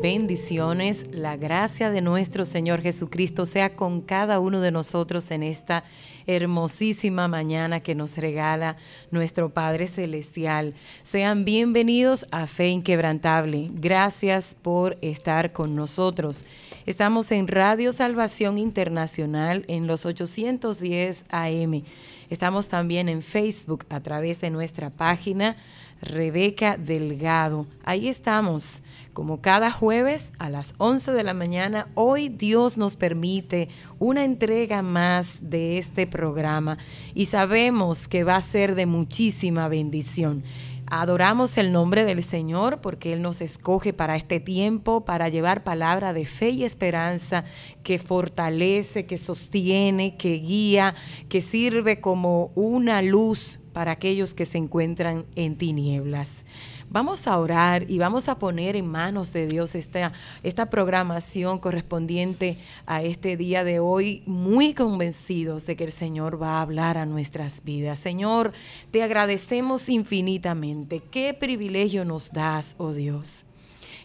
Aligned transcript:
bendiciones. 0.00 1.04
La 1.12 1.36
gracia 1.36 1.90
de 1.90 2.00
nuestro 2.00 2.44
Señor 2.44 2.80
Jesucristo 2.80 3.44
sea 3.44 3.76
con 3.76 4.00
cada 4.00 4.40
uno 4.40 4.60
de 4.60 4.70
nosotros 4.70 5.30
en 5.30 5.42
esta 5.42 5.84
hermosísima 6.26 7.28
mañana 7.28 7.80
que 7.80 7.94
nos 7.94 8.16
regala 8.16 8.76
nuestro 9.10 9.50
Padre 9.50 9.86
Celestial. 9.86 10.74
Sean 11.02 11.44
bienvenidos 11.44 12.26
a 12.30 12.46
Fe 12.46 12.68
Inquebrantable. 12.68 13.70
Gracias 13.74 14.56
por 14.62 14.96
estar 15.02 15.52
con 15.52 15.76
nosotros. 15.76 16.46
Estamos 16.86 17.30
en 17.30 17.46
Radio 17.46 17.92
Salvación 17.92 18.56
Internacional 18.56 19.64
en 19.68 19.86
los 19.86 20.06
810 20.06 21.26
AM. 21.30 21.82
Estamos 22.30 22.68
también 22.68 23.08
en 23.08 23.22
Facebook 23.22 23.84
a 23.90 24.00
través 24.00 24.40
de 24.40 24.50
nuestra 24.50 24.88
página 24.88 25.56
Rebeca 26.00 26.76
Delgado. 26.78 27.66
Ahí 27.84 28.08
estamos, 28.08 28.82
como 29.12 29.40
cada 29.40 29.70
jueves 29.70 30.32
a 30.38 30.50
las 30.50 30.74
11 30.78 31.12
de 31.12 31.24
la 31.24 31.34
mañana. 31.34 31.88
Hoy 31.94 32.28
Dios 32.28 32.76
nos 32.76 32.96
permite 32.96 33.68
una 33.98 34.24
entrega 34.24 34.82
más 34.82 35.38
de 35.40 35.78
este 35.78 36.06
programa 36.06 36.78
y 37.14 37.26
sabemos 37.26 38.08
que 38.08 38.24
va 38.24 38.36
a 38.36 38.40
ser 38.40 38.74
de 38.74 38.86
muchísima 38.86 39.68
bendición. 39.68 40.44
Adoramos 40.92 41.56
el 41.56 41.70
nombre 41.70 42.04
del 42.04 42.24
Señor 42.24 42.80
porque 42.80 43.12
Él 43.12 43.22
nos 43.22 43.40
escoge 43.40 43.92
para 43.92 44.16
este 44.16 44.40
tiempo, 44.40 45.04
para 45.04 45.28
llevar 45.28 45.62
palabra 45.62 46.12
de 46.12 46.26
fe 46.26 46.50
y 46.50 46.64
esperanza 46.64 47.44
que 47.84 48.00
fortalece, 48.00 49.06
que 49.06 49.16
sostiene, 49.16 50.16
que 50.16 50.34
guía, 50.34 50.96
que 51.28 51.42
sirve 51.42 52.00
como 52.00 52.50
una 52.56 53.02
luz 53.02 53.60
para 53.72 53.92
aquellos 53.92 54.34
que 54.34 54.44
se 54.44 54.58
encuentran 54.58 55.26
en 55.36 55.56
tinieblas. 55.56 56.44
Vamos 56.92 57.28
a 57.28 57.38
orar 57.38 57.88
y 57.88 57.98
vamos 57.98 58.28
a 58.28 58.40
poner 58.40 58.74
en 58.74 58.88
manos 58.88 59.32
de 59.32 59.46
Dios 59.46 59.76
esta, 59.76 60.12
esta 60.42 60.70
programación 60.70 61.60
correspondiente 61.60 62.56
a 62.84 63.04
este 63.04 63.36
día 63.36 63.62
de 63.62 63.78
hoy, 63.78 64.24
muy 64.26 64.74
convencidos 64.74 65.66
de 65.66 65.76
que 65.76 65.84
el 65.84 65.92
Señor 65.92 66.42
va 66.42 66.58
a 66.58 66.62
hablar 66.62 66.98
a 66.98 67.06
nuestras 67.06 67.62
vidas. 67.62 68.00
Señor, 68.00 68.52
te 68.90 69.04
agradecemos 69.04 69.88
infinitamente. 69.88 71.00
Qué 71.12 71.32
privilegio 71.32 72.04
nos 72.04 72.32
das, 72.32 72.74
oh 72.76 72.92
Dios 72.92 73.46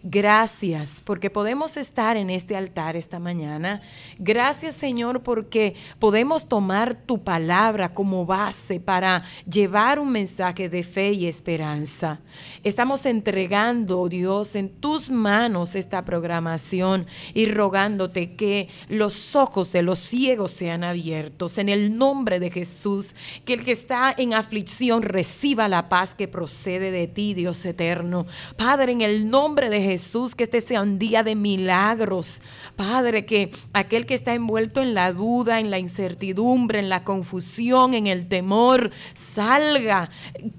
Gracias 0.07 1.01
porque 1.03 1.31
podemos 1.31 1.77
estar 1.77 2.15
en 2.15 2.29
este 2.29 2.55
altar 2.55 2.95
esta 2.95 3.17
mañana. 3.17 3.81
Gracias 4.19 4.75
Señor 4.75 5.23
porque 5.23 5.73
podemos 5.97 6.47
tomar 6.47 6.93
tu 6.93 7.23
palabra 7.23 7.91
como 7.95 8.23
base 8.23 8.79
para 8.79 9.23
llevar 9.49 9.97
un 9.97 10.11
mensaje 10.11 10.69
de 10.69 10.83
fe 10.83 11.13
y 11.13 11.25
esperanza. 11.25 12.19
Estamos 12.63 13.07
entregando, 13.07 14.07
Dios, 14.07 14.55
en 14.55 14.69
tus 14.69 15.09
manos 15.09 15.73
esta 15.73 16.05
programación 16.05 17.07
y 17.33 17.47
rogándote 17.47 18.35
que 18.35 18.69
los 18.89 19.35
ojos 19.35 19.71
de 19.71 19.81
los 19.81 19.97
ciegos 19.97 20.51
sean 20.51 20.83
abiertos 20.83 21.57
en 21.57 21.67
el 21.67 21.97
nombre 21.97 22.39
de 22.39 22.51
Jesús, 22.51 23.15
que 23.43 23.53
el 23.53 23.63
que 23.65 23.71
está 23.71 24.13
en 24.15 24.35
aflicción 24.35 25.01
reciba 25.01 25.67
la 25.67 25.89
paz 25.89 26.13
que 26.13 26.27
procede 26.27 26.91
de 26.91 27.07
ti, 27.07 27.33
Dios 27.33 27.65
eterno. 27.65 28.27
Padre, 28.55 28.91
en 28.91 29.01
el 29.01 29.31
nombre 29.31 29.71
de 29.71 29.81
Jesús, 29.81 29.94
Jesús, 29.95 30.35
que 30.35 30.43
este 30.43 30.59
sea 30.59 30.81
un 30.81 30.99
día 30.99 31.23
de 31.23 31.35
milagros. 31.35 32.41
Padre, 32.75 33.25
que 33.25 33.51
aquel 33.71 34.05
que 34.05 34.13
está 34.13 34.33
envuelto 34.33 34.81
en 34.81 34.93
la 34.93 35.13
duda, 35.13 35.61
en 35.61 35.71
la 35.71 35.79
incertidumbre, 35.79 36.79
en 36.79 36.89
la 36.89 37.05
confusión, 37.05 37.93
en 37.93 38.07
el 38.07 38.27
temor, 38.27 38.91
salga 39.13 40.09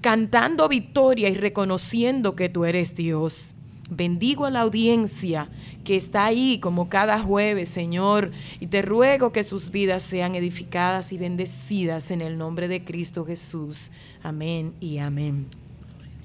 cantando 0.01 0.67
victoria 0.67 1.29
y 1.29 1.35
reconociendo 1.35 2.35
que 2.35 2.49
tú 2.49 2.65
eres 2.65 2.95
Dios. 2.95 3.53
Bendigo 3.91 4.45
a 4.45 4.49
la 4.49 4.61
audiencia 4.61 5.49
que 5.85 5.95
está 5.95 6.25
ahí 6.25 6.59
como 6.59 6.89
cada 6.89 7.19
jueves, 7.19 7.69
Señor, 7.69 8.31
y 8.59 8.67
te 8.67 8.81
ruego 8.81 9.31
que 9.31 9.43
sus 9.43 9.69
vidas 9.69 10.01
sean 10.01 10.33
edificadas 10.33 11.13
y 11.13 11.19
bendecidas 11.19 12.09
en 12.09 12.21
el 12.21 12.39
nombre 12.39 12.67
de 12.67 12.83
Cristo 12.83 13.23
Jesús. 13.23 13.91
Amén 14.23 14.73
y 14.79 14.97
amén. 14.97 15.45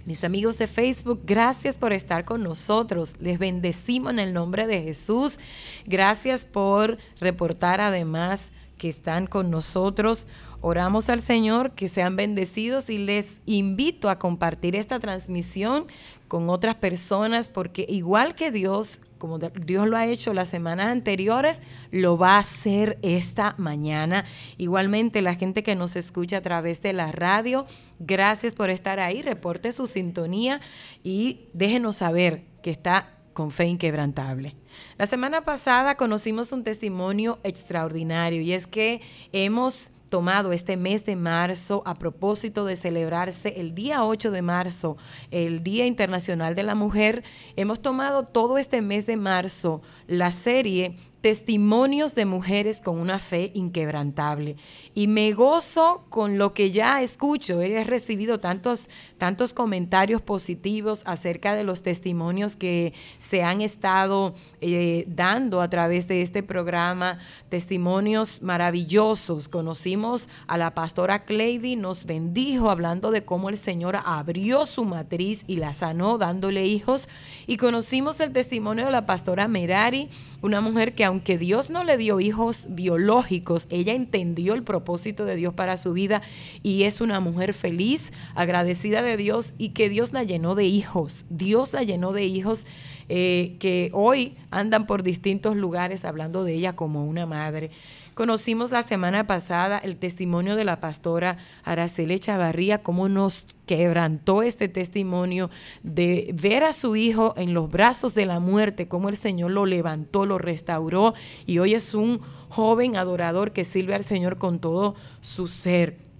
Mis 0.05 0.25
amigos 0.25 0.59
de 0.59 0.67
Facebook, 0.67 1.21
gracias 1.25 1.77
por 1.77 1.93
estar 1.93 2.25
con 2.25 2.43
nosotros. 2.43 3.15
Les 3.21 3.39
bendecimos 3.39 4.13
en 4.13 4.19
el 4.19 4.33
nombre 4.33 4.67
de 4.67 4.83
Jesús. 4.83 5.39
Gracias 5.87 6.45
por 6.45 6.99
reportar 7.21 7.81
además 7.81 8.51
que 8.79 8.89
están 8.89 9.29
con 9.29 9.49
nosotros. 9.49 10.27
Oramos 10.61 11.09
al 11.09 11.21
Señor 11.21 11.71
que 11.71 11.89
sean 11.89 12.17
bendecidos 12.17 12.91
y 12.91 12.99
les 12.99 13.39
invito 13.47 14.11
a 14.11 14.19
compartir 14.19 14.75
esta 14.75 14.99
transmisión 14.99 15.87
con 16.32 16.48
otras 16.48 16.76
personas 16.76 17.50
porque 17.50 17.84
igual 17.87 18.34
que 18.34 18.50
Dios 18.50 19.03
como 19.19 19.38
Dios 19.38 19.87
lo 19.87 19.98
ha 19.98 20.06
hecho 20.06 20.32
las 20.32 20.48
semanas 20.48 20.87
anteriores, 20.87 21.60
lo 21.91 22.16
va 22.16 22.37
a 22.37 22.38
hacer 22.38 22.98
esta 23.03 23.54
mañana. 23.59 24.25
Igualmente, 24.56 25.21
la 25.21 25.34
gente 25.34 25.62
que 25.62 25.76
nos 25.76 25.94
escucha 25.94 26.38
a 26.38 26.41
través 26.41 26.81
de 26.81 26.94
la 26.94 27.12
radio, 27.12 27.66
gracias 28.00 28.54
por 28.54 28.71
estar 28.71 28.98
ahí, 28.98 29.21
reporte 29.21 29.72
su 29.72 29.87
sintonía 29.87 30.62
y 31.04 31.50
déjenos 31.53 31.97
saber 31.97 32.44
que 32.62 32.71
está 32.71 33.10
con 33.34 33.50
fe 33.50 33.66
inquebrantable. 33.66 34.56
La 34.97 35.06
semana 35.06 35.44
pasada 35.44 35.97
conocimos 35.97 36.50
un 36.50 36.65
testimonio 36.65 37.41
extraordinario 37.44 38.41
y 38.41 38.54
es 38.54 38.66
que 38.66 39.03
hemos 39.32 39.92
tomado 40.12 40.53
este 40.53 40.77
mes 40.77 41.06
de 41.06 41.17
marzo 41.17 41.83
a 41.87 41.95
propósito 41.95 42.67
de 42.67 42.77
celebrarse 42.77 43.55
el 43.56 43.75
día 43.75 44.05
8 44.05 44.31
de 44.31 44.43
marzo, 44.43 44.99
el 45.31 45.62
Día 45.62 45.87
Internacional 45.87 46.55
de 46.55 46.62
la 46.62 46.75
Mujer, 46.75 47.25
hemos 47.56 47.81
tomado 47.81 48.22
todo 48.22 48.59
este 48.59 48.83
mes 48.83 49.06
de 49.06 49.17
marzo 49.17 49.81
la 50.06 50.31
serie 50.31 50.99
testimonios 51.22 52.16
de 52.16 52.25
mujeres 52.25 52.81
con 52.81 52.99
una 52.99 53.21
fe 53.21 53.53
inquebrantable. 53.55 54.56
Y 54.93 55.06
me 55.06 55.33
gozo 55.33 56.05
con 56.10 56.37
lo 56.37 56.53
que 56.53 56.72
ya 56.72 57.00
escucho. 57.00 57.62
He 57.62 57.83
recibido 57.84 58.41
tantos, 58.41 58.91
tantos 59.19 59.55
comentarios 59.55 60.21
positivos 60.21 61.03
acerca 61.06 61.55
de 61.55 61.62
los 61.62 61.83
testimonios 61.83 62.56
que 62.56 62.93
se 63.19 63.44
han 63.44 63.60
estado 63.60 64.34
eh, 64.60 65.05
dando 65.06 65.62
a 65.62 65.71
través 65.71 66.09
de 66.09 66.22
este 66.22 66.43
programa. 66.43 67.21
Testimonios 67.49 68.43
maravillosos. 68.43 69.49
Conocimos 69.49 70.28
a 70.49 70.59
la 70.59 70.75
pastora 70.75 71.25
Cleidy, 71.25 71.77
nos 71.77 72.04
bendijo 72.04 72.69
hablando 72.69 73.12
de 73.12 73.25
cómo 73.25 73.49
el 73.49 73.59
Señor 73.59 74.00
abrió 74.04 74.66
su 74.66 74.84
matriz 74.84 75.44
y 75.47 75.56
la 75.56 75.72
sanó 75.72 76.19
dándole 76.19 76.66
hijos. 76.66 77.09
Y 77.47 77.59
conocimos 77.59 78.21
el 78.21 78.33
testimonio 78.33 78.87
de 78.87 78.91
la 78.91 79.06
pastora 79.06 79.47
Merari, 79.47 80.09
una 80.41 80.60
mujer 80.60 80.97
que 80.97 81.11
aunque 81.12 81.36
Dios 81.36 81.68
no 81.68 81.84
le 81.84 81.98
dio 81.98 82.20
hijos 82.20 82.68
biológicos, 82.70 83.66
ella 83.68 83.92
entendió 83.92 84.54
el 84.54 84.62
propósito 84.62 85.26
de 85.26 85.36
Dios 85.36 85.53
para 85.53 85.76
su 85.76 85.92
vida 85.92 86.22
y 86.62 86.84
es 86.84 87.03
una 87.03 87.20
mujer 87.20 87.53
feliz, 87.53 88.14
agradecida 88.34 89.03
de 89.03 89.18
Dios 89.18 89.53
y 89.59 89.70
que 89.70 89.91
Dios 89.91 90.14
la 90.14 90.24
llenó 90.24 90.54
de 90.54 90.64
hijos. 90.64 91.26
Dios 91.28 91.74
la 91.74 91.82
llenó 91.82 92.12
de 92.12 92.24
hijos 92.24 92.66
eh, 93.10 93.56
que 93.60 93.91
hoy 93.92 94.38
andan 94.50 94.86
por 94.86 95.03
distintos 95.03 95.54
lugares 95.54 96.06
hablando 96.06 96.44
de 96.44 96.54
ella 96.54 96.76
como 96.76 97.04
una 97.04 97.26
madre. 97.26 97.70
Conocimos 98.14 98.72
la 98.72 98.82
semana 98.82 99.26
pasada 99.26 99.78
el 99.78 99.97
testimonio 99.97 100.54
de 100.54 100.64
la 100.64 100.80
pastora 100.80 101.38
Araceli 101.64 102.18
Chavarría, 102.18 102.82
cómo 102.82 103.09
nos 103.09 103.47
quebrantó 103.64 104.42
este 104.42 104.68
testimonio 104.68 105.48
de 105.82 106.30
ver 106.34 106.64
a 106.64 106.74
su 106.74 106.94
hijo 106.94 107.32
en 107.38 107.54
los 107.54 107.70
brazos 107.70 108.14
de 108.14 108.26
la 108.26 108.38
muerte, 108.38 108.86
cómo 108.86 109.09
el 109.09 109.16
Señor 109.16 109.53
lo 109.53 109.64
levantó, 109.64 110.26
lo 110.26 110.36
restauró 110.36 111.14
y 111.47 111.59
hoy 111.59 111.72
es 111.72 111.94
un 111.94 112.20
joven 112.50 112.97
adorador 112.97 113.53
que 113.53 113.64
sirve 113.64 113.94
al 113.94 114.04
Señor 114.04 114.36
con 114.36 114.59
todo 114.59 114.94
su 115.22 115.48
ser. 115.48 116.11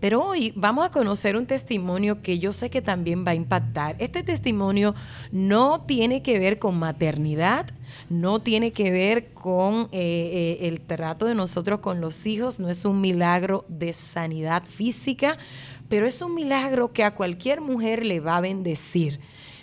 Pero 0.00 0.24
hoy 0.24 0.52
vamos 0.54 0.86
a 0.86 0.90
conocer 0.90 1.36
un 1.36 1.46
testimonio 1.46 2.22
que 2.22 2.38
yo 2.38 2.52
sé 2.52 2.70
que 2.70 2.80
también 2.82 3.24
va 3.26 3.32
a 3.32 3.34
impactar. 3.34 3.96
Este 3.98 4.22
testimonio 4.22 4.94
no 5.32 5.80
tiene 5.80 6.22
que 6.22 6.38
ver 6.38 6.60
con 6.60 6.78
maternidad, 6.78 7.66
no 8.08 8.40
tiene 8.40 8.70
que 8.70 8.92
ver 8.92 9.32
con 9.32 9.88
eh, 9.90 10.58
eh, 10.60 10.68
el 10.68 10.80
trato 10.80 11.26
de 11.26 11.34
nosotros 11.34 11.80
con 11.80 12.00
los 12.00 12.26
hijos, 12.26 12.60
no 12.60 12.70
es 12.70 12.84
un 12.84 13.00
milagro 13.00 13.64
de 13.68 13.92
sanidad 13.92 14.62
física, 14.64 15.36
pero 15.88 16.06
es 16.06 16.22
un 16.22 16.34
milagro 16.34 16.92
que 16.92 17.02
a 17.02 17.16
cualquier 17.16 17.60
mujer 17.60 18.06
le 18.06 18.20
va 18.20 18.36
a 18.36 18.40
bendecir. 18.40 19.18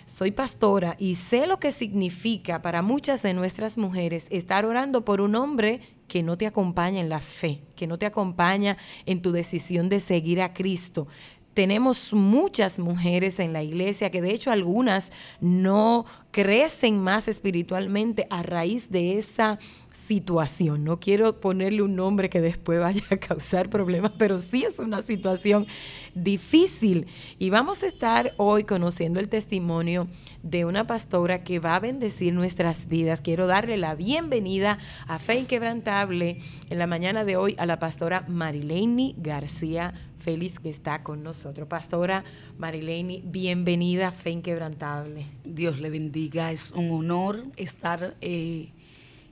Soy 0.06 0.32
pastora 0.32 0.96
y 1.00 1.16
sé 1.16 1.48
lo 1.48 1.60
que 1.60 1.72
significa 1.72 2.62
para 2.62 2.82
muchas 2.82 3.24
de 3.24 3.34
nuestras 3.34 3.78
mujeres 3.78 4.28
estar 4.30 4.66
orando 4.66 5.04
por 5.04 5.22
un 5.22 5.36
hombre 5.36 5.82
que 6.07 6.24
no 6.24 6.38
te 6.38 6.48
acompaña 6.48 7.02
en 7.02 7.10
la 7.10 7.19
fe, 7.19 7.62
que 7.75 7.88
no 7.88 7.98
te 7.98 8.06
acompaña 8.06 8.78
en 9.06 9.22
tu 9.22 9.31
decisión 9.31 9.90
de 9.90 10.00
seguir 10.00 10.42
a 10.42 10.54
Cristo. 10.54 11.07
Tenemos 11.54 12.13
muchas 12.13 12.80
mujeres 12.80 13.40
en 13.40 13.54
la 13.54 13.63
iglesia 13.63 14.12
que 14.12 14.22
de 14.22 14.31
hecho 14.31 14.52
algunas 14.52 15.12
no 15.40 16.06
crecen 16.36 17.00
más 17.00 17.30
espiritualmente 17.30 18.28
a 18.30 18.44
raíz 18.44 18.92
de 18.92 19.18
esa 19.18 19.58
situación. 19.94 20.84
No 20.84 21.00
quiero 21.00 21.40
ponerle 21.40 21.82
un 21.82 21.96
nombre 21.96 22.30
que 22.30 22.42
después 22.42 22.78
vaya 22.78 23.04
a 23.10 23.16
causar 23.16 23.70
problemas, 23.70 24.12
pero 24.18 24.38
sí 24.38 24.66
es 24.66 24.78
una 24.78 25.02
situación 25.02 25.66
difícil. 26.14 27.08
Y 27.40 27.52
vamos 27.52 27.84
a 27.84 27.88
estar 27.88 28.34
hoy 28.36 28.66
conociendo 28.66 29.22
el 29.22 29.30
testimonio 29.30 30.10
de 30.44 30.66
una 30.66 30.86
pastora 30.86 31.46
que 31.46 31.60
va 31.60 31.78
a 31.78 31.80
bendecir 31.80 32.34
nuestras 32.34 32.90
vidas. 32.90 33.22
Quiero 33.22 33.48
darle 33.48 33.78
la 33.78 33.96
bienvenida 33.96 34.78
a 35.08 35.20
Fe 35.20 35.36
Inquebrantable 35.36 36.40
en 36.70 36.78
la 36.78 36.86
mañana 36.86 37.24
de 37.24 37.38
hoy 37.38 37.56
a 37.58 37.66
la 37.66 37.80
pastora 37.80 38.26
Marilene 38.28 39.16
García 39.16 39.94
Félix 40.26 40.60
que 40.60 40.70
está 40.70 41.04
con 41.04 41.22
nosotros. 41.22 41.68
Pastora 41.68 42.24
Marilene, 42.58 43.22
bienvenida 43.24 44.08
a 44.08 44.12
Fe 44.12 44.32
Inquebrantable. 44.32 45.28
Dios 45.44 45.80
le 45.80 45.92
bendiga, 45.92 46.25
es 46.33 46.72
un 46.72 46.92
honor 46.92 47.45
estar... 47.56 48.16
Eh, 48.22 48.69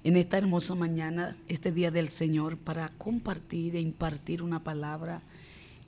en 0.04 0.18
esta 0.18 0.38
hermosa 0.38 0.75
mañana, 0.75 1.38
este 1.48 1.72
día 1.72 1.90
del 1.90 2.10
Señor, 2.10 2.57
para 2.57 2.90
compartir 2.98 3.78
e 3.78 3.80
impartir 3.80 4.44
una 4.44 4.62
palabra 4.62 5.22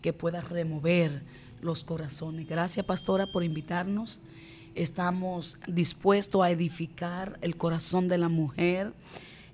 que 0.02 0.14
pueda 0.14 0.40
remover 0.40 1.22
los 1.62 1.84
corazones. 1.84 2.48
Gracias, 2.48 2.86
pastora, 2.86 3.28
por 3.28 3.44
invitarnos. 3.44 4.22
Estamos 4.74 5.58
dispuestos 5.68 6.42
a 6.42 6.50
edificar 6.50 7.38
el 7.42 7.58
corazón 7.58 8.08
de 8.08 8.18
la 8.18 8.30
mujer. 8.30 8.94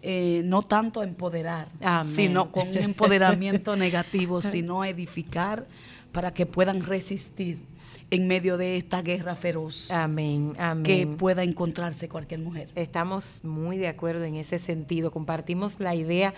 Eh, 0.03 0.41
no 0.45 0.61
tanto 0.61 1.01
a 1.01 1.03
empoderar, 1.05 1.67
sino 2.05 2.51
con 2.51 2.69
un 2.69 2.77
empoderamiento 2.77 3.75
negativo, 3.77 4.41
sino 4.41 4.81
a 4.81 4.89
edificar 4.89 5.67
para 6.11 6.33
que 6.33 6.45
puedan 6.45 6.83
resistir 6.83 7.59
en 8.11 8.27
medio 8.27 8.57
de 8.57 8.75
esta 8.75 9.01
guerra 9.01 9.35
feroz. 9.35 9.89
Amén, 9.89 10.53
amén. 10.59 10.83
Que 10.83 11.07
pueda 11.07 11.43
encontrarse 11.43 12.09
cualquier 12.09 12.41
mujer. 12.41 12.69
Estamos 12.75 13.39
muy 13.43 13.77
de 13.77 13.87
acuerdo 13.87 14.25
en 14.25 14.35
ese 14.35 14.59
sentido, 14.59 15.11
compartimos 15.11 15.79
la 15.79 15.95
idea 15.95 16.33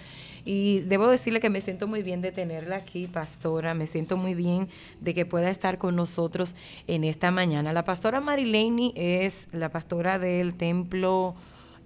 y 0.45 0.81
debo 0.81 1.07
decirle 1.07 1.39
que 1.39 1.49
me 1.49 1.61
siento 1.61 1.87
muy 1.87 2.03
bien 2.03 2.21
de 2.21 2.31
tenerla 2.31 2.75
aquí, 2.75 3.07
pastora, 3.07 3.73
me 3.73 3.87
siento 3.87 4.17
muy 4.17 4.35
bien 4.35 4.69
de 5.01 5.15
que 5.15 5.25
pueda 5.25 5.49
estar 5.49 5.79
con 5.79 5.95
nosotros 5.95 6.55
en 6.87 7.03
esta 7.03 7.31
mañana. 7.31 7.73
La 7.73 7.83
pastora 7.83 8.21
Marilene 8.21 8.93
es 8.95 9.47
la 9.51 9.69
pastora 9.69 10.19
del 10.19 10.53
templo 10.53 11.33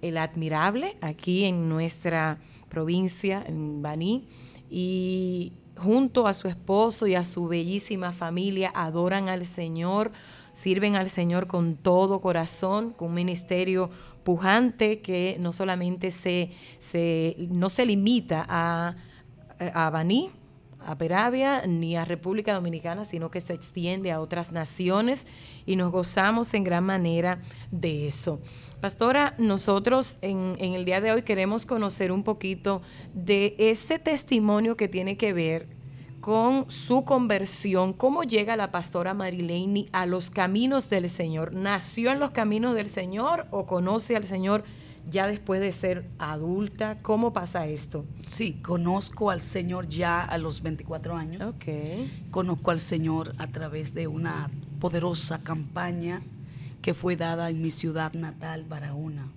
El 0.02 0.18
Admirable, 0.18 0.98
aquí 1.00 1.46
en 1.46 1.70
nuestra 1.70 2.38
provincia, 2.68 3.42
en 3.46 3.80
Baní, 3.80 4.26
y 4.70 5.52
junto 5.78 6.26
a 6.26 6.34
su 6.34 6.48
esposo 6.48 7.06
y 7.06 7.14
a 7.14 7.24
su 7.24 7.46
bellísima 7.46 8.12
familia, 8.12 8.70
adoran 8.74 9.28
al 9.28 9.46
Señor, 9.46 10.12
sirven 10.52 10.96
al 10.96 11.08
Señor 11.08 11.46
con 11.46 11.76
todo 11.76 12.20
corazón, 12.20 12.92
con 12.92 13.08
un 13.08 13.14
ministerio 13.14 13.90
pujante 14.24 15.00
que 15.00 15.36
no 15.40 15.52
solamente 15.52 16.10
se, 16.10 16.50
no 17.50 17.70
se 17.70 17.86
limita 17.86 18.44
a, 18.48 18.96
a 19.72 19.90
Baní, 19.90 20.30
a 20.84 20.96
Peravia 20.96 21.66
ni 21.66 21.96
a 21.96 22.04
República 22.04 22.54
Dominicana, 22.54 23.04
sino 23.04 23.30
que 23.30 23.40
se 23.40 23.54
extiende 23.54 24.12
a 24.12 24.20
otras 24.20 24.52
naciones 24.52 25.26
y 25.66 25.76
nos 25.76 25.90
gozamos 25.90 26.54
en 26.54 26.64
gran 26.64 26.84
manera 26.84 27.40
de 27.70 28.06
eso. 28.06 28.40
Pastora, 28.80 29.34
nosotros 29.38 30.18
en, 30.22 30.56
el 30.60 30.84
día 30.84 31.00
de 31.00 31.12
hoy 31.12 31.22
queremos 31.22 31.66
conocer 31.66 32.12
un 32.12 32.22
poquito 32.22 32.82
de 33.12 33.54
ese 33.58 33.98
testimonio 33.98 34.76
que 34.76 34.88
tiene 34.88 35.16
que 35.16 35.32
ver 35.32 35.68
con 36.20 36.68
su 36.70 37.04
conversión, 37.04 37.92
cómo 37.92 38.24
llega 38.24 38.56
la 38.56 38.70
pastora 38.70 39.14
Marilene 39.14 39.88
a 39.92 40.04
los 40.04 40.30
caminos 40.30 40.90
del 40.90 41.08
Señor. 41.10 41.52
¿Nació 41.54 42.10
en 42.12 42.18
los 42.18 42.30
caminos 42.30 42.74
del 42.74 42.90
Señor 42.90 43.46
o 43.50 43.66
conoce 43.66 44.16
al 44.16 44.26
Señor 44.26 44.64
ya 45.10 45.26
después 45.26 45.60
de 45.60 45.72
ser 45.72 46.08
adulta? 46.18 46.98
¿Cómo 47.02 47.32
pasa 47.32 47.66
esto? 47.66 48.04
Sí, 48.26 48.54
conozco 48.62 49.30
al 49.30 49.40
Señor 49.40 49.88
ya 49.88 50.24
a 50.24 50.38
los 50.38 50.62
24 50.62 51.16
años. 51.16 51.46
Ok. 51.46 51.66
Conozco 52.30 52.70
al 52.70 52.80
Señor 52.80 53.34
a 53.38 53.46
través 53.46 53.94
de 53.94 54.06
una 54.06 54.48
poderosa 54.80 55.42
campaña 55.42 56.22
que 56.82 56.94
fue 56.94 57.16
dada 57.16 57.50
en 57.50 57.60
mi 57.60 57.70
ciudad 57.70 58.12
natal, 58.14 58.64
Barahona. 58.68 59.28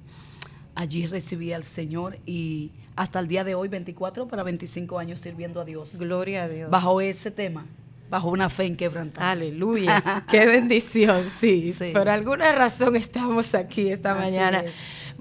Allí 0.76 1.06
recibí 1.08 1.52
al 1.52 1.64
Señor 1.64 2.18
y 2.26 2.72
hasta 2.96 3.20
el 3.20 3.28
día 3.28 3.44
de 3.44 3.56
hoy, 3.56 3.68
24 3.68 4.28
para 4.28 4.44
25 4.44 5.00
años 5.00 5.20
sirviendo 5.20 5.62
a 5.62 5.66
Dios. 5.66 5.98
Gloria 5.98 6.44
a 6.44 6.48
Dios. 6.48 6.70
Bajo 6.70 7.02
ese 7.02 7.32
tema, 7.32 7.66
bajo 8.10 8.30
una 8.30 8.50
fe 8.50 8.66
inquebrantable. 8.66 9.48
Aleluya. 9.48 10.26
Qué 10.30 10.46
bendición, 10.46 11.28
sí. 11.40 11.74
Por 11.94 12.10
alguna 12.10 12.52
razón 12.52 12.96
estamos 12.96 13.56
aquí 13.56 13.90
esta 13.90 14.14
mañana. 14.14 14.64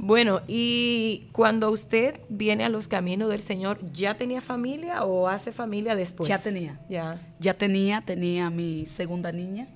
Bueno, 0.03 0.41
y 0.49 1.29
cuando 1.33 1.71
usted 1.71 2.21
viene 2.31 2.65
a 2.65 2.71
los 2.71 2.89
caminos 2.89 3.29
del 3.29 3.43
Señor, 3.43 3.79
¿ya 3.93 4.17
tenía 4.17 4.41
familia 4.41 5.05
o 5.05 5.29
hace 5.29 5.53
familia 5.53 5.95
después? 5.95 6.27
Ya 6.27 6.39
tenía. 6.39 6.81
Ya. 6.89 7.21
Ya 7.39 7.53
tenía, 7.53 8.01
tenía 8.01 8.49
mi 8.49 8.87
segunda 8.87 9.31
niña 9.31 9.69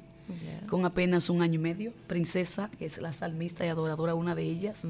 con 0.68 0.86
apenas 0.86 1.28
un 1.28 1.42
año 1.42 1.56
y 1.56 1.58
medio, 1.58 1.92
Princesa, 2.06 2.70
que 2.78 2.86
es 2.86 2.98
la 2.98 3.12
salmista 3.12 3.66
y 3.66 3.68
adoradora, 3.68 4.14
una 4.14 4.34
de 4.34 4.44
ellas. 4.44 4.86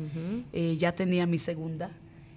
Eh, 0.53 0.77
ya 0.79 0.93
tenía 0.93 1.27
mi 1.27 1.39
segunda. 1.39 1.91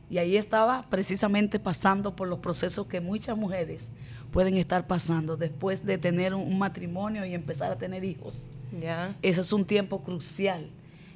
Y 0.09 0.17
ahí 0.17 0.35
estaba 0.35 0.87
precisamente 0.89 1.59
pasando 1.59 2.15
por 2.15 2.27
los 2.27 2.39
procesos 2.39 2.87
que 2.87 2.99
muchas 2.99 3.37
mujeres 3.37 3.89
pueden 4.31 4.55
estar 4.55 4.87
pasando 4.87 5.37
después 5.37 5.85
de 5.85 5.99
tener 5.99 6.33
un, 6.33 6.57
matrimonio 6.57 7.25
y 7.25 7.35
empezar 7.35 7.71
a 7.71 7.77
tener 7.77 8.03
hijos. 8.03 8.49
Ese 9.21 9.41
es 9.41 9.53
un 9.53 9.65
tiempo 9.65 10.01
crucial 10.01 10.69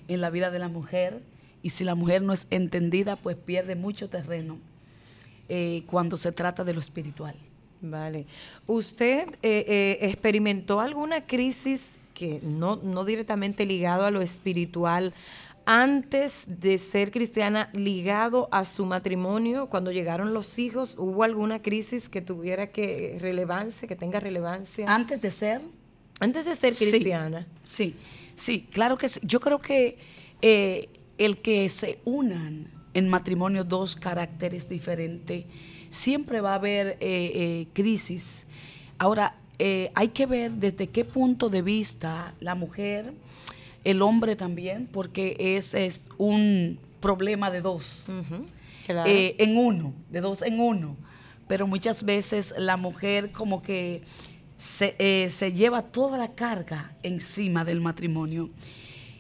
en 0.08 0.22
la 0.22 0.30
vida 0.30 0.52
de 0.52 0.60
la 0.60 0.68
mujer 0.68 1.22
y 1.62 1.70
si 1.70 1.84
la 1.84 1.96
mujer 1.96 2.22
no 2.22 2.34
es 2.34 2.48
entendida, 2.50 3.16
pues 3.16 3.38
pierde 3.38 3.76
mucho 3.76 4.10
terreno 4.10 4.58
eh, 5.50 5.84
cuando 5.88 6.18
se 6.18 6.32
trata 6.32 6.64
de 6.64 6.74
lo 6.74 6.80
espiritual. 6.80 7.36
Vale. 7.82 8.26
¿Usted 8.68 9.28
eh, 9.42 9.98
experimentó 10.02 10.80
alguna 10.80 11.26
crisis 11.26 11.94
que 12.14 12.40
no, 12.44 12.76
no 12.76 13.04
directamente 13.04 13.66
ligado 13.66 14.06
a 14.06 14.12
lo 14.12 14.22
espiritual, 14.22 15.14
antes 15.66 16.44
de 16.48 16.78
ser 16.78 17.12
cristiana, 17.12 17.70
ligado 17.74 18.48
a 18.52 18.66
su 18.66 18.86
matrimonio, 18.86 19.68
cuando 19.68 19.92
llegaron 19.92 20.34
los 20.34 20.58
hijos, 20.60 20.96
¿hubo 20.98 21.24
alguna 21.24 21.62
crisis 21.62 22.10
que 22.10 22.22
tuviera 22.22 22.68
que 22.68 23.18
relevancia, 23.20 23.88
que 23.88 23.96
tenga 23.96 24.20
relevancia? 24.20 24.86
Antes 24.88 25.22
de 25.22 25.32
ser. 25.32 25.62
Antes 26.20 26.46
de 26.46 26.56
ser 26.56 26.74
cristiana. 26.74 27.48
Sí, 27.64 27.96
sí, 28.36 28.68
claro 28.72 28.98
que 28.98 29.10
sí. 29.10 29.20
Yo 29.24 29.40
creo 29.40 29.60
que 29.60 29.98
eh, 30.42 30.90
el 31.26 31.38
que 31.38 31.70
se 31.70 32.00
unan 32.04 32.68
en 32.96 33.08
matrimonio 33.08 33.64
dos 33.64 33.96
caracteres 33.96 34.68
diferentes, 34.68 35.46
siempre 35.92 36.42
va 36.42 36.54
a 36.54 36.56
haber 36.56 36.88
eh, 36.88 36.98
eh, 37.00 37.68
crisis. 37.74 38.48
Ahora, 38.98 39.36
eh, 39.60 39.92
hay 39.94 40.08
que 40.08 40.26
ver 40.26 40.52
desde 40.52 40.88
qué 40.88 41.06
punto 41.06 41.50
de 41.50 41.62
vista 41.62 42.34
la 42.40 42.56
mujer, 42.56 43.14
el 43.84 44.02
hombre 44.02 44.36
también, 44.36 44.88
porque 44.92 45.36
ese 45.38 45.86
es 45.86 46.10
un 46.18 46.80
problema 47.00 47.52
de 47.52 47.62
dos, 47.62 48.08
en 48.88 49.58
uno, 49.58 49.94
de 50.10 50.22
dos 50.22 50.42
en 50.42 50.60
uno. 50.60 50.98
Pero 51.48 51.68
muchas 51.68 52.04
veces 52.04 52.54
la 52.58 52.78
mujer 52.78 53.32
como 53.32 53.62
que 53.62 54.02
se, 54.58 55.30
se 55.30 55.54
lleva 55.54 55.84
toda 55.84 56.18
la 56.18 56.34
carga 56.34 56.94
encima 57.04 57.64
del 57.64 57.80
matrimonio 57.82 58.50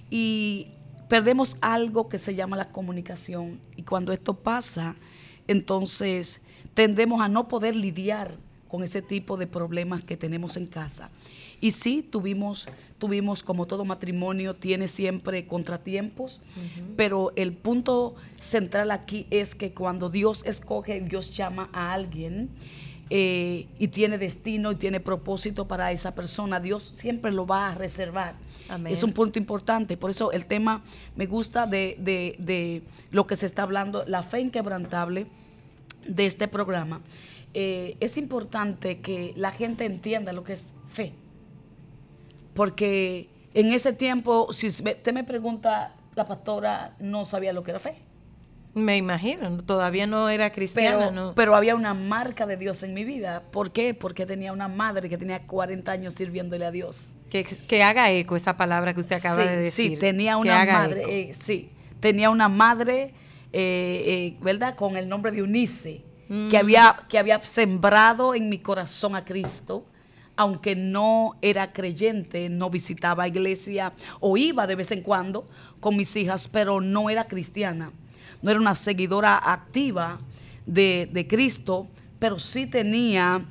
y 0.09 0.67
perdemos 1.11 1.57
algo 1.59 2.07
que 2.07 2.17
se 2.17 2.35
llama 2.35 2.55
la 2.55 2.71
comunicación. 2.71 3.59
Y 3.75 3.83
cuando 3.83 4.13
esto 4.13 4.33
pasa, 4.33 4.95
entonces 5.45 6.39
tendemos 6.73 7.19
a 7.19 7.27
no 7.27 7.49
poder 7.49 7.75
lidiar 7.75 8.31
con 8.69 8.81
ese 8.81 9.01
tipo 9.01 9.35
de 9.35 9.45
problemas 9.45 10.05
que 10.05 10.15
tenemos 10.15 10.55
en 10.55 10.67
casa. 10.67 11.09
Y 11.59 11.71
sí, 11.71 12.01
tuvimos, 12.01 12.69
tuvimos 12.97 13.43
como 13.43 13.65
todo 13.65 13.83
matrimonio, 13.83 14.53
tiene 14.55 14.87
siempre 14.87 15.45
contratiempos, 15.45 16.39
pero 16.95 17.33
el 17.35 17.51
punto 17.51 18.15
central 18.37 18.89
aquí 18.89 19.27
es 19.31 19.53
que 19.53 19.73
cuando 19.73 20.09
Dios 20.09 20.45
escoge, 20.45 21.01
Dios 21.01 21.35
llama 21.35 21.69
a 21.73 21.91
alguien 21.91 22.49
eh, 23.13 23.67
y 23.77 23.89
tiene 23.89 24.17
destino 24.17 24.71
y 24.71 24.75
tiene 24.75 25.01
propósito 25.01 25.67
para 25.67 25.91
esa 25.91 26.15
persona, 26.15 26.61
Dios 26.61 26.83
siempre 26.83 27.29
lo 27.29 27.45
va 27.45 27.67
a 27.67 27.75
reservar. 27.75 28.35
Es 28.87 29.03
un 29.03 29.11
punto 29.11 29.37
importante, 29.37 29.97
por 29.97 30.11
eso 30.11 30.31
el 30.31 30.45
tema 30.45 30.81
me 31.17 31.25
gusta 31.25 31.67
de, 31.67 31.97
de, 31.99 32.37
de 32.39 32.83
lo 33.11 33.27
que 33.27 33.35
se 33.35 33.47
está 33.47 33.63
hablando, 33.63 34.05
la 34.07 34.23
fe 34.23 34.39
inquebrantable 34.39 35.27
de 36.07 36.25
este 36.25 36.47
programa 36.47 37.01
eh, 37.53 37.97
es 37.99 38.15
importante 38.17 39.01
que 39.01 39.33
la 39.35 39.51
gente 39.51 39.83
entienda 39.83 40.31
lo 40.31 40.45
que 40.45 40.53
es 40.53 40.71
fe. 40.93 41.13
Porque 42.53 43.27
en 43.53 43.73
ese 43.73 43.91
tiempo, 43.91 44.53
si 44.53 44.67
usted 44.67 45.13
me 45.13 45.25
pregunta, 45.25 45.95
la 46.15 46.25
pastora 46.25 46.95
no 46.99 47.25
sabía 47.25 47.51
lo 47.51 47.61
que 47.61 47.71
era 47.71 47.79
fe. 47.81 47.95
Me 48.73 48.97
imagino, 48.97 49.63
todavía 49.63 50.07
no 50.07 50.29
era 50.29 50.51
cristiana. 50.51 51.09
Pero, 51.09 51.33
pero 51.35 51.55
había 51.55 51.75
una 51.75 51.93
marca 51.93 52.45
de 52.45 52.55
Dios 52.57 52.83
en 52.83 52.93
mi 52.93 53.03
vida. 53.03 53.43
¿Por 53.51 53.71
qué? 53.71 53.93
Porque 53.93 54.25
tenía 54.25 54.53
una 54.53 54.67
madre 54.67 55.09
que 55.09 55.17
tenía 55.17 55.45
40 55.45 55.91
años 55.91 56.13
sirviéndole 56.13 56.65
a 56.65 56.71
Dios. 56.71 57.13
Que, 57.29 57.83
haga 57.83 58.11
eco 58.11 58.35
esa 58.35 58.55
palabra 58.57 58.93
que 58.93 58.99
usted 58.99 59.17
acaba 59.17 59.43
de 59.43 59.57
decir. 59.57 59.91
Sí, 59.91 59.97
tenía 59.97 60.37
una 60.37 60.65
madre, 60.65 61.03
eh, 61.07 61.33
sí, 61.33 61.71
tenía 61.99 62.29
una 62.29 62.49
madre 62.49 63.13
eh, 63.53 64.37
¿verdad? 64.41 64.75
Con 64.75 64.95
el 64.95 65.09
nombre 65.09 65.31
de 65.31 65.39
Eunice, 65.39 66.03
Mm. 66.31 66.47
que, 66.47 66.57
había, 66.57 66.97
que 67.09 67.19
había 67.19 67.41
sembrado 67.41 68.33
en 68.33 68.47
mi 68.47 68.59
corazón 68.59 69.17
a 69.17 69.25
Cristo, 69.25 69.85
aunque 70.37 70.77
no 70.77 71.35
era 71.41 71.73
creyente, 71.73 72.47
no 72.47 72.69
visitaba 72.69 73.27
iglesia 73.27 73.91
o 74.21 74.37
iba 74.37 74.65
de 74.65 74.75
vez 74.75 74.91
en 74.91 75.01
cuando 75.01 75.45
con 75.81 75.97
mis 75.97 76.15
hijas, 76.15 76.47
pero 76.47 76.79
no 76.79 77.09
era 77.09 77.25
cristiana, 77.25 77.91
no 78.41 78.51
era 78.51 78.59
una 78.59 78.75
seguidora 78.75 79.37
activa 79.37 80.17
de, 80.65 81.09
de 81.11 81.27
Cristo, 81.27 81.87
pero 82.19 82.39
sí 82.39 82.67
tenía 82.67 83.45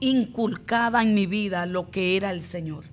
inculcada 0.00 1.02
en 1.02 1.14
mi 1.14 1.26
vida 1.26 1.66
lo 1.66 1.90
que 1.90 2.16
era 2.16 2.30
el 2.30 2.40
Señor 2.40 2.84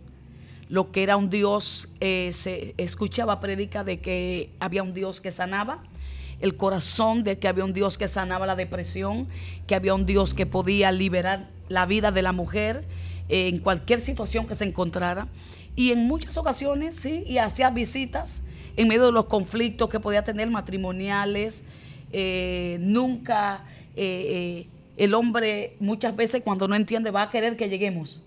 lo 0.72 0.94
que 0.94 1.04
era 1.04 1.18
un 1.18 1.30
Dios, 1.30 1.90
eh, 2.00 2.32
se 2.32 2.74
escuchaba 2.78 3.42
predica 3.42 3.84
de 3.84 4.00
que 4.00 4.52
había 4.62 4.84
un 4.84 4.94
Dios 4.94 5.20
que 5.20 5.30
sanaba, 5.30 5.84
el 6.40 6.56
corazón 6.56 7.26
de 7.26 7.38
que 7.38 7.50
había 7.50 7.66
un 7.66 7.74
Dios 7.74 7.98
que 7.98 8.08
sanaba 8.08 8.46
la 8.46 8.56
depresión, 8.56 9.28
que 9.68 9.76
había 9.76 9.94
un 9.94 10.06
Dios 10.06 10.34
que 10.34 10.46
podía 10.46 10.94
liberar 10.94 11.50
la 11.68 11.86
vida 11.86 12.12
de 12.12 12.22
la 12.22 12.32
mujer 12.32 12.86
eh, 13.28 13.50
en 13.50 13.58
cualquier 13.58 14.00
situación 14.00 14.48
que 14.48 14.56
se 14.56 14.64
encontrara. 14.64 15.28
Y 15.76 15.92
en 15.92 16.08
muchas 16.08 16.38
ocasiones, 16.38 16.96
sí, 16.96 17.26
y 17.28 17.40
hacía 17.40 17.70
visitas 17.70 18.42
en 18.76 18.88
medio 18.88 19.08
de 19.08 19.12
los 19.12 19.26
conflictos 19.26 19.90
que 19.90 20.00
podía 20.00 20.24
tener 20.24 20.50
matrimoniales. 20.50 21.64
Eh, 22.12 22.78
nunca 22.82 23.66
eh, 23.96 24.68
el 24.98 25.14
hombre 25.14 25.76
muchas 25.80 26.16
veces 26.16 26.42
cuando 26.44 26.68
no 26.68 26.76
entiende 26.76 27.12
va 27.12 27.24
a 27.24 27.30
querer 27.30 27.58
que 27.58 27.70
lleguemos 27.70 28.22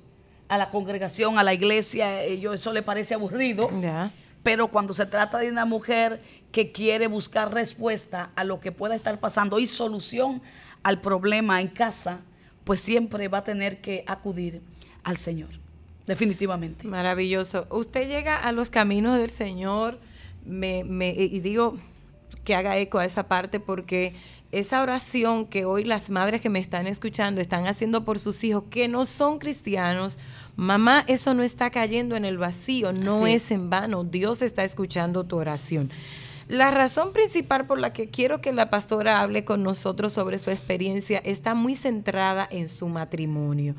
a 0.48 0.58
la 0.58 0.70
congregación, 0.70 1.38
a 1.38 1.42
la 1.42 1.54
iglesia, 1.54 2.22
ellos 2.22 2.54
eso 2.54 2.72
le 2.72 2.82
parece 2.82 3.14
aburrido. 3.14 3.70
Pero 4.42 4.68
cuando 4.68 4.92
se 4.92 5.06
trata 5.06 5.38
de 5.38 5.48
una 5.48 5.64
mujer 5.64 6.20
que 6.52 6.70
quiere 6.70 7.06
buscar 7.06 7.52
respuesta 7.52 8.30
a 8.36 8.44
lo 8.44 8.60
que 8.60 8.72
pueda 8.72 8.94
estar 8.94 9.18
pasando 9.18 9.58
y 9.58 9.66
solución 9.66 10.42
al 10.82 11.00
problema 11.00 11.60
en 11.60 11.68
casa, 11.68 12.20
pues 12.64 12.80
siempre 12.80 13.28
va 13.28 13.38
a 13.38 13.44
tener 13.44 13.80
que 13.80 14.04
acudir 14.06 14.60
al 15.02 15.16
Señor. 15.16 15.50
Definitivamente. 16.06 16.86
Maravilloso. 16.86 17.66
Usted 17.70 18.06
llega 18.06 18.36
a 18.36 18.52
los 18.52 18.68
caminos 18.68 19.16
del 19.16 19.30
Señor, 19.30 19.98
me, 20.44 20.84
me- 20.84 21.10
y 21.14 21.40
digo 21.40 21.76
que 22.44 22.54
haga 22.54 22.76
eco 22.76 22.98
a 22.98 23.04
esa 23.04 23.26
parte 23.28 23.60
porque 23.60 24.14
esa 24.52 24.82
oración 24.82 25.46
que 25.46 25.64
hoy 25.64 25.84
las 25.84 26.10
madres 26.10 26.40
que 26.40 26.50
me 26.50 26.58
están 26.60 26.86
escuchando 26.86 27.40
están 27.40 27.66
haciendo 27.66 28.04
por 28.04 28.18
sus 28.20 28.44
hijos 28.44 28.64
que 28.70 28.86
no 28.86 29.04
son 29.04 29.38
cristianos, 29.38 30.18
mamá, 30.56 31.04
eso 31.08 31.34
no 31.34 31.42
está 31.42 31.70
cayendo 31.70 32.14
en 32.14 32.24
el 32.24 32.38
vacío, 32.38 32.92
no 32.92 33.26
es 33.26 33.50
en 33.50 33.68
vano, 33.70 34.04
Dios 34.04 34.42
está 34.42 34.62
escuchando 34.62 35.24
tu 35.24 35.36
oración. 35.38 35.90
La 36.46 36.70
razón 36.70 37.12
principal 37.14 37.66
por 37.66 37.78
la 37.80 37.92
que 37.94 38.10
quiero 38.10 38.40
que 38.42 38.52
la 38.52 38.68
pastora 38.68 39.22
hable 39.22 39.44
con 39.46 39.62
nosotros 39.62 40.12
sobre 40.12 40.38
su 40.38 40.50
experiencia 40.50 41.18
está 41.24 41.54
muy 41.54 41.74
centrada 41.74 42.46
en 42.50 42.68
su 42.68 42.86
matrimonio. 42.88 43.74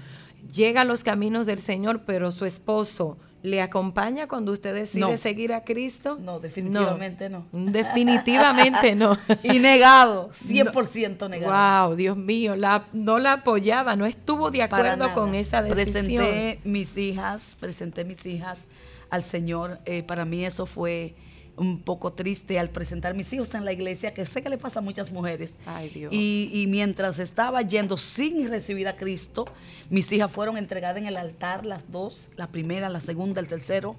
Llega 0.52 0.82
a 0.82 0.86
los 0.86 1.04
caminos 1.04 1.46
del 1.46 1.60
Señor, 1.60 2.02
pero 2.06 2.32
su 2.32 2.44
esposo 2.46 3.18
le 3.46 3.62
acompaña 3.62 4.28
cuando 4.28 4.52
usted 4.52 4.74
decide 4.74 5.02
No. 5.02 5.18
seguir 5.18 5.54
a 5.54 5.64
Cristo. 5.64 6.18
No, 6.20 6.40
definitivamente 6.40 7.30
no. 7.30 7.46
Definitivamente 7.52 8.96
no. 8.96 9.18
Y 9.44 9.60
negado, 9.60 10.30
100% 10.32 11.30
negado. 11.30 11.88
Wow, 11.88 11.96
Dios 11.96 12.18
mío, 12.18 12.56
la, 12.56 12.86
no 12.94 13.20
la 13.20 13.34
apoyaba, 13.34 13.96
no 13.96 14.06
estuvo 14.06 14.52
de 14.52 14.64
acuerdo 14.64 15.14
con 15.14 15.36
esa 15.36 15.62
decisión. 15.62 16.06
Presenté 16.06 16.60
mis 16.64 16.98
hijas, 16.98 17.56
presenté 17.60 18.04
mis 18.04 18.26
hijas 18.26 18.68
al 19.10 19.24
Señor. 19.24 19.80
Eh, 19.86 20.04
para 20.04 20.26
mí 20.26 20.44
eso 20.44 20.66
fue 20.66 21.16
un 21.58 21.80
poco 21.80 22.12
triste 22.14 22.60
al 22.60 22.70
presentar 22.70 23.14
mis 23.14 23.32
hijos 23.32 23.54
en 23.56 23.64
la 23.64 23.72
iglesia, 23.72 24.14
que 24.14 24.26
sé 24.26 24.42
que 24.42 24.50
le 24.50 24.58
pasa 24.58 24.80
a 24.80 24.82
muchas 24.82 25.12
mujeres. 25.12 25.56
Ay, 25.66 25.90
Dios. 25.90 26.12
Y, 26.14 26.50
y 26.54 26.68
mientras 26.68 27.20
estaba 27.20 27.62
yendo 27.62 27.98
sin 27.98 28.50
recibir 28.50 28.88
a 28.88 28.98
Cristo, 28.98 29.46
mis 29.90 30.12
hijas 30.12 30.32
fueron 30.32 30.58
entregadas 30.58 30.98
en 30.98 31.06
el 31.08 31.16
altar, 31.18 31.66
las 31.66 31.92
dos, 31.92 32.28
la 32.36 32.48
primera, 32.48 32.90
la 32.90 33.00
segunda, 33.00 33.40
el 33.40 33.48
tercero. 33.48 33.96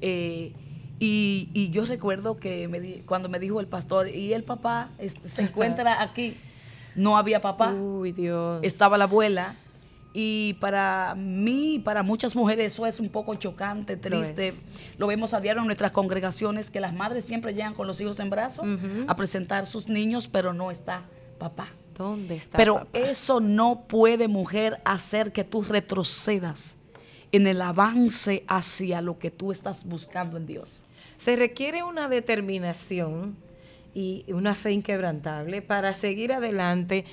Eh, 0.00 0.52
y, 0.98 1.48
y 1.52 1.70
yo 1.70 1.84
recuerdo 1.84 2.38
que 2.38 2.68
me 2.68 2.80
di- 2.80 3.02
cuando 3.06 3.28
me 3.28 3.38
dijo 3.38 3.60
el 3.60 3.66
pastor, 3.66 4.08
y 4.08 4.32
el 4.32 4.42
papá 4.44 4.90
este, 4.98 5.28
se 5.28 5.42
encuentra 5.42 6.02
aquí, 6.02 6.34
no 6.94 7.16
había 7.18 7.40
papá 7.40 7.72
Uy, 7.72 8.12
Dios. 8.12 8.64
estaba 8.64 8.96
la 8.98 9.04
abuela. 9.04 9.56
Y 10.18 10.54
para 10.60 11.14
mí, 11.14 11.74
y 11.74 11.78
para 11.78 12.02
muchas 12.02 12.34
mujeres, 12.34 12.72
eso 12.72 12.86
es 12.86 13.00
un 13.00 13.10
poco 13.10 13.34
chocante, 13.34 13.98
triste. 13.98 14.54
Lo, 14.96 15.08
vemos 15.08 15.34
a 15.34 15.42
diario 15.42 15.60
en 15.60 15.66
nuestras 15.66 15.92
congregaciones, 15.92 16.70
que 16.70 16.80
las 16.80 16.94
madres 16.94 17.26
siempre 17.26 17.52
llegan 17.52 17.74
con 17.74 17.86
los 17.86 18.00
hijos 18.00 18.18
en 18.20 18.30
brazos 18.30 18.66
Ujú. 18.66 19.04
a 19.06 19.14
presentar 19.14 19.66
sus 19.66 19.90
niños, 19.90 20.26
pero 20.26 20.54
no 20.54 20.70
está 20.70 21.02
papá. 21.38 21.68
¿Dónde 21.98 22.36
está? 22.36 22.56
Pero 22.56 22.76
papá? 22.76 22.98
eso 22.98 23.40
no 23.40 23.82
puede, 23.86 24.26
mujer, 24.26 24.80
hacer 24.86 25.32
que 25.32 25.44
tú 25.44 25.60
retrocedas 25.60 26.76
en 27.30 27.46
el 27.46 27.60
avance 27.60 28.42
hacia 28.48 29.02
lo 29.02 29.18
que 29.18 29.30
tú 29.30 29.52
estás 29.52 29.84
buscando 29.84 30.38
en 30.38 30.46
Dios. 30.46 30.80
Se 31.18 31.36
requiere 31.36 31.82
una 31.82 32.08
determinación 32.08 33.36
y 33.96 34.24
una 34.28 34.54
fe 34.54 34.72
inquebrantable 34.72 35.62
para 35.62 35.94
seguir 35.94 36.32
adelante 36.32 37.06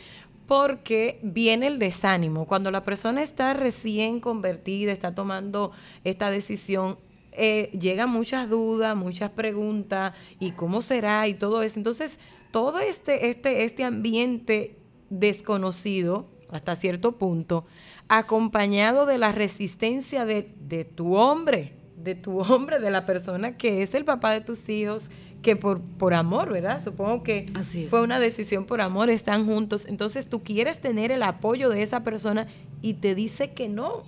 porque 0.53 1.17
viene 1.23 1.65
el 1.65 1.79
desánimo. 1.79 2.45
Cuando 2.45 2.69
la 2.69 2.83
persona 2.83 3.23
está 3.23 3.55
recién 3.55 4.19
convertida, 4.19 4.91
está 4.91 5.15
tomando 5.15 5.71
esta 6.03 6.29
decisión, 6.29 6.99
eh, 7.31 7.71
llegan 7.71 8.11
muchas 8.11 8.47
dudas, 8.51 8.95
muchas 8.95 9.31
preguntas, 9.31 10.13
y 10.39 10.51
cómo 10.51 10.83
será 10.83 11.27
y 11.27 11.33
todo 11.33 11.63
eso. 11.63 11.79
Entonces, 11.79 12.19
todo 12.51 12.77
este, 12.77 13.31
este, 13.31 13.63
este 13.63 13.83
ambiente 13.83 14.77
desconocido, 15.09 16.27
hasta 16.51 16.75
cierto 16.75 17.13
punto, 17.13 17.65
acompañado 18.07 19.07
de 19.07 19.17
la 19.17 19.31
resistencia 19.31 20.23
de, 20.23 20.53
de 20.59 20.85
tu 20.85 21.15
hombre, 21.15 21.73
de 21.97 22.13
tu 22.13 22.37
hombre, 22.41 22.77
de 22.77 22.91
la 22.91 23.07
persona 23.07 23.57
que 23.57 23.81
es 23.81 23.95
el 23.95 24.05
papá 24.05 24.29
de 24.29 24.41
tus 24.41 24.69
hijos, 24.69 25.09
que 25.43 25.55
por, 25.55 25.81
por 25.81 26.15
amor, 26.15 26.51
¿verdad? 26.51 26.83
Supongo 26.83 27.21
que 27.21 27.45
Así 27.53 27.85
fue 27.87 28.01
una 28.01 28.19
decisión 28.19 28.65
por 28.65 28.81
amor, 28.81 29.11
están 29.11 29.45
juntos. 29.45 29.85
Entonces 29.87 30.27
tú 30.27 30.41
quieres 30.41 30.79
tener 30.79 31.11
el 31.11 31.21
apoyo 31.21 31.69
de 31.69 31.83
esa 31.83 32.01
persona 32.01 32.47
y 32.81 32.95
te 32.95 33.13
dice 33.13 33.51
que 33.51 33.69
no. 33.69 34.03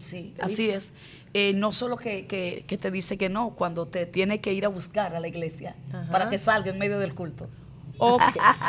Sí, 0.00 0.34
así 0.40 0.64
dice- 0.64 0.74
es. 0.74 0.92
Eh, 1.34 1.52
no 1.54 1.72
solo 1.72 1.96
que, 1.96 2.26
que- 2.26 2.64
que 2.66 2.76
te 2.76 2.90
dice 2.90 3.16
que 3.16 3.28
no, 3.28 3.50
cuando 3.54 3.86
te 3.86 4.04
tiene 4.06 4.40
que 4.40 4.52
ir 4.52 4.64
a 4.64 4.68
buscar 4.68 5.14
a 5.14 5.20
la 5.20 5.28
iglesia 5.28 5.76
Ajá. 5.92 6.10
para 6.10 6.28
que 6.28 6.36
salga 6.38 6.70
en 6.72 6.78
medio 6.78 6.98
del 6.98 7.14
culto. 7.14 7.48
Ok, 8.04 8.22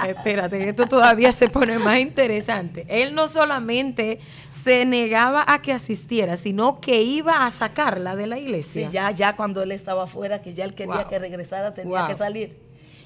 espérate, 0.08 0.70
esto 0.70 0.86
todavía 0.86 1.32
se 1.32 1.48
pone 1.50 1.80
más 1.80 2.00
interesante. 2.00 2.86
Él 2.88 3.16
no 3.16 3.28
solamente 3.28 4.20
se 4.50 4.86
negaba 4.86 5.44
a 5.48 5.62
que 5.62 5.74
asistiera, 5.74 6.38
sino 6.38 6.80
que 6.80 7.02
iba 7.02 7.46
a 7.46 7.52
sacarla 7.52 8.16
de 8.16 8.28
la 8.28 8.36
Sí, 8.36 8.42
iglesia. 8.44 8.90
ya, 8.90 9.12
ya 9.12 9.36
cuando 9.36 9.62
él 9.64 9.72
estaba 9.72 10.04
afuera, 10.04 10.42
que 10.42 10.54
ya 10.54 10.66
él 10.66 10.74
quería 10.74 10.96
Wow. 11.02 11.08
que 11.10 11.20
regresara, 11.20 11.74
tenía 11.74 12.00
Wow. 12.02 12.08
que 12.10 12.16
salir. 12.16 12.58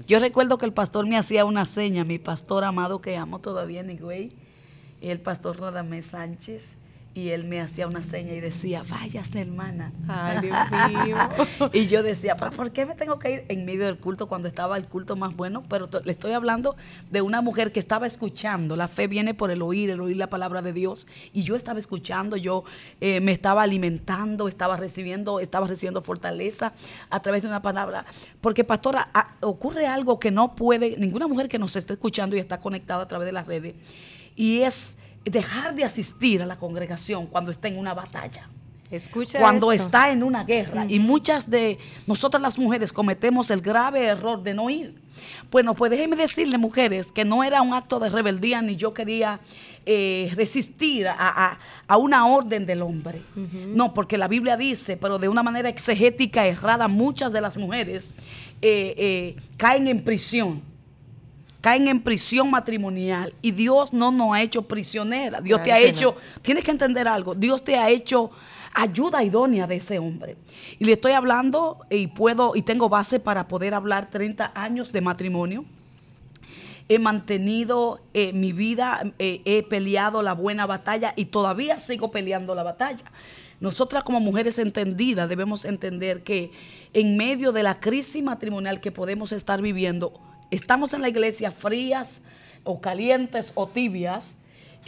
Yo 0.05 0.19
recuerdo 0.19 0.57
que 0.57 0.65
el 0.65 0.73
pastor 0.73 1.07
me 1.07 1.17
hacía 1.17 1.45
una 1.45 1.65
seña, 1.65 2.03
mi 2.03 2.19
pastor 2.19 2.63
amado 2.63 3.01
que 3.01 3.15
amo 3.17 3.39
todavía 3.39 3.79
en 3.81 3.89
Higüey, 3.89 4.29
el 5.01 5.19
pastor 5.19 5.59
Radamés 5.59 6.05
Sánchez, 6.07 6.75
y 7.17 7.29
él 7.31 7.45
me 7.45 7.59
hacía 7.59 7.87
una 7.87 8.03
seña 8.03 8.31
y 8.33 8.39
decía, 8.39 8.83
váyase 8.87 9.41
hermana. 9.41 9.91
Ay, 10.07 10.37
Dios 10.41 10.55
mío. 11.03 11.17
y 11.73 11.87
yo 11.87 12.03
decía, 12.03 12.37
¿pero 12.37 12.51
por 12.51 12.71
qué 12.71 12.85
me 12.85 12.93
tengo 12.93 13.17
que 13.17 13.31
ir 13.31 13.45
en 13.47 13.65
medio 13.65 13.87
del 13.87 13.97
culto 13.97 14.27
cuando 14.27 14.47
estaba 14.47 14.77
el 14.77 14.85
culto 14.85 15.15
más 15.15 15.35
bueno? 15.35 15.63
Pero 15.67 15.89
le 16.03 16.11
estoy 16.11 16.33
hablando 16.33 16.75
de 17.09 17.21
una 17.23 17.41
mujer 17.41 17.71
que 17.71 17.79
estaba 17.79 18.05
escuchando. 18.05 18.75
La 18.75 18.87
fe 18.87 19.07
viene 19.07 19.33
por 19.33 19.49
el 19.49 19.63
oír, 19.63 19.89
el 19.89 19.99
oír 19.99 20.15
la 20.15 20.27
palabra 20.29 20.61
de 20.61 20.73
Dios. 20.73 21.07
Y 21.33 21.41
yo 21.41 21.55
estaba 21.55 21.79
escuchando, 21.79 22.37
yo 22.37 22.63
eh, 23.01 23.19
me 23.19 23.31
estaba 23.31 23.63
alimentando, 23.63 24.47
estaba 24.47 24.77
recibiendo, 24.77 25.39
estaba 25.39 25.67
recibiendo 25.67 26.03
fortaleza 26.03 26.73
a 27.09 27.19
través 27.19 27.41
de 27.41 27.47
una 27.47 27.63
palabra. 27.63 28.05
Porque, 28.41 28.63
pastora, 28.63 29.09
a- 29.15 29.33
ocurre 29.41 29.87
algo 29.87 30.19
que 30.19 30.29
no 30.29 30.53
puede, 30.53 30.97
ninguna 30.97 31.27
mujer 31.27 31.49
que 31.49 31.57
nos 31.57 31.75
esté 31.75 31.93
escuchando 31.93 32.35
y 32.35 32.39
está 32.39 32.59
conectada 32.59 33.01
a 33.01 33.07
través 33.07 33.25
de 33.25 33.31
las 33.31 33.47
redes, 33.47 33.73
y 34.35 34.61
es 34.61 34.97
dejar 35.29 35.75
de 35.75 35.83
asistir 35.83 36.41
a 36.41 36.45
la 36.45 36.55
congregación 36.57 37.27
cuando 37.27 37.51
está 37.51 37.67
en 37.67 37.77
una 37.77 37.93
batalla 37.93 38.47
Escucha 38.89 39.39
cuando 39.39 39.73
esto. 39.73 39.85
está 39.85 40.11
en 40.11 40.23
una 40.23 40.45
guerra. 40.45 40.85
Y 40.87 40.99
muchas 40.99 41.49
de 41.49 41.77
nosotras 42.05 42.41
las 42.41 42.57
mujeres 42.57 42.93
cometemos 42.93 43.49
el 43.51 43.59
grave 43.59 44.05
error 44.05 44.41
de 44.41 44.53
no 44.53 44.69
ir. 44.69 44.95
Bueno, 45.51 45.73
pues 45.73 45.91
déjenme 45.91 46.15
decirle, 46.15 46.57
mujeres, 46.57 47.11
que 47.11 47.25
no 47.25 47.43
era 47.43 47.61
un 47.61 47.73
acto 47.73 47.99
de 47.99 48.07
rebeldía 48.09 48.61
ni 48.61 48.77
yo 48.77 48.93
quería 48.93 49.41
eh, 49.85 50.31
resistir 50.35 51.05
a, 51.09 51.15
a- 51.17 51.59
a 51.85 51.97
una 51.97 52.27
orden 52.27 52.65
del 52.65 52.81
hombre. 52.81 53.21
No, 53.35 53.93
porque 53.93 54.17
la 54.17 54.29
Biblia 54.29 54.55
dice, 54.55 54.95
pero 54.95 55.19
de 55.19 55.27
una 55.27 55.43
manera 55.43 55.67
exegética 55.67 56.45
errada, 56.47 56.87
muchas 56.87 57.33
de 57.33 57.41
las 57.41 57.57
mujeres 57.57 58.09
eh, 58.61 58.95
eh, 58.97 59.35
caen 59.57 59.87
en 59.89 60.01
prisión 60.01 60.61
caen 61.67 61.89
en 61.89 61.99
prisión 61.99 62.49
matrimonial 62.49 63.33
y 63.41 63.51
Dios 63.51 63.91
no 63.91 64.09
nos 64.09 64.33
ha 64.33 64.41
hecho 64.41 64.61
prisionera. 64.61 65.41
Dios 65.41 65.61
te 65.63 65.73
ha 65.73 65.79
hecho, 65.79 66.15
tienes 66.41 66.63
que 66.63 66.71
entender 66.71 67.09
algo, 67.09 67.35
Dios 67.35 67.61
te 67.61 67.75
ha 67.75 67.89
hecho 67.89 68.29
ayuda 68.73 69.21
idónea 69.21 69.67
de 69.67 69.75
ese 69.75 69.99
hombre. 69.99 70.37
Y 70.79 70.85
le 70.85 70.93
estoy 70.93 71.11
hablando 71.11 71.79
y 71.89 72.07
puedo 72.07 72.55
y 72.55 72.61
tengo 72.61 72.87
base 72.87 73.19
para 73.19 73.49
poder 73.49 73.73
hablar 73.73 74.09
30 74.09 74.53
años 74.55 74.93
de 74.93 75.01
matrimonio. 75.01 75.65
he 76.87 76.99
mantenido 76.99 77.99
eh, 78.13 78.31
mi 78.31 78.53
vida, 78.53 79.01
eh, 79.19 79.41
he 79.43 79.61
peleado 79.61 80.21
la 80.21 80.31
buena 80.31 80.65
batalla 80.65 81.11
y 81.17 81.25
todavía 81.25 81.81
sigo 81.81 82.11
peleando 82.11 82.55
la 82.55 82.63
batalla. 82.63 83.11
Nosotras 83.59 84.05
como 84.05 84.21
mujeres 84.21 84.57
entendidas 84.57 85.27
debemos 85.27 85.65
entender 85.65 86.23
que 86.23 86.49
en 86.93 87.17
medio 87.17 87.51
de 87.51 87.63
la 87.63 87.81
crisis 87.81 88.23
matrimonial 88.23 88.79
que 88.79 88.93
podemos 88.93 89.33
estar 89.33 89.61
viviendo, 89.61 90.13
estamos 90.51 90.93
en 90.93 91.01
la 91.01 91.09
iglesia 91.09 91.51
frías 91.51 92.21
o 92.63 92.81
calientes 92.81 93.51
o 93.55 93.67
tibias, 93.67 94.35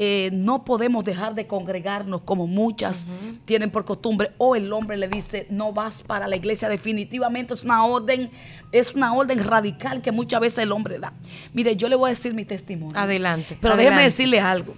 eh, 0.02 0.30
no 0.32 0.64
podemos 0.64 1.04
dejar 1.04 1.36
de 1.36 1.46
congregarnos 1.46 2.22
como 2.22 2.48
muchas 2.48 3.06
tienen 3.44 3.70
por 3.70 3.84
costumbre. 3.84 4.32
O 4.38 4.56
el 4.56 4.72
hombre 4.72 4.96
le 4.96 5.10
dice, 5.10 5.46
no 5.50 5.74
vas 5.74 6.04
para 6.04 6.26
la 6.26 6.38
iglesia. 6.38 6.70
Definitivamente 6.70 7.54
es 7.54 7.66
una 7.66 7.84
orden, 7.86 8.32
es 8.72 8.96
una 8.96 9.14
orden 9.14 9.44
radical 9.44 10.02
que 10.02 10.14
muchas 10.14 10.40
veces 10.40 10.64
el 10.64 10.72
hombre 10.72 11.00
da. 11.00 11.12
Mire, 11.54 11.76
yo 11.76 11.90
le 11.90 11.98
voy 11.98 12.08
a 12.08 12.12
decir 12.12 12.34
mi 12.34 12.46
testimonio. 12.46 12.98
Adelante. 12.98 13.58
Pero 13.60 13.76
déjeme 13.76 14.04
decirle 14.04 14.40
algo. 14.40 14.74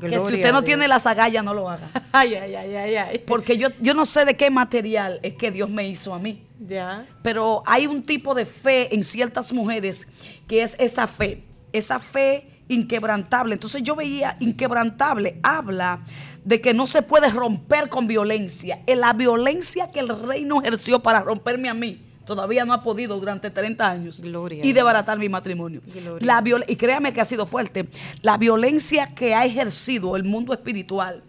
que 0.00 0.10
si 0.10 0.16
usted 0.16 0.50
no 0.50 0.62
tiene 0.62 0.88
las 0.88 1.06
agallas, 1.06 1.44
no 1.44 1.54
lo 1.54 1.70
haga. 1.70 1.88
ay, 2.12 2.34
ay, 2.34 2.56
ay, 2.56 2.74
ay, 2.74 2.96
ay. 2.96 3.18
Porque 3.24 3.56
yo, 3.56 3.68
yo 3.80 3.94
no 3.94 4.04
sé 4.04 4.24
de 4.24 4.36
qué 4.36 4.50
material 4.50 5.20
es 5.22 5.34
que 5.34 5.52
Dios 5.52 5.70
me 5.70 5.86
hizo 5.86 6.12
a 6.12 6.18
mí. 6.18 6.42
Ya. 6.66 7.06
Pero 7.22 7.62
hay 7.66 7.86
un 7.86 8.02
tipo 8.02 8.34
de 8.34 8.44
fe 8.44 8.94
en 8.94 9.04
ciertas 9.04 9.52
mujeres 9.52 10.06
que 10.46 10.62
es 10.62 10.76
esa 10.78 11.06
fe. 11.06 11.44
Esa 11.72 11.98
fe 11.98 12.54
inquebrantable. 12.68 13.54
Entonces 13.54 13.82
yo 13.82 13.96
veía 13.96 14.36
inquebrantable, 14.40 15.38
habla 15.42 16.00
de 16.44 16.60
que 16.60 16.74
no 16.74 16.86
se 16.86 17.02
puede 17.02 17.28
romper 17.30 17.88
con 17.88 18.06
violencia. 18.06 18.82
En 18.86 19.00
la 19.00 19.12
violencia 19.12 19.90
que 19.90 20.00
el 20.00 20.08
reino 20.08 20.60
ejerció 20.60 21.00
para 21.00 21.20
romperme 21.20 21.68
a 21.68 21.74
mí, 21.74 22.00
todavía 22.24 22.64
no 22.64 22.72
ha 22.72 22.82
podido 22.82 23.18
durante 23.18 23.50
30 23.50 23.90
años 23.90 24.20
Gloria 24.20 24.64
y 24.64 24.72
desbaratar 24.72 25.18
mi 25.18 25.28
matrimonio. 25.28 25.80
La 26.20 26.42
y 26.66 26.76
créame 26.76 27.12
que 27.12 27.20
ha 27.20 27.24
sido 27.24 27.46
fuerte. 27.46 27.88
La 28.22 28.36
violencia 28.36 29.14
que 29.14 29.34
ha 29.34 29.44
ejercido 29.44 30.16
el 30.16 30.24
mundo 30.24 30.52
espiritual 30.52 31.22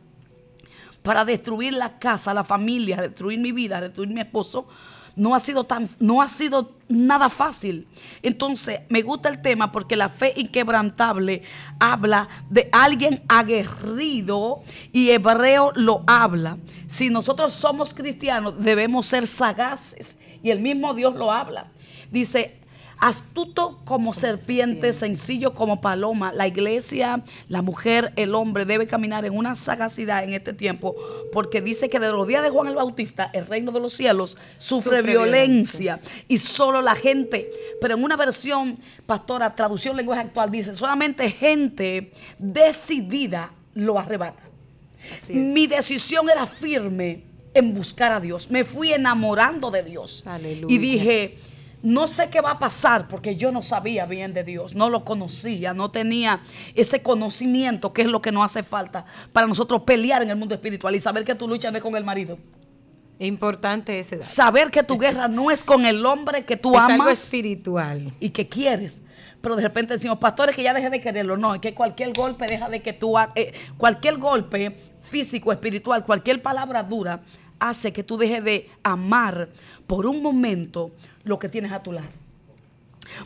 para 1.02 1.24
destruir 1.24 1.74
la 1.74 2.00
casa, 2.00 2.34
la 2.34 2.44
familia, 2.44 3.02
destruir 3.02 3.40
mi 3.40 3.52
vida, 3.52 3.80
destruir 3.80 4.10
mi 4.10 4.22
esposo, 4.22 4.68
no 5.16 5.36
ha 5.36 5.40
sido 5.40 5.64
tan, 5.64 5.90
no 6.00 6.22
ha 6.22 6.30
sido 6.30 6.76
nada 6.88 7.30
fácil. 7.30 7.88
Entonces, 8.22 8.82
me 8.90 9.02
gusta 9.02 9.30
el 9.30 9.42
tema 9.42 9.72
porque 9.72 9.96
la 9.96 10.10
fe 10.10 10.34
inquebrantable 10.36 11.44
habla 11.80 12.28
de 12.50 12.70
alguien 12.72 13.24
aguerrido 13.28 14.62
y 14.92 15.10
hebreo 15.12 15.72
lo 15.76 16.04
habla. 16.06 16.58
Si 16.88 17.10
nosotros 17.10 17.54
somos 17.54 17.94
cristianos, 17.94 18.56
debemos 18.60 19.06
ser 19.06 19.28
sagaces 19.28 20.16
y 20.44 20.52
el 20.52 20.60
mismo 20.60 20.94
Dios 20.94 21.16
lo 21.16 21.32
habla. 21.32 21.72
Dice, 22.12 22.60
Astuto 23.00 23.80
como 23.86 24.14
serpiente, 24.14 24.94
sencillo 24.94 25.54
como 25.54 25.82
paloma. 25.82 26.32
La 26.32 26.48
iglesia, 26.48 27.24
la 27.50 27.62
mujer, 27.62 28.14
el 28.16 28.34
hombre 28.36 28.66
debe 28.66 28.88
caminar 28.88 29.26
en 29.26 29.36
una 29.36 29.56
sagacidad 29.56 30.24
en 30.24 30.34
este 30.34 30.54
tiempo, 30.54 30.96
porque 31.32 31.62
dice 31.62 31.90
que 31.90 32.00
de 32.00 32.12
los 32.12 32.28
días 32.28 32.44
de 32.44 32.50
Juan 32.50 32.68
el 32.68 32.76
Bautista, 32.76 33.30
el 33.34 33.48
reino 33.48 33.72
de 33.72 33.80
los 33.80 33.94
cielos 33.94 34.38
sufre, 34.58 35.02
violencia, 35.02 36.00
y 36.28 36.38
solo 36.38 36.82
la 36.82 36.96
gente, 36.96 37.52
pero 37.82 37.96
en 37.96 38.04
una 38.04 38.16
versión, 38.16 38.80
pastora, 39.06 39.54
traducción 39.54 39.98
lenguaje 39.98 40.22
actual, 40.22 40.52
dice, 40.52 40.74
solamente 40.74 41.30
gente 41.30 42.12
decidida 42.40 43.52
lo 43.74 44.00
arrebata. 44.00 44.42
Mi 45.30 45.68
decisión 45.68 46.30
era 46.30 46.46
firme 46.48 47.24
en 47.54 47.74
buscar 47.74 48.12
a 48.12 48.20
Dios. 48.20 48.50
Me 48.50 48.64
fui 48.64 48.92
enamorando 48.92 49.72
de 49.72 49.84
Dios. 49.84 50.24
Y 50.68 50.78
dije, 50.78 51.38
no 51.86 52.08
sé 52.08 52.30
qué 52.30 52.42
va 52.42 52.52
a 52.52 52.58
pasar 52.58 53.08
porque 53.08 53.36
yo 53.36 53.52
no 53.52 53.62
sabía 53.62 54.08
bien 54.08 54.34
de 54.34 54.44
Dios, 54.44 54.74
no 54.76 54.90
lo 54.90 55.06
conocía, 55.06 55.74
no 55.76 55.92
tenía 55.92 56.42
ese 56.74 57.04
conocimiento 57.04 57.94
que 57.94 58.02
es 58.02 58.08
lo 58.08 58.24
que 58.24 58.32
nos 58.32 58.44
hace 58.44 58.64
falta 58.64 59.06
para 59.32 59.46
nosotros 59.46 59.84
pelear 59.84 60.24
en 60.24 60.32
el 60.32 60.36
mundo 60.36 60.56
espiritual 60.56 60.96
y 60.96 61.00
saber 61.00 61.24
que 61.24 61.36
tu 61.36 61.48
lucha 61.48 61.70
no 61.70 61.78
es 61.78 61.84
con 61.84 61.96
el 61.96 62.04
marido. 62.04 62.40
Importante 63.20 64.00
ese 64.00 64.18
dato. 64.18 64.28
Saber 64.28 64.72
que 64.72 64.82
tu 64.82 64.98
guerra 64.98 65.28
no 65.28 65.52
es 65.52 65.64
con 65.64 65.86
el 65.86 66.04
hombre 66.06 66.44
que 66.44 66.58
tú 66.58 66.76
amas. 66.76 66.92
Algo 66.92 67.10
espiritual. 67.10 68.12
Y 68.20 68.32
que 68.32 68.50
quieres. 68.50 69.00
Pero 69.40 69.56
de 69.56 69.62
repente 69.62 69.94
decimos, 69.94 70.18
pastores, 70.18 70.56
que 70.56 70.64
ya 70.64 70.74
deje 70.74 70.90
de 70.90 71.00
quererlo. 71.00 71.38
No, 71.38 71.54
es 71.54 71.62
que 71.62 71.74
cualquier 71.74 72.14
golpe 72.14 72.46
deja 72.48 72.68
de 72.68 72.82
que 72.82 72.94
tú. 72.94 73.14
Eh, 73.36 73.54
cualquier 73.78 74.18
golpe 74.18 74.76
físico, 75.00 75.52
espiritual, 75.52 76.04
cualquier 76.04 76.42
palabra 76.42 76.84
dura 76.84 77.22
hace 77.60 77.94
que 77.94 78.04
tú 78.04 78.18
dejes 78.18 78.44
de 78.44 78.70
amar 78.84 79.50
por 79.88 80.06
un 80.06 80.22
momento 80.22 80.92
lo 81.24 81.40
que 81.40 81.50
tienes 81.50 81.72
a 81.72 81.82
tu 81.82 81.92
lado. 81.92 82.10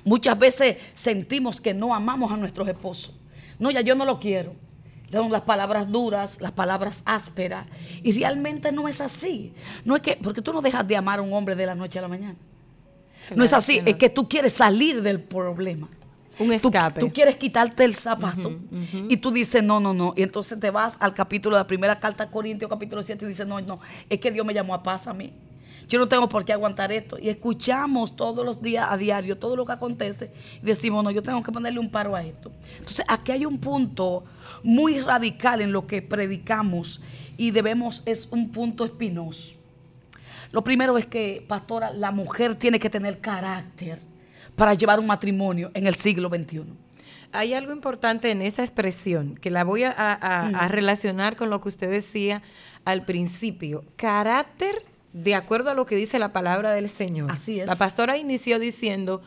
Muchas 0.03 0.37
veces 0.37 0.77
sentimos 0.93 1.61
que 1.61 1.73
no 1.73 1.93
amamos 1.93 2.31
a 2.31 2.37
nuestros 2.37 2.67
esposos. 2.67 3.13
No, 3.57 3.71
ya 3.71 3.81
yo 3.81 3.95
no 3.95 4.05
lo 4.05 4.19
quiero. 4.19 4.53
Le 5.11 5.29
las 5.29 5.41
palabras 5.41 5.91
duras, 5.91 6.39
las 6.39 6.51
palabras 6.51 7.01
ásperas. 7.05 7.65
Y 8.03 8.11
realmente 8.11 8.71
no 8.71 8.87
es 8.87 9.01
así. 9.01 9.53
No 9.83 9.95
es 9.95 10.01
que, 10.01 10.17
porque 10.21 10.41
tú 10.41 10.53
no 10.53 10.61
dejas 10.61 10.87
de 10.87 10.95
amar 10.95 11.19
a 11.19 11.21
un 11.21 11.33
hombre 11.33 11.55
de 11.55 11.65
la 11.65 11.75
noche 11.75 11.97
a 11.97 12.03
la 12.03 12.07
mañana. 12.07 12.35
no 13.35 13.43
es 13.43 13.53
así, 13.53 13.81
es 13.85 13.95
que 13.95 14.09
tú 14.09 14.29
quieres 14.29 14.53
salir 14.53 15.01
del 15.01 15.19
problema. 15.19 15.87
Un 16.39 16.53
escape. 16.53 17.01
Tú, 17.01 17.11
quieres 17.11 17.35
quitarte 17.35 17.83
el 17.83 17.95
zapato 17.95 18.57
y 19.09 19.17
tú 19.17 19.31
dices, 19.31 19.61
no, 19.61 19.79
no, 19.79 19.93
no. 19.93 20.13
Y 20.15 20.23
entonces 20.23 20.59
te 20.59 20.71
vas 20.71 20.95
al 20.99 21.13
capítulo 21.13 21.57
de 21.57 21.61
la 21.61 21.67
primera 21.67 21.99
carta 21.99 22.23
a 22.23 22.31
Corintios, 22.31 22.69
capítulo 22.69 23.03
7, 23.03 23.25
y 23.25 23.27
dices, 23.27 23.45
no, 23.45 23.59
no, 23.61 23.79
es 24.09 24.19
que 24.19 24.31
Dios 24.31 24.45
me 24.45 24.53
llamó 24.53 24.73
a 24.73 24.81
paz 24.81 25.07
a 25.07 25.13
mí. 25.13 25.33
Yo 25.89 25.97
no 25.97 26.07
tengo 26.07 26.29
por 26.29 26.45
qué 26.45 26.53
aguantar 26.53 26.91
esto. 26.91 27.17
Y 27.19 27.29
escuchamos 27.29 28.15
todos 28.15 28.45
los 28.45 28.61
días 28.61 28.87
a 28.89 28.95
diario 28.95 29.37
todo 29.37 29.55
lo 29.55 29.65
que 29.65 29.71
acontece 29.71 30.31
y 30.61 30.65
decimos, 30.65 31.03
no, 31.03 31.09
yo 31.09 31.23
tengo 31.23 31.41
que 31.41 31.51
ponerle 31.51 31.79
un 31.79 31.89
paro 31.89 32.15
a 32.15 32.23
esto. 32.23 32.51
Entonces, 32.77 33.03
aquí 33.07 33.31
hay 33.31 33.45
un 33.45 33.57
punto 33.57 34.23
muy 34.63 35.01
radical 35.01 35.61
en 35.61 35.71
lo 35.71 35.87
que 35.87 36.03
predicamos 36.03 37.01
y 37.37 37.49
debemos, 37.51 38.03
es 38.05 38.27
un 38.29 38.51
punto 38.51 38.85
espinoso. 38.85 39.55
Lo 40.51 40.63
primero 40.63 40.97
es 40.97 41.07
que, 41.07 41.43
pastora, 41.47 41.91
la 41.91 42.11
mujer 42.11 42.55
tiene 42.55 42.79
que 42.79 42.89
tener 42.89 43.19
carácter 43.19 43.99
para 44.59 44.73
llevar 44.73 44.99
un 44.99 45.07
matrimonio 45.07 45.71
en 45.73 45.87
el 45.87 45.95
siglo 45.95 46.29
XXI. 46.29 46.65
Hay 47.31 47.53
algo 47.53 47.71
importante 47.71 48.29
en 48.29 48.41
esa 48.41 48.63
expresión 48.63 49.35
que 49.35 49.49
la 49.49 49.63
voy 49.63 49.83
a, 49.83 49.91
a 49.91 50.67
relacionar 50.67 51.35
con 51.35 51.49
lo 51.49 51.61
que 51.61 51.69
usted 51.69 51.89
decía 51.89 52.41
al 52.85 53.05
principio. 53.05 53.85
Carácter 53.95 54.83
de 55.13 55.35
acuerdo 55.35 55.69
a 55.69 55.73
lo 55.73 55.85
que 55.85 55.95
dice 55.95 56.19
la 56.19 56.33
palabra 56.33 56.71
del 56.71 56.89
Señor. 56.89 57.31
Así 57.31 57.59
es. 57.59 57.67
La 57.67 57.75
pastora 57.75 58.17
inició 58.17 58.59
diciendo 58.59 59.21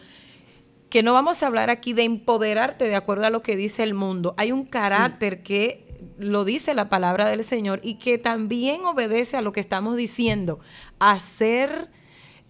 que 0.90 1.03
no 1.03 1.14
vamos 1.14 1.42
a 1.42 1.47
hablar 1.47 1.71
aquí 1.71 1.95
de 1.95 2.03
empoderarte 2.03 2.88
de 2.88 2.97
acuerdo 2.97 3.25
a 3.25 3.31
lo 3.31 3.42
que 3.42 3.57
dice 3.57 3.83
el 3.83 3.95
mundo. 3.95 4.35
Hay 4.37 4.53
un 4.53 4.66
carácter 4.66 5.42
que 5.42 5.87
lo 6.18 6.45
dice 6.45 6.75
la 6.75 6.88
palabra 6.88 7.27
del 7.29 7.45
Señor 7.45 7.81
y 7.83 7.95
que 7.95 8.18
también 8.18 8.85
obedece 8.85 9.37
a 9.37 9.40
lo 9.40 9.53
que 9.53 9.61
estamos 9.61 9.97
diciendo, 9.97 10.61
a 10.99 11.18
ser 11.18 11.90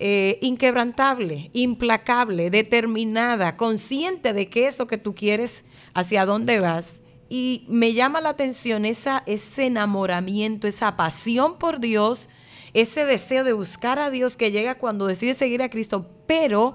eh, 0.04 0.40
inquebrantable, 0.42 1.52
implacable, 1.52 2.50
determinada, 2.50 3.56
consciente 3.56 4.32
de 4.32 4.48
que 4.48 4.66
eso 4.66 4.88
que 4.88 4.98
tú 4.98 5.14
quieres, 5.14 5.62
hacia 5.94 6.26
dónde 6.26 6.58
vas. 6.58 7.02
Y 7.28 7.66
me 7.68 7.92
llama 7.92 8.20
la 8.20 8.30
atención 8.30 8.84
esa, 8.84 9.22
ese 9.26 9.66
enamoramiento, 9.66 10.66
esa 10.66 10.96
pasión 10.96 11.56
por 11.56 11.78
Dios, 11.78 12.28
ese 12.74 13.04
deseo 13.04 13.44
de 13.44 13.52
buscar 13.52 14.00
a 14.00 14.10
Dios 14.10 14.36
que 14.36 14.50
llega 14.50 14.74
cuando 14.76 15.06
decide 15.06 15.34
seguir 15.34 15.62
a 15.62 15.70
Cristo, 15.70 16.04
pero 16.26 16.74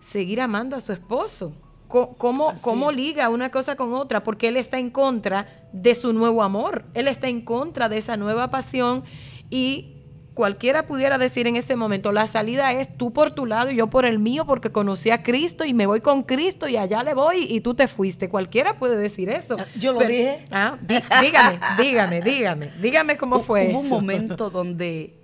seguir 0.00 0.40
amando 0.40 0.76
a 0.76 0.80
su 0.80 0.92
esposo. 0.92 1.52
¿Cómo, 1.88 2.54
cómo 2.60 2.92
liga 2.92 3.28
una 3.28 3.50
cosa 3.50 3.74
con 3.74 3.92
otra? 3.92 4.22
Porque 4.22 4.46
él 4.46 4.56
está 4.56 4.78
en 4.78 4.90
contra 4.90 5.68
de 5.72 5.96
su 5.96 6.12
nuevo 6.12 6.44
amor, 6.44 6.84
él 6.94 7.08
está 7.08 7.26
en 7.26 7.40
contra 7.40 7.88
de 7.88 7.98
esa 7.98 8.16
nueva 8.16 8.52
pasión 8.52 9.02
y 9.50 9.97
cualquiera 10.38 10.86
pudiera 10.86 11.18
decir 11.18 11.48
en 11.48 11.56
este 11.56 11.74
momento, 11.74 12.12
la 12.12 12.28
salida 12.28 12.70
es 12.70 12.96
tú 12.96 13.12
por 13.12 13.32
tu 13.32 13.44
lado 13.44 13.72
y 13.72 13.74
yo 13.74 13.88
por 13.88 14.06
el 14.06 14.20
mío 14.20 14.46
porque 14.46 14.70
conocí 14.70 15.10
a 15.10 15.24
Cristo 15.24 15.64
y 15.64 15.74
me 15.74 15.84
voy 15.84 16.00
con 16.00 16.22
Cristo 16.22 16.68
y 16.68 16.76
allá 16.76 17.02
le 17.02 17.12
voy 17.12 17.38
y 17.50 17.60
tú 17.60 17.74
te 17.74 17.88
fuiste. 17.88 18.28
Cualquiera 18.28 18.78
puede 18.78 18.96
decir 18.96 19.30
eso. 19.30 19.56
Ah, 19.58 19.66
yo 19.76 19.92
lo 19.92 19.98
dije. 19.98 20.44
Ah, 20.52 20.78
dígame, 20.80 21.58
dígame, 21.76 22.20
dígame, 22.22 22.70
dígame 22.80 23.16
cómo 23.16 23.40
fue 23.40 23.70
Hubo 23.72 23.80
un 23.80 23.88
momento 23.88 24.48
donde 24.48 25.16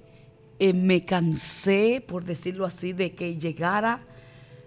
eh, 0.58 0.72
me 0.72 1.04
cansé, 1.04 2.04
por 2.04 2.24
decirlo 2.24 2.66
así, 2.66 2.92
de 2.92 3.14
que 3.14 3.36
llegara 3.36 4.00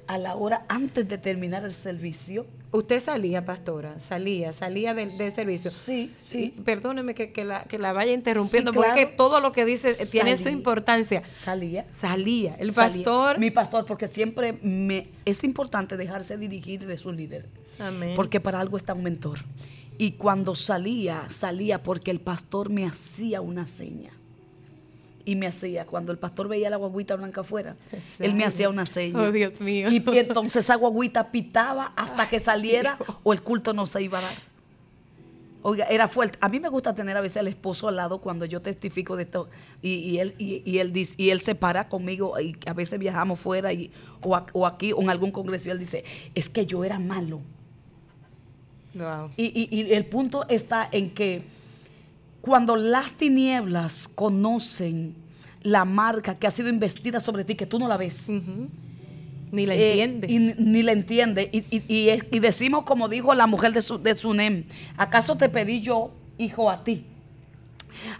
a 0.08 0.18
la 0.18 0.36
hora 0.36 0.66
antes 0.68 1.08
de 1.08 1.18
terminar 1.18 1.64
el 1.64 1.72
servicio. 1.72 2.46
Usted 2.72 3.00
salía, 3.00 3.46
pastora, 3.46 4.00
salía, 4.00 4.52
salía 4.52 4.94
del, 4.94 5.12
servicio. 5.12 5.72
Sí, 5.72 6.14
sí. 6.18 6.54
perdóneme 6.66 7.14
que, 7.16 7.44
la, 7.44 7.94
vaya 7.94 8.12
interrumpiendo, 8.12 8.74
porque 8.74 9.06
todo 9.06 9.40
lo 9.40 9.52
que 9.52 9.66
dice 9.66 9.94
tiene 10.08 10.36
su 10.38 10.50
importancia. 10.50 11.24
Salía. 11.30 11.86
Salía. 11.92 12.56
El 12.60 12.74
pastor. 12.74 13.40
Mi 13.40 13.52
pastor, 13.52 13.86
porque 13.86 14.08
siempre 14.08 14.54
me 14.62 15.10
es 15.26 15.44
importante 15.44 15.96
dejarse 15.96 16.38
dirigir 16.38 16.86
de 16.86 16.98
su 16.98 17.14
líder. 17.14 17.48
Amén. 17.80 18.14
Porque 18.16 18.40
para 18.40 18.60
algo 18.60 18.78
está 18.78 18.94
un 18.94 19.04
mentor. 19.04 19.40
Y 19.98 20.12
cuando 20.12 20.54
salía, 20.56 21.26
salía 21.30 21.82
porque 21.82 22.12
el 22.12 22.20
pastor 22.20 22.70
me 22.70 22.86
hacía 22.86 23.42
una 23.42 23.66
seña 23.66 24.17
y 25.28 25.36
me 25.36 25.46
hacía, 25.46 25.86
cuando 25.86 26.12
el 26.14 26.18
pastor 26.18 26.48
veía 26.48 26.70
la 26.70 26.78
guaguita 26.78 27.16
blanca 27.18 27.42
afuera, 27.42 27.76
él 28.18 28.34
me 28.34 28.46
hacía 28.46 28.70
una 28.70 28.86
seña. 28.86 29.20
Oh, 29.22 29.32
Dios 29.32 29.60
mío. 29.60 29.90
Y, 29.92 29.98
entonces 30.18 30.64
esa 30.66 30.76
guaguita 30.76 31.32
pitaba 31.32 31.92
hasta 31.98 32.30
que 32.30 32.40
saliera 32.40 32.98
o 33.24 33.34
el 33.34 33.42
culto 33.44 33.74
no 33.74 33.86
se 33.86 34.02
iba 34.02 34.20
a 34.20 34.22
dar. 34.22 34.34
Oiga, 35.64 35.86
era 35.90 36.08
fuerte. 36.08 36.38
A 36.40 36.48
mí 36.48 36.62
me 36.62 36.70
gusta 36.70 36.96
tener 36.96 37.18
a 37.18 37.22
veces 37.22 37.38
al 37.38 37.50
esposo 37.50 37.90
al 37.90 37.98
lado 37.98 38.20
cuando 38.20 38.46
yo 38.46 38.62
testifico 38.62 39.18
de 39.18 39.24
esto 39.24 39.50
y, 39.82 39.96
y 39.96 40.20
él 40.20 40.34
y, 40.38 40.62
y 40.66 40.78
él 40.78 40.94
dice, 40.94 41.14
y 41.18 41.30
él 41.32 41.42
se 41.42 41.56
para 41.56 41.90
conmigo 41.90 42.40
y 42.40 42.56
a 42.66 42.74
veces 42.74 42.98
viajamos 42.98 43.38
fuera 43.38 43.74
y, 43.74 43.92
o, 44.22 44.34
a- 44.34 44.46
o 44.54 44.66
aquí 44.66 44.94
o 44.94 45.02
en 45.02 45.10
algún 45.10 45.32
congreso 45.32 45.68
y 45.68 45.72
él 45.72 45.80
dice, 45.80 46.06
es 46.36 46.48
que 46.48 46.66
yo 46.66 46.86
era 46.86 47.00
malo. 47.00 47.42
Wow. 48.94 49.30
Y, 49.36 49.46
y- 49.70 49.76
y 49.82 49.94
el 49.94 50.06
punto 50.06 50.48
está 50.48 50.88
en 50.92 51.10
que 51.10 51.42
cuando 52.48 52.76
las 52.78 53.14
tinieblas 53.14 54.08
conocen 54.08 55.16
la 55.62 55.84
marca 55.86 56.36
que 56.36 56.48
ha 56.48 56.52
sido 56.52 56.70
investida 56.70 57.20
sobre 57.20 57.44
ti, 57.44 57.56
que 57.56 57.66
tú 57.66 57.78
no 57.78 57.88
la 57.88 57.98
ves. 57.98 58.28
Ni 59.52 59.66
la 59.66 59.76
eh, 59.76 60.02
entiendes. 60.02 60.30
y 60.32 60.40
ni- 60.62 60.84
la 60.84 60.92
entiende. 60.94 61.50
Y, 61.52 61.58
y- 61.76 61.84
y 61.94 62.10
es- 62.10 62.24
y 62.32 62.40
decimos, 62.40 62.84
como 62.86 63.08
dijo 63.10 63.34
la 63.34 63.48
mujer 63.48 63.74
de, 63.74 63.82
su, 63.82 63.98
de 63.98 64.16
Sunem, 64.16 64.64
¿acaso 64.98 65.36
te 65.36 65.50
pedí 65.50 65.82
yo, 65.82 66.12
hijo, 66.38 66.70
a 66.70 66.84
ti? 66.84 67.06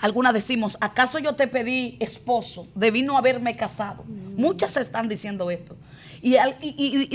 Algunas 0.02 0.34
decimos, 0.34 0.78
¿acaso 0.82 1.20
yo 1.20 1.36
te 1.36 1.48
pedí 1.48 1.98
esposo? 2.00 2.68
Debí 2.76 3.02
no 3.04 3.18
haberme 3.18 3.56
casado. 3.56 4.04
Muchas 4.36 4.76
están 4.78 5.08
diciendo 5.08 5.50
esto. 5.52 5.76
Y 6.22 6.32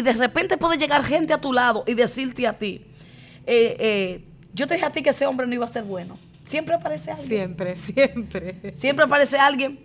de 0.02 0.12
repente 0.12 0.56
puede 0.56 0.76
llegar 0.78 1.02
gente 1.04 1.32
a 1.32 1.40
tu 1.40 1.52
lado 1.52 1.84
y 1.86 1.94
decirte 1.94 2.46
a 2.46 2.56
ti, 2.56 2.82
eh, 3.46 3.76
eh, 3.78 4.24
yo 4.54 4.66
te 4.66 4.74
dije 4.74 4.86
a 4.86 4.90
ti 4.92 5.02
que 5.02 5.10
ese 5.10 5.26
hombre 5.26 5.46
no 5.46 5.54
iba 5.54 5.64
a 5.66 5.68
ser 5.68 5.82
bueno. 5.84 6.16
Siempre 6.52 6.74
aparece 6.76 7.10
alguien. 7.10 7.28
Siempre, 7.28 7.76
siempre. 7.76 8.74
Siempre 8.74 9.04
aparece 9.06 9.38
alguien, 9.38 9.80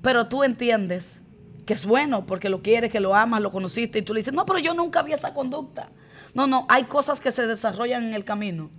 pero 0.00 0.26
tú 0.28 0.44
entiendes 0.44 1.20
que 1.66 1.74
es 1.74 1.84
bueno 1.84 2.24
porque 2.24 2.48
lo 2.48 2.62
quieres, 2.62 2.90
que 2.90 3.00
lo 3.00 3.14
amas, 3.14 3.42
lo 3.42 3.50
conociste 3.50 3.98
y 3.98 4.02
tú 4.02 4.14
le 4.14 4.20
dices, 4.20 4.32
no, 4.32 4.46
pero 4.46 4.58
yo 4.58 4.72
nunca 4.74 5.02
vi 5.02 5.12
esa 5.12 5.34
conducta. 5.34 5.90
No, 6.34 6.46
no, 6.46 6.66
hay 6.68 6.84
cosas 6.84 7.20
que 7.20 7.32
se 7.32 7.46
desarrollan 7.46 8.04
en 8.04 8.14
el 8.14 8.24
camino. 8.24 8.70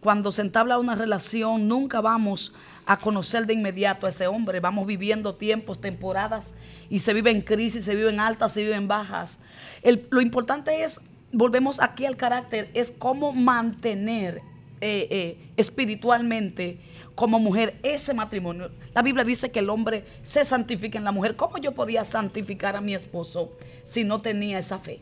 Cuando 0.00 0.32
se 0.32 0.42
entabla 0.42 0.78
una 0.78 0.94
relación, 0.94 1.68
nunca 1.68 2.00
vamos 2.00 2.54
a 2.86 2.96
conocer 2.96 3.46
de 3.46 3.54
inmediato 3.54 4.06
a 4.06 4.10
ese 4.10 4.26
hombre. 4.26 4.60
Vamos 4.60 4.86
viviendo 4.86 5.34
tiempos, 5.34 5.80
temporadas, 5.80 6.54
y 6.90 7.00
se 7.00 7.12
vive 7.12 7.30
en 7.30 7.40
crisis, 7.40 7.84
se 7.84 7.94
vive 7.94 8.10
en 8.10 8.18
altas, 8.20 8.52
se 8.52 8.62
vive 8.62 8.74
en 8.76 8.88
bajas. 8.88 9.38
El- 9.82 10.06
lo 10.10 10.20
importante 10.20 10.84
es, 10.84 11.00
volvemos 11.32 11.80
aquí 11.80 12.06
al 12.06 12.16
carácter, 12.16 12.70
es 12.74 12.92
cómo 12.92 13.32
mantener 13.32 14.40
eh, 14.84 15.06
eh, 15.10 15.38
espiritualmente 15.56 16.76
como 17.14 17.38
mujer 17.38 17.78
ese 17.84 18.12
matrimonio. 18.12 18.68
La 18.92 19.00
Biblia 19.00 19.22
dice 19.22 19.52
que 19.52 19.60
el 19.60 19.70
hombre 19.70 20.04
se 20.22 20.44
santifica 20.44 20.98
en 20.98 21.04
la 21.04 21.12
mujer. 21.12 21.36
¿Cómo 21.36 21.58
yo 21.58 21.70
podía 21.70 22.04
santificar 22.04 22.74
a 22.74 22.80
mi 22.80 22.92
esposo 22.92 23.52
si 23.84 24.02
no 24.02 24.18
tenía 24.18 24.58
esa 24.58 24.80
fe? 24.80 24.98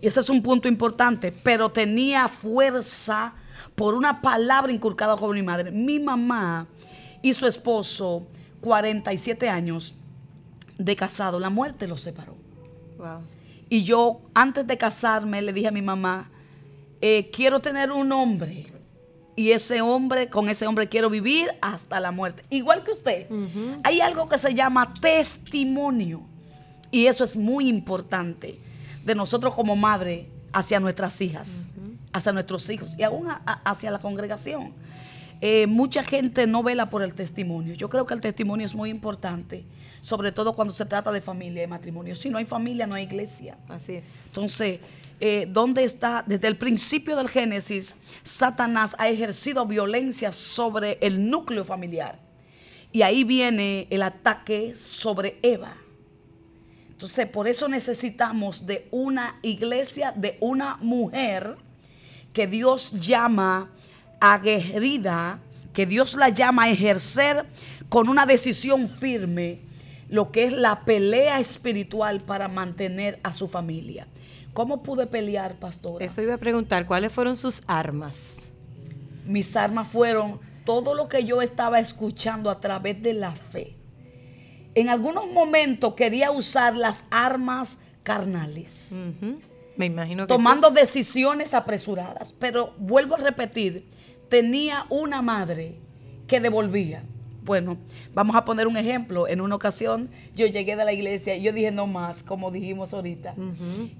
Y 0.00 0.08
ese 0.08 0.18
es 0.18 0.28
un 0.28 0.42
punto 0.42 0.66
importante, 0.66 1.30
pero 1.30 1.70
tenía 1.70 2.26
fuerza 2.26 3.32
por 3.76 3.94
una 3.94 4.20
palabra 4.20 4.72
inculcada 4.72 5.16
por 5.16 5.32
mi 5.32 5.42
madre. 5.44 5.70
Mi 5.70 6.00
mamá 6.00 6.66
y 7.22 7.32
su 7.34 7.46
esposo, 7.46 8.26
47 8.60 9.48
años 9.48 9.94
de 10.78 10.96
casado, 10.96 11.38
la 11.38 11.48
muerte 11.48 11.86
los 11.86 12.00
separó. 12.00 12.34
Wow. 12.98 13.20
Y 13.68 13.84
yo, 13.84 14.20
antes 14.34 14.66
de 14.66 14.76
casarme, 14.76 15.40
le 15.42 15.52
dije 15.52 15.68
a 15.68 15.70
mi 15.70 15.80
mamá, 15.80 16.28
eh, 17.02 17.28
quiero 17.30 17.60
tener 17.60 17.90
un 17.92 18.10
hombre. 18.12 18.68
Y 19.34 19.50
ese 19.50 19.80
hombre, 19.80 20.28
con 20.28 20.48
ese 20.48 20.66
hombre 20.66 20.88
quiero 20.88 21.08
vivir 21.10 21.48
hasta 21.62 21.98
la 22.00 22.10
muerte. 22.12 22.42
Igual 22.50 22.84
que 22.84 22.90
usted, 22.92 23.26
hay 23.82 24.00
algo 24.00 24.28
que 24.28 24.36
se 24.38 24.54
llama 24.54 24.92
testimonio. 25.00 26.20
Y 26.90 27.06
eso 27.06 27.24
es 27.24 27.36
muy 27.36 27.68
importante 27.68 28.58
de 29.04 29.14
nosotros 29.14 29.54
como 29.54 29.74
madre 29.74 30.28
hacia 30.52 30.78
nuestras 30.80 31.18
hijas, 31.22 31.66
hacia 32.12 32.32
nuestros 32.32 32.68
hijos 32.68 32.94
y 32.98 33.02
aún 33.02 33.28
a- 33.30 33.42
hacia 33.64 33.90
la 33.90 33.98
congregación. 33.98 34.72
Eh, 35.40 35.66
mucha 35.66 36.04
gente 36.04 36.46
no 36.46 36.62
vela 36.62 36.90
por 36.90 37.02
el 37.02 37.14
testimonio. 37.14 37.74
Yo 37.74 37.88
creo 37.88 38.04
que 38.06 38.14
el 38.14 38.20
testimonio 38.20 38.66
es 38.66 38.74
muy 38.74 38.90
importante, 38.90 39.64
sobre 40.02 40.30
todo 40.30 40.52
cuando 40.52 40.74
se 40.74 40.84
trata 40.84 41.10
de 41.10 41.20
familia 41.22 41.64
y 41.64 41.66
matrimonio. 41.66 42.14
Si 42.14 42.28
no 42.28 42.36
hay 42.38 42.44
familia, 42.44 42.86
no 42.86 42.94
hay 42.94 43.04
iglesia. 43.04 43.56
Así 43.68 43.94
es. 43.94 44.14
Entonces, 44.26 44.78
eh, 45.24 45.46
¿dónde 45.48 45.84
está? 45.84 46.24
Desde 46.26 46.48
el 46.48 46.56
principio 46.56 47.14
del 47.14 47.28
Génesis, 47.28 47.94
Satanás 48.24 48.96
ha 48.98 49.08
ejercido 49.08 49.64
violencia 49.64 50.32
sobre 50.32 50.98
el 51.00 51.30
núcleo 51.30 51.64
familiar. 51.64 52.18
Y 52.90 53.02
ahí 53.02 53.22
viene 53.22 53.86
el 53.90 54.02
ataque 54.02 54.74
sobre 54.74 55.38
Eva. 55.42 55.76
Entonces, 56.90 57.28
por 57.28 57.46
eso 57.46 57.68
necesitamos 57.68 58.66
de 58.66 58.88
una 58.90 59.38
iglesia, 59.42 60.10
de 60.10 60.38
una 60.40 60.76
mujer 60.78 61.54
que 62.32 62.48
Dios 62.48 62.90
llama 62.90 63.70
aguerrida, 64.18 65.38
que 65.72 65.86
Dios 65.86 66.14
la 66.14 66.30
llama 66.30 66.64
a 66.64 66.70
ejercer 66.70 67.46
con 67.88 68.08
una 68.08 68.26
decisión 68.26 68.88
firme 68.88 69.60
lo 70.08 70.32
que 70.32 70.46
es 70.46 70.52
la 70.52 70.80
pelea 70.84 71.38
espiritual 71.38 72.22
para 72.22 72.48
mantener 72.48 73.20
a 73.22 73.32
su 73.32 73.46
familia. 73.46 74.08
¿Cómo 74.52 74.82
pude 74.82 75.06
pelear, 75.06 75.56
pastora? 75.56 76.04
Eso 76.04 76.22
iba 76.22 76.34
a 76.34 76.38
preguntar, 76.38 76.86
¿cuáles 76.86 77.12
fueron 77.12 77.36
sus 77.36 77.62
armas? 77.66 78.36
Mis 79.24 79.56
armas 79.56 79.88
fueron 79.88 80.40
todo 80.64 80.94
lo 80.94 81.08
que 81.08 81.24
yo 81.24 81.42
estaba 81.42 81.80
escuchando 81.80 82.50
a 82.50 82.60
través 82.60 83.02
de 83.02 83.14
la 83.14 83.34
fe. 83.34 83.76
En 84.74 84.88
algunos 84.88 85.30
momentos 85.30 85.94
quería 85.94 86.30
usar 86.30 86.76
las 86.76 87.04
armas 87.10 87.78
carnales. 88.02 88.88
Me 89.76 89.86
imagino 89.86 90.26
que 90.26 90.28
tomando 90.32 90.70
decisiones 90.70 91.54
apresuradas. 91.54 92.34
Pero 92.38 92.74
vuelvo 92.78 93.14
a 93.16 93.18
repetir, 93.18 93.88
tenía 94.28 94.86
una 94.90 95.22
madre 95.22 95.76
que 96.26 96.40
devolvía. 96.40 97.04
Bueno, 97.44 97.76
vamos 98.14 98.36
a 98.36 98.44
poner 98.44 98.66
un 98.66 98.76
ejemplo. 98.76 99.26
En 99.26 99.40
una 99.40 99.56
ocasión 99.56 100.10
yo 100.34 100.46
llegué 100.46 100.76
de 100.76 100.84
la 100.84 100.92
iglesia 100.92 101.34
y 101.34 101.42
yo 101.42 101.52
dije 101.52 101.70
no 101.70 101.86
más, 101.86 102.22
como 102.22 102.50
dijimos 102.50 102.94
ahorita. 102.94 103.34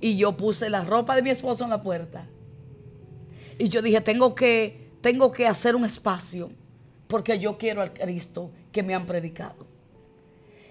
Y 0.01 0.17
yo 0.17 0.37
puse 0.37 0.71
la 0.71 0.85
ropa 0.85 1.17
de 1.17 1.23
mi 1.23 1.31
esposo 1.31 1.65
en 1.65 1.71
la 1.71 1.83
puerta. 1.83 2.27
Y 3.59 3.69
yo 3.69 3.83
dije, 3.83 4.01
tengo 4.01 4.35
que, 4.35 4.91
tengo 5.01 5.33
que 5.33 5.47
hacer 5.47 5.77
un 5.77 5.85
espacio 5.85 6.51
porque 7.09 7.39
yo 7.39 7.59
quiero 7.59 7.83
al 7.83 7.93
Cristo 7.93 8.51
que 8.71 8.83
me 8.83 8.95
han 8.95 9.07
predicado. 9.07 9.67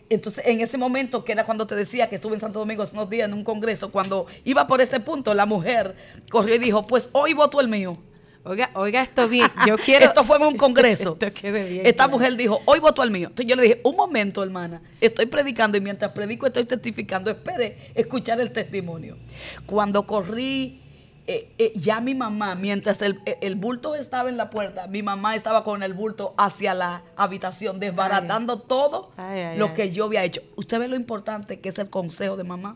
Entonces, 0.10 0.44
en 0.46 0.60
ese 0.60 0.78
momento, 0.78 1.24
que 1.24 1.32
era 1.32 1.46
cuando 1.46 1.66
te 1.66 1.76
decía 1.76 2.10
que 2.10 2.16
estuve 2.16 2.34
en 2.34 2.42
Santo 2.42 2.60
Domingo 2.60 2.84
hace 2.84 2.98
unos 2.98 3.10
días 3.10 3.30
en 3.30 3.34
un 3.34 3.46
congreso, 3.46 3.92
cuando 3.92 4.26
iba 4.44 4.68
por 4.68 4.82
ese 4.82 5.00
punto, 5.00 5.34
la 5.34 5.46
mujer 5.46 5.96
corrió 6.30 6.56
y 6.56 6.60
dijo, 6.60 6.86
pues 6.86 7.10
hoy 7.14 7.34
voto 7.34 7.62
el 7.62 7.70
mío. 7.70 7.98
Oiga, 8.44 8.72
oiga 8.74 9.02
esto 9.02 9.28
bien. 9.28 9.48
Yo 9.68 9.78
quiero. 9.86 10.06
Esto 10.06 10.24
fue 10.24 10.38
en 10.38 10.44
un 10.44 10.58
congreso. 10.58 11.14
Esto 11.20 11.34
quede 11.40 11.70
bien 11.70 11.86
Esta 11.86 12.06
claro. 12.06 12.12
mujer 12.14 12.36
dijo, 12.36 12.62
hoy 12.66 12.80
voto 12.80 13.04
el 13.04 13.12
mío. 13.12 13.28
Entonces 13.28 13.48
yo 13.48 13.56
le 13.56 13.62
dije, 13.64 13.82
un 13.84 13.96
momento, 13.96 14.44
hermana, 14.44 14.82
estoy 15.00 15.28
predicando 15.28 15.78
y 15.78 15.82
mientras 15.82 16.12
predico 16.12 16.48
estoy 16.48 16.66
testificando. 16.66 17.30
Espere 17.30 17.92
escuchar 17.96 18.40
el 18.42 18.52
testimonio. 18.52 19.18
Cuando 19.66 20.08
corrí, 20.08 20.82
eh, 21.28 21.54
eh, 21.60 21.74
ya 21.76 22.02
mi 22.02 22.16
mamá, 22.16 22.56
mientras 22.56 23.02
el, 23.04 23.20
eh, 23.26 23.38
el 23.42 23.56
bulto 23.56 23.96
estaba 23.96 24.28
en 24.28 24.38
la 24.38 24.50
puerta, 24.50 24.88
mi 24.88 25.04
mamá 25.04 25.36
estaba 25.36 25.64
con 25.64 25.84
el 25.84 25.94
bulto 25.94 26.34
hacia 26.36 26.74
la 26.74 27.04
habitación, 27.16 27.80
desbaratando 27.80 28.58
todo 28.60 29.12
Ay, 29.18 29.40
ay, 29.42 29.58
lo 29.58 29.74
que 29.76 29.92
yo 29.92 30.06
había 30.06 30.24
hecho. 30.24 30.42
Usted 30.56 30.80
ve 30.80 30.88
lo 30.88 30.96
importante 30.96 31.60
que 31.60 31.70
es 31.70 31.78
el 31.78 31.90
consejo 31.90 32.38
de 32.38 32.44
mamá. 32.44 32.76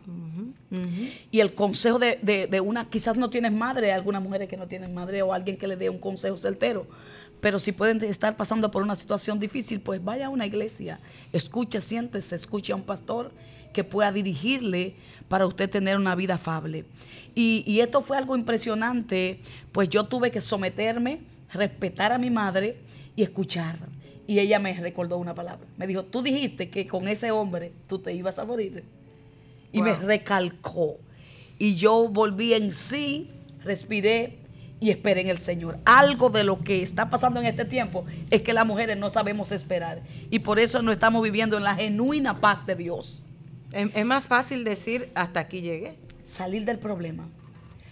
Y 1.31 1.39
el 1.39 1.53
consejo 1.53 1.99
de 1.99 2.61
una, 2.63 2.89
quizás 2.89 3.17
no 3.17 3.29
tienes 3.29 3.51
madre, 3.51 3.91
algunas 3.91 4.21
mujeres 4.21 4.47
que 4.49 4.57
no 4.57 4.67
tienen 4.67 4.93
madre 4.93 5.21
o 5.21 5.33
alguien 5.33 5.57
que 5.57 5.67
le 5.67 5.75
dé 5.75 5.89
un 5.89 5.99
consejo 5.99 6.37
certero. 6.37 6.87
Pero 7.41 7.59
si 7.59 7.71
pueden 7.71 8.03
estar 8.03 8.35
pasando 8.35 8.71
por 8.71 8.81
una 8.81 8.95
situación 8.95 9.39
difícil, 9.39 9.79
pues 9.79 10.03
vaya 10.03 10.27
a 10.27 10.29
una 10.29 10.45
iglesia, 10.45 10.99
escuche, 11.31 11.79
siéntese, 11.81 12.35
escuche 12.35 12.73
a 12.73 12.75
un 12.75 12.81
pastor 12.81 13.31
que 13.71 13.83
pueda 13.83 14.11
dirigirle 14.11 14.95
para 15.27 15.45
usted 15.45 15.69
tener 15.69 15.97
una 15.97 16.15
vida 16.15 16.35
afable. 16.35 16.85
Y, 17.35 17.63
y 17.67 17.81
esto 17.81 18.01
fue 18.01 18.17
algo 18.17 18.35
impresionante, 18.35 19.39
pues 19.71 19.89
yo 19.89 20.05
tuve 20.05 20.31
que 20.31 20.41
someterme, 20.41 21.19
respetar 21.51 22.11
a 22.11 22.17
mi 22.17 22.29
madre 22.29 22.77
y 23.15 23.23
escuchar. 23.23 23.77
Y 24.25 24.39
ella 24.39 24.57
me 24.57 24.73
recordó 24.73 25.17
una 25.17 25.35
palabra. 25.35 25.67
Me 25.77 25.85
dijo, 25.85 26.03
tú 26.03 26.23
dijiste 26.23 26.69
que 26.69 26.87
con 26.87 27.07
ese 27.07 27.29
hombre 27.29 27.73
tú 27.87 27.99
te 27.99 28.11
ibas 28.13 28.39
a 28.39 28.45
morir 28.45 28.83
y 29.75 29.81
me 29.81 29.93
recalcó. 29.93 30.97
Y 31.57 31.75
yo 31.75 32.07
volví 32.07 32.53
en 32.53 32.73
sí, 32.73 33.29
respiré 33.63 34.37
y 34.79 34.89
esperé 34.89 35.21
en 35.21 35.29
el 35.29 35.37
Señor. 35.37 35.77
Algo 35.85 36.29
de 36.29 36.43
lo 36.43 36.63
que 36.63 36.81
está 36.81 37.09
pasando 37.09 37.39
en 37.39 37.45
este 37.45 37.65
tiempo 37.65 38.05
es 38.29 38.41
que 38.41 38.53
las 38.53 38.65
mujeres 38.65 38.97
no 38.97 39.09
sabemos 39.09 39.51
esperar. 39.51 40.01
Y 40.31 40.39
por 40.39 40.59
eso 40.59 40.81
no 40.81 40.91
estamos 40.91 41.21
viviendo 41.21 41.57
en 41.57 41.63
la 41.63 41.75
genuina 41.75 42.39
paz 42.39 42.65
de 42.65 42.75
Dios. 42.75 43.25
Es, 43.71 43.89
es 43.93 44.05
más 44.05 44.25
fácil 44.25 44.63
decir 44.63 45.11
hasta 45.13 45.41
aquí 45.41 45.61
llegué. 45.61 45.97
Salir 46.23 46.63
del 46.65 46.79
problema. 46.79 47.27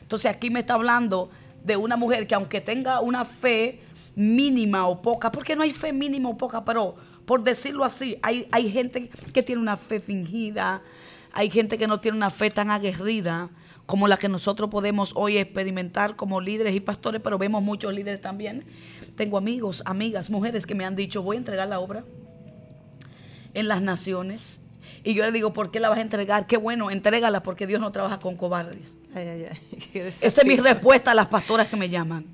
Entonces 0.02 0.32
aquí 0.32 0.50
me 0.50 0.62
está 0.62 0.76
hablando 0.76 1.30
de 1.63 1.76
una 1.78 1.98
mujer 1.98 2.28
que 2.28 2.36
aunque 2.36 2.62
tenga 2.62 3.02
una 3.02 3.26
fe 3.26 3.80
mínima 4.15 4.88
o 4.88 5.02
poca, 5.02 5.32
porque 5.32 5.56
no 5.56 5.63
hay 5.63 5.72
fe 5.72 5.91
mínima 5.91 6.30
o 6.30 6.38
poca, 6.38 6.63
pero 6.63 6.96
por 7.26 7.43
decirlo 7.43 7.84
así, 7.84 8.17
hay, 8.22 8.48
hay 8.52 8.69
gente 8.69 9.10
que 9.34 9.43
tiene 9.43 9.62
una 9.62 9.78
fe 9.78 10.00
fingida, 10.00 10.82
hay 11.34 11.50
gente 11.50 11.78
que 11.78 11.88
no 11.88 12.00
tiene 12.00 12.17
una 12.17 12.30
fe 12.30 12.50
tan 12.52 12.69
aguerrida 12.69 13.50
como 13.86 14.08
la 14.08 14.17
que 14.17 14.30
nosotros 14.30 14.69
podemos 14.69 15.12
hoy 15.15 15.38
experimentar 15.38 16.15
como 16.15 16.39
líderes 16.39 16.76
y 16.76 16.80
pastores, 16.80 17.22
pero 17.22 17.38
vemos 17.38 17.62
muchos 17.62 17.93
líderes 17.93 18.22
también. 18.22 18.65
Tengo 19.15 19.38
amigos, 19.38 19.84
amigas, 19.86 20.30
mujeres 20.30 20.65
que 20.65 20.76
me 20.76 20.86
han 20.86 20.96
dicho, 20.96 21.22
voy 21.22 21.36
a 21.36 21.39
entregar 21.39 21.67
la 21.67 21.80
obra 21.80 22.06
en 23.54 23.67
las 23.67 23.82
naciones. 23.82 24.62
Y 25.04 25.15
yo 25.15 25.26
le 25.26 25.32
digo, 25.32 25.52
¿por 25.52 25.69
qué 25.69 25.80
la 25.80 25.89
vas 25.89 25.98
a 25.98 26.02
entregar? 26.02 26.48
Qué 26.48 26.56
bueno, 26.56 26.89
entrégala 26.89 27.43
porque 27.43 27.67
Dios 27.67 27.82
no 27.82 27.91
trabaja 27.91 28.19
con 28.19 28.38
cobardes. 28.38 28.98
Esa 29.93 30.41
es 30.41 30.46
mi 30.46 30.56
respuesta 30.56 31.12
a 31.12 31.13
las 31.13 31.28
pastoras 31.28 31.67
que 31.67 31.76
me 31.76 31.89
llaman. 31.89 32.26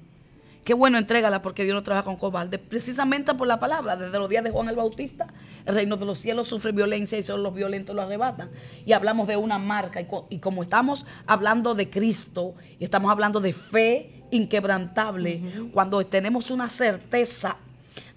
Qué 0.70 0.76
bueno, 0.76 1.00
entrégala 1.00 1.42
porque 1.42 1.64
Dios 1.64 1.74
no 1.74 1.82
trabaja 1.82 2.06
con 2.06 2.16
cobardes. 2.16 2.60
Precisamente 2.60 3.34
por 3.34 3.48
la 3.48 3.60
palabra, 3.60 3.96
desde 3.96 4.20
los 4.20 4.30
días 4.30 4.44
de 4.44 4.52
Juan 4.52 4.70
el 4.70 4.76
Bautista, 4.76 5.26
el 5.66 5.74
reino 5.74 5.98
de 5.98 6.06
los 6.06 6.20
cielos 6.20 6.48
sufre 6.48 6.72
violencia 6.72 7.18
y 7.18 7.24
solo 7.24 7.42
los 7.42 7.56
violentos 7.56 7.96
lo 7.96 8.04
arrebatan. 8.04 8.52
Y 8.86 8.94
hablamos 8.94 9.28
de 9.28 9.36
una 9.36 9.58
marca. 9.58 10.00
Y, 10.30 10.38
como 10.38 10.62
estamos 10.62 11.08
hablando 11.26 11.74
de 11.74 11.90
Cristo 11.90 12.54
y 12.78 12.84
estamos 12.84 13.10
hablando 13.10 13.40
de 13.40 13.52
fe 13.52 14.22
inquebrantable, 14.30 15.42
cuando 15.74 16.06
tenemos 16.06 16.52
una 16.52 16.70
certeza 16.70 17.58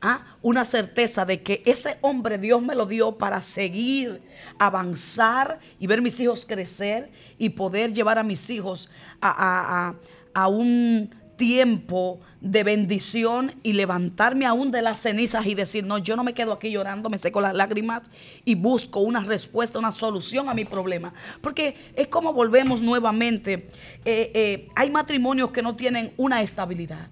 ¿Ah? 0.02 0.36
una 0.42 0.66
certeza 0.66 1.24
de 1.24 1.42
que 1.42 1.62
ese 1.64 1.96
hombre 2.02 2.36
Dios 2.36 2.60
me 2.60 2.74
lo 2.74 2.84
dio 2.84 3.12
para 3.12 3.40
seguir, 3.40 4.20
avanzar 4.58 5.58
y 5.78 5.86
ver 5.86 6.02
mis 6.02 6.20
hijos 6.20 6.44
crecer 6.44 7.10
y 7.38 7.50
poder 7.50 7.94
llevar 7.94 8.18
a 8.18 8.22
mis 8.22 8.50
hijos 8.50 8.90
a, 9.22 9.94
a 10.34 10.48
un 10.48 11.21
tiempo 11.36 12.20
de 12.40 12.64
bendición 12.64 13.54
y 13.62 13.72
levantarme 13.72 14.46
aún 14.46 14.70
de 14.70 14.82
las 14.82 15.00
cenizas 15.00 15.46
y 15.46 15.54
decir, 15.54 15.84
no, 15.84 15.98
yo 15.98 16.16
no 16.16 16.24
me 16.24 16.34
quedo 16.34 16.52
aquí 16.52 16.70
llorando, 16.70 17.08
me 17.08 17.18
seco 17.18 17.40
las 17.40 17.54
lágrimas 17.54 18.02
y 18.44 18.54
busco 18.54 19.00
una 19.00 19.20
respuesta, 19.20 19.78
una 19.78 19.92
solución 19.92 20.48
a 20.48 20.54
mi 20.54 20.64
problema. 20.64 21.12
Porque 21.40 21.76
es 21.94 22.08
como 22.08 22.32
volvemos 22.32 22.80
nuevamente. 22.82 23.68
Eh, 24.04 24.30
eh, 24.34 24.68
hay 24.74 24.90
matrimonios 24.90 25.50
que 25.50 25.62
no 25.62 25.76
tienen 25.76 26.12
una 26.16 26.42
estabilidad. 26.42 27.08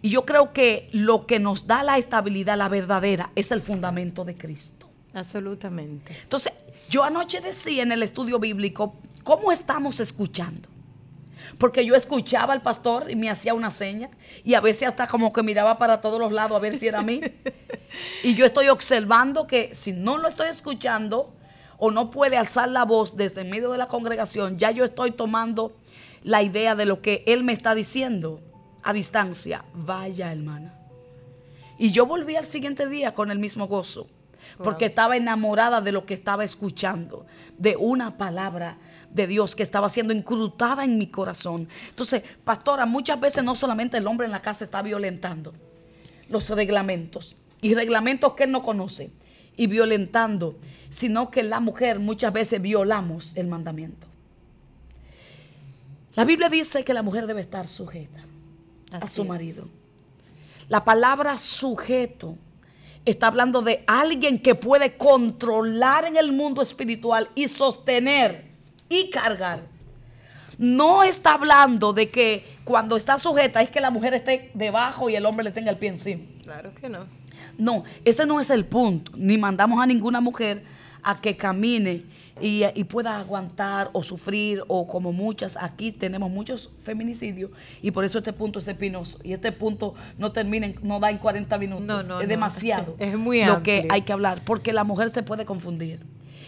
Y 0.00 0.10
yo 0.10 0.24
creo 0.24 0.52
que 0.52 0.88
lo 0.92 1.26
que 1.26 1.38
nos 1.38 1.66
da 1.66 1.82
la 1.84 1.96
estabilidad, 1.96 2.58
la 2.58 2.68
verdadera, 2.68 3.30
es 3.36 3.52
el 3.52 3.62
fundamento 3.62 4.24
de 4.24 4.34
Cristo. 4.34 4.88
Absolutamente. 5.14 6.16
Entonces, 6.22 6.52
yo 6.90 7.04
anoche 7.04 7.40
decía 7.40 7.82
en 7.82 7.92
el 7.92 8.02
estudio 8.02 8.38
bíblico, 8.38 8.96
¿cómo 9.22 9.52
estamos 9.52 10.00
escuchando? 10.00 10.71
Porque 11.58 11.84
yo 11.84 11.94
escuchaba 11.94 12.52
al 12.52 12.62
pastor 12.62 13.10
y 13.10 13.16
me 13.16 13.30
hacía 13.30 13.54
una 13.54 13.70
seña 13.70 14.10
y 14.44 14.54
a 14.54 14.60
veces 14.60 14.88
hasta 14.88 15.06
como 15.06 15.32
que 15.32 15.42
miraba 15.42 15.78
para 15.78 16.00
todos 16.00 16.18
los 16.18 16.32
lados 16.32 16.56
a 16.56 16.60
ver 16.60 16.78
si 16.78 16.88
era 16.88 17.00
a 17.00 17.02
mí. 17.02 17.20
y 18.22 18.34
yo 18.34 18.44
estoy 18.46 18.68
observando 18.68 19.46
que 19.46 19.74
si 19.74 19.92
no 19.92 20.18
lo 20.18 20.28
estoy 20.28 20.48
escuchando 20.48 21.34
o 21.78 21.90
no 21.90 22.10
puede 22.10 22.36
alzar 22.36 22.68
la 22.68 22.84
voz 22.84 23.16
desde 23.16 23.42
el 23.42 23.48
medio 23.48 23.72
de 23.72 23.78
la 23.78 23.88
congregación, 23.88 24.56
ya 24.56 24.70
yo 24.70 24.84
estoy 24.84 25.10
tomando 25.10 25.72
la 26.22 26.42
idea 26.42 26.74
de 26.74 26.86
lo 26.86 27.02
que 27.02 27.24
él 27.26 27.42
me 27.44 27.52
está 27.52 27.74
diciendo 27.74 28.40
a 28.82 28.92
distancia. 28.92 29.64
Vaya, 29.74 30.30
hermana. 30.30 30.74
Y 31.78 31.90
yo 31.90 32.06
volví 32.06 32.36
al 32.36 32.44
siguiente 32.44 32.88
día 32.88 33.14
con 33.14 33.30
el 33.30 33.38
mismo 33.38 33.66
gozo, 33.66 34.06
porque 34.58 34.86
estaba 34.86 35.16
enamorada 35.16 35.80
de 35.80 35.90
lo 35.90 36.06
que 36.06 36.14
estaba 36.14 36.44
escuchando, 36.44 37.26
de 37.58 37.76
una 37.76 38.16
palabra 38.16 38.78
de 39.12 39.26
Dios 39.26 39.54
que 39.54 39.62
estaba 39.62 39.88
siendo 39.88 40.12
incrutada 40.12 40.84
en 40.84 40.98
mi 40.98 41.06
corazón. 41.08 41.68
Entonces, 41.88 42.22
pastora, 42.44 42.86
muchas 42.86 43.20
veces 43.20 43.44
no 43.44 43.54
solamente 43.54 43.98
el 43.98 44.06
hombre 44.06 44.26
en 44.26 44.32
la 44.32 44.42
casa 44.42 44.64
está 44.64 44.82
violentando 44.82 45.52
los 46.28 46.48
reglamentos 46.50 47.36
y 47.60 47.74
reglamentos 47.74 48.32
que 48.34 48.44
él 48.44 48.50
no 48.50 48.62
conoce 48.62 49.10
y 49.56 49.66
violentando, 49.66 50.58
sino 50.90 51.30
que 51.30 51.42
la 51.42 51.60
mujer 51.60 51.98
muchas 51.98 52.32
veces 52.32 52.60
violamos 52.60 53.36
el 53.36 53.48
mandamiento. 53.48 54.06
La 56.14 56.24
Biblia 56.24 56.48
dice 56.48 56.84
que 56.84 56.94
la 56.94 57.02
mujer 57.02 57.26
debe 57.26 57.40
estar 57.40 57.66
sujeta 57.66 58.24
a 58.92 59.08
su 59.08 59.24
marido. 59.24 59.68
La 60.68 60.84
palabra 60.84 61.38
sujeto 61.38 62.36
está 63.04 63.26
hablando 63.28 63.62
de 63.62 63.84
alguien 63.86 64.38
que 64.38 64.54
puede 64.54 64.96
controlar 64.96 66.04
en 66.04 66.16
el 66.16 66.32
mundo 66.32 66.62
espiritual 66.62 67.28
y 67.34 67.48
sostener 67.48 68.51
y 68.92 69.10
cargar. 69.10 69.60
No 70.58 71.02
está 71.02 71.34
hablando 71.34 71.92
de 71.92 72.10
que 72.10 72.44
cuando 72.64 72.96
está 72.96 73.18
sujeta 73.18 73.62
es 73.62 73.70
que 73.70 73.80
la 73.80 73.90
mujer 73.90 74.12
esté 74.14 74.50
debajo 74.54 75.08
y 75.08 75.16
el 75.16 75.24
hombre 75.24 75.44
le 75.44 75.50
tenga 75.50 75.70
el 75.70 75.78
pie 75.78 75.88
encima. 75.88 76.24
Claro 76.42 76.74
que 76.74 76.88
no. 76.88 77.06
No, 77.56 77.84
ese 78.04 78.26
no 78.26 78.38
es 78.38 78.50
el 78.50 78.64
punto. 78.66 79.12
Ni 79.16 79.38
mandamos 79.38 79.82
a 79.82 79.86
ninguna 79.86 80.20
mujer 80.20 80.62
a 81.02 81.20
que 81.20 81.36
camine 81.36 82.02
y, 82.40 82.84
pueda 82.84 83.18
aguantar 83.18 83.90
o 83.92 84.02
sufrir 84.02 84.62
o 84.68 84.86
como 84.86 85.12
muchas, 85.12 85.56
aquí 85.56 85.92
tenemos 85.92 86.30
muchos 86.30 86.70
feminicidios 86.82 87.50
y 87.80 87.90
por 87.90 88.04
eso 88.04 88.18
este 88.18 88.32
punto 88.32 88.58
es 88.58 88.68
espinoso 88.68 89.18
y 89.22 89.32
este 89.32 89.52
punto 89.52 89.94
no 90.18 90.32
termina, 90.32 90.68
no 90.82 90.98
da 90.98 91.10
en 91.10 91.18
40 91.18 91.58
minutos. 91.58 91.86
No, 91.86 92.02
no, 92.02 92.20
es 92.20 92.28
demasiado 92.28 92.96
es 92.98 93.16
muy 93.16 93.44
lo 93.44 93.62
que 93.62 93.86
hay 93.90 94.02
que 94.02 94.12
hablar 94.12 94.42
porque 94.44 94.72
la 94.72 94.84
mujer 94.84 95.10
se 95.10 95.22
puede 95.22 95.44
confundir 95.44 96.00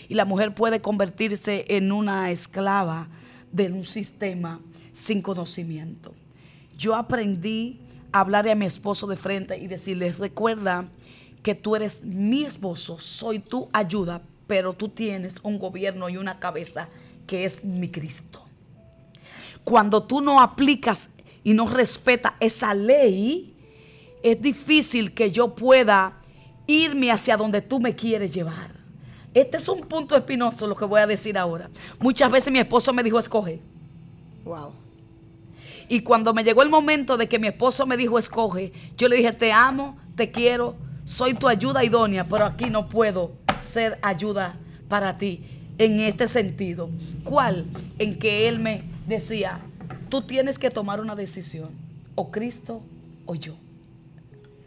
y 0.09 0.15
la 0.15 0.25
mujer 0.25 0.55
puede 0.55 0.81
convertirse 0.81 1.65
en 1.69 1.93
una 1.93 2.31
esclava 2.31 3.09
de 3.53 3.71
un 3.71 3.85
sistema 3.85 4.61
sin 4.93 5.23
conocimiento. 5.23 6.13
Yo 6.77 6.95
aprendí 6.95 7.81
a 8.13 8.21
hablarle 8.21 8.53
a 8.53 8.57
mi 8.57 8.67
esposo 8.67 9.07
de 9.07 9.17
frente 9.17 9.57
y 9.59 9.67
decirle, 9.67 10.13
recuerda 10.13 10.87
que 11.43 11.55
tú 11.55 11.77
eres 11.77 12.05
mi 12.05 12.45
esposo, 12.45 12.99
soy 12.99 13.39
tu 13.39 13.69
ayuda, 13.73 14.23
pero 14.47 14.73
tú 14.73 14.89
tienes 14.89 15.39
un 15.43 15.59
gobierno 15.59 16.09
y 16.09 16.17
una 16.17 16.39
cabeza 16.39 16.89
que 17.27 17.45
es 17.45 17.65
mi 17.65 17.89
Cristo. 17.89 18.45
Cuando 19.63 20.03
tú 20.03 20.21
no 20.21 20.41
aplicas 20.41 21.11
y 21.43 21.55
no 21.55 21.69
respetas 21.69 22.35
esa 22.41 22.75
ley, 22.75 23.55
es 24.23 24.41
difícil 24.41 25.13
que 25.13 25.31
yo 25.31 25.55
pueda 25.55 26.15
irme 26.67 27.11
hacia 27.11 27.37
donde 27.37 27.61
tú 27.61 27.79
me 27.79 27.95
quieres 27.95 28.33
llevar. 28.33 28.74
Este 29.35 29.57
es 29.57 29.69
un 29.69 29.81
punto 29.81 30.17
espinoso 30.17 30.67
lo 30.67 30.77
que 30.77 30.85
voy 30.85 31.01
a 31.01 31.07
decir 31.07 31.37
ahora. 31.37 31.69
Muchas 31.99 32.31
veces 32.31 32.53
mi 32.53 32.61
esposo 32.61 32.93
me 32.93 33.03
dijo, 33.03 33.19
escoge. 33.19 33.61
Wow. 34.45 34.73
Y 35.89 36.01
cuando 36.01 36.33
me 36.33 36.45
llegó 36.45 36.63
el 36.63 36.71
momento 36.71 37.17
de 37.17 37.29
que 37.29 37.39
mi 37.39 37.49
esposo 37.49 37.85
me 37.85 37.97
dijo, 37.97 38.19
escoge, 38.19 38.73
yo 38.97 39.09
le 39.09 39.17
dije, 39.17 39.33
te 39.33 39.53
amo, 39.53 39.99
te 40.15 40.31
quiero, 40.31 40.77
soy 41.05 41.35
tu 41.35 41.49
ayuda 41.49 41.85
idónea, 41.85 42.27
pero 42.27 42.47
aquí 42.47 42.71
no 42.71 42.89
puedo 42.89 43.33
ser 43.61 43.99
ayuda 44.03 44.57
para 44.89 45.19
ti 45.19 45.43
en 45.79 46.01
este 46.01 46.29
sentido. 46.29 46.89
¿Cuál? 47.25 47.67
En 47.99 48.19
que 48.19 48.49
él 48.49 48.61
me 48.61 48.85
decía, 49.07 49.61
tú 50.09 50.23
tienes 50.23 50.59
que 50.59 50.71
tomar 50.71 51.01
una 51.01 51.17
decisión, 51.17 51.71
o 52.15 52.31
Cristo 52.31 52.83
o 53.27 53.35
yo. 53.35 53.57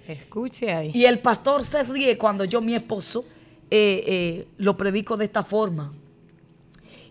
Escuche 0.07 0.73
ahí. 0.73 0.91
Y 0.93 1.05
el 1.05 1.19
pastor 1.19 1.65
se 1.65 1.83
ríe 1.83 2.17
cuando 2.17 2.45
yo, 2.45 2.61
mi 2.61 2.75
esposo, 2.75 3.25
eh, 3.69 4.03
eh, 4.07 4.47
lo 4.57 4.77
predico 4.77 5.17
de 5.17 5.25
esta 5.25 5.43
forma. 5.43 5.93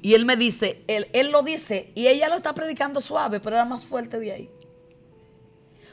Y 0.02 0.14
él 0.14 0.24
me 0.24 0.36
dice, 0.36 0.82
él, 0.86 1.08
él 1.12 1.30
lo 1.30 1.42
dice, 1.42 1.90
y 1.94 2.06
ella 2.06 2.28
lo 2.28 2.36
está 2.36 2.54
predicando 2.54 3.00
suave, 3.00 3.40
pero 3.40 3.56
era 3.56 3.64
más 3.64 3.84
fuerte 3.84 4.18
de 4.18 4.32
ahí. 4.32 4.50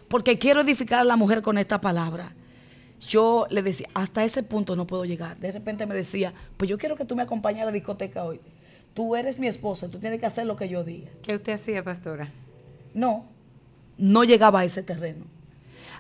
Porque 0.08 0.38
quiero 0.38 0.62
edificar 0.62 1.02
a 1.02 1.04
la 1.04 1.16
mujer 1.16 1.42
con 1.42 1.58
esta 1.58 1.82
palabra. 1.82 2.34
Yo 3.00 3.48
le 3.50 3.62
decía, 3.62 3.90
hasta 3.94 4.24
ese 4.24 4.44
punto 4.44 4.76
no 4.76 4.88
puedo 4.88 5.04
llegar. 5.06 5.38
De 5.38 5.52
repente 5.52 5.86
me 5.86 5.96
decía, 5.96 6.34
pues 6.58 6.70
yo 6.70 6.78
quiero 6.78 6.96
que 6.96 7.06
tú 7.06 7.16
me 7.16 7.24
acompañes 7.24 7.64
a 7.64 7.66
la 7.66 7.72
discoteca 7.72 8.24
hoy. 8.24 8.40
Tú 8.94 9.16
eres 9.16 9.40
mi 9.40 9.48
esposa, 9.48 9.90
tú 9.90 10.00
tienes 10.00 10.20
que 10.20 10.28
hacer 10.28 10.46
lo 10.46 10.56
que 10.56 10.70
yo 10.70 10.84
diga. 10.84 11.10
¿Qué 11.24 11.34
usted 11.36 11.54
hacía, 11.54 11.84
pastora? 11.84 12.32
No, 12.94 13.26
no 13.98 14.24
llegaba 14.24 14.60
a 14.60 14.66
ese 14.66 14.84
terreno 14.84 15.33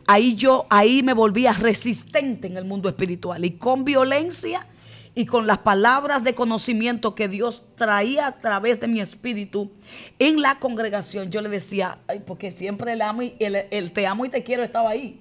ahí 0.07 0.35
yo, 0.35 0.65
ahí 0.69 1.03
me 1.03 1.13
volvía 1.13 1.53
resistente 1.53 2.47
en 2.47 2.57
el 2.57 2.65
mundo 2.65 2.89
espiritual 2.89 3.43
y 3.45 3.51
con 3.51 3.85
violencia 3.85 4.67
y 5.15 5.25
con 5.25 5.45
las 5.45 5.59
palabras 5.59 6.23
de 6.23 6.33
conocimiento 6.33 7.13
que 7.13 7.27
Dios 7.27 7.63
traía 7.75 8.27
a 8.27 8.37
través 8.37 8.79
de 8.79 8.87
mi 8.87 8.99
espíritu 8.99 9.71
en 10.17 10.41
la 10.41 10.59
congregación, 10.59 11.29
yo 11.29 11.41
le 11.41 11.49
decía, 11.49 11.99
porque 12.25 12.51
siempre 12.51 12.93
el, 12.93 13.01
amo 13.01 13.21
y, 13.21 13.35
el, 13.39 13.91
te 13.91 14.07
amo 14.07 14.25
y 14.25 14.29
te 14.29 14.43
quiero 14.43 14.63
estaba 14.63 14.89
ahí. 14.89 15.19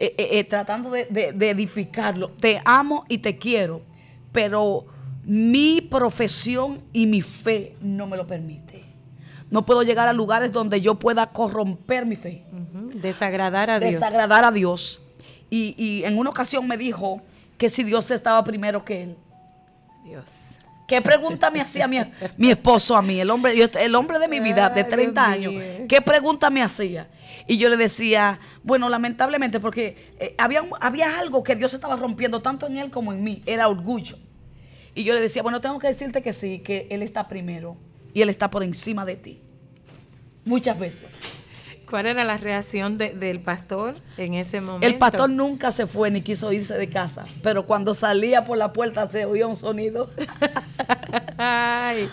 Eh, 0.00 0.14
eh, 0.16 0.28
eh, 0.38 0.44
tratando 0.44 0.90
de, 0.90 1.06
de 1.06 1.50
edificarlo. 1.50 2.30
Te 2.30 2.62
amo 2.64 3.04
y 3.08 3.18
te 3.18 3.36
quiero, 3.36 3.82
pero 4.30 4.86
mi 5.24 5.80
profesión 5.80 6.82
y 6.92 7.06
mi 7.06 7.20
fe 7.20 7.74
no 7.80 8.06
me 8.06 8.16
lo 8.16 8.26
permite. 8.26 8.87
No 9.50 9.64
puedo 9.64 9.82
llegar 9.82 10.08
a 10.08 10.12
lugares 10.12 10.52
donde 10.52 10.80
yo 10.80 10.96
pueda 10.96 11.26
corromper 11.30 12.04
mi 12.04 12.16
fe. 12.16 12.44
Desagradar 12.94 13.70
a 13.70 13.80
Dios. 13.80 13.92
Desagradar 13.92 14.44
a 14.44 14.52
Dios. 14.52 15.00
Y, 15.50 16.02
en 16.04 16.18
una 16.18 16.30
ocasión 16.30 16.66
me 16.66 16.76
dijo 16.76 17.22
que 17.56 17.68
si 17.68 17.82
Dios 17.82 18.10
estaba 18.10 18.44
primero 18.44 18.84
que 18.84 19.04
él. 19.04 19.16
Dios. 20.04 20.40
¿Qué 20.86 21.02
pregunta 21.02 21.50
me 21.50 21.60
hacía 21.60 21.86
mi, 21.86 21.98
mi 22.38 22.50
esposo 22.50 22.96
a 22.96 23.02
mí, 23.02 23.20
el 23.20 23.28
hombre, 23.28 23.54
el 23.62 23.94
hombre 23.94 24.18
de 24.18 24.26
mi 24.26 24.40
vida, 24.40 24.70
de 24.70 24.84
30 24.84 25.24
años? 25.24 25.54
¿Qué 25.86 26.00
pregunta 26.00 26.48
me 26.48 26.62
hacía? 26.62 27.08
Y 27.46 27.58
yo 27.58 27.68
le 27.68 27.76
decía, 27.76 28.40
bueno, 28.62 28.88
lamentablemente, 28.88 29.60
porque 29.60 30.14
eh, 30.18 30.34
había, 30.38 30.62
había 30.80 31.18
algo 31.18 31.42
que 31.42 31.56
Dios 31.56 31.74
estaba 31.74 31.96
rompiendo 31.96 32.40
tanto 32.40 32.66
en 32.66 32.78
él 32.78 32.90
como 32.90 33.12
en 33.12 33.22
mí, 33.22 33.42
era 33.44 33.68
orgullo. 33.68 34.16
Y 34.94 35.04
yo 35.04 35.14
le 35.14 35.20
decía, 35.20 35.42
bueno, 35.42 35.60
tengo 35.60 35.78
que 35.78 35.88
decirte 35.88 36.22
que 36.22 36.32
sí, 36.32 36.60
que 36.60 36.88
Él 36.90 37.02
está 37.02 37.28
primero 37.28 37.76
y 38.14 38.22
Él 38.22 38.28
está 38.30 38.50
por 38.50 38.62
encima 38.62 39.04
de 39.04 39.16
ti. 39.16 39.40
Muchas 40.44 40.78
veces. 40.78 41.10
¿Cuál 41.88 42.06
era 42.06 42.22
la 42.24 42.36
reacción 42.36 42.98
del 42.98 43.40
pastor 43.40 43.96
en 44.18 44.34
ese 44.34 44.60
momento? 44.60 44.86
El 44.86 44.98
pastor 44.98 45.30
nunca 45.30 45.72
se 45.72 45.86
fue 45.86 46.10
ni 46.10 46.20
quiso 46.20 46.52
irse 46.52 46.74
de 46.74 46.88
casa, 46.88 47.24
pero 47.42 47.64
cuando 47.64 47.94
salía 47.94 48.44
por 48.44 48.58
la 48.58 48.72
puerta 48.72 49.08
se 49.08 49.24
oía 49.24 49.46
un 49.46 49.56
sonido. 49.56 50.10
Ay, 51.38 52.10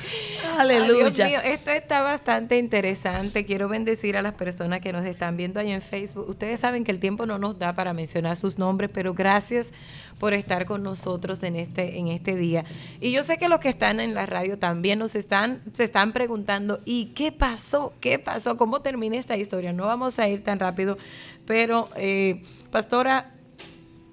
aleluya. 0.58 1.42
esto 1.42 1.72
está 1.72 2.02
bastante 2.02 2.58
interesante. 2.58 3.46
Quiero 3.46 3.68
bendecir 3.68 4.16
a 4.16 4.22
las 4.22 4.34
personas 4.34 4.80
que 4.80 4.94
nos 4.94 5.04
están 5.04 5.36
viendo 5.36 5.60
ahí 5.60 5.72
en 5.72 5.82
Facebook. 5.82 6.30
Ustedes 6.30 6.60
saben 6.60 6.84
que 6.84 6.92
el 6.92 7.00
tiempo 7.00 7.26
no 7.26 7.38
nos 7.38 7.60
da 7.60 7.74
para 7.74 7.94
mencionar 7.94 8.38
sus 8.38 8.58
nombres, 8.58 8.90
pero 8.94 9.14
gracias 9.14 9.72
por 10.20 10.34
estar 10.34 10.66
con 10.66 10.84
nosotros 10.84 11.44
en 11.44 11.56
este, 11.56 11.98
en 11.98 12.08
este 12.08 12.36
día. 12.36 12.64
Y 13.02 13.12
yo 13.12 13.24
sé 13.24 13.38
que 13.38 13.50
los 13.50 13.60
que 13.60 13.70
están 13.70 14.00
en 14.00 14.14
la 14.14 14.26
radio 14.26 14.58
también 14.58 15.00
nos 15.00 15.16
están, 15.16 15.62
se 15.74 15.84
están 15.84 16.14
preguntando, 16.14 16.80
¿y 16.86 17.08
qué 17.08 17.32
pasó? 17.32 17.94
¿Qué 18.00 18.20
pasó? 18.20 18.58
¿Cómo 18.58 18.82
termina 18.82 19.18
esta 19.18 19.36
historia? 19.36 19.65
No 19.74 19.86
vamos 19.86 20.20
a 20.20 20.28
ir 20.28 20.44
tan 20.44 20.60
rápido, 20.60 20.98
pero 21.46 21.90
eh, 21.96 22.42
pastora, 22.72 23.36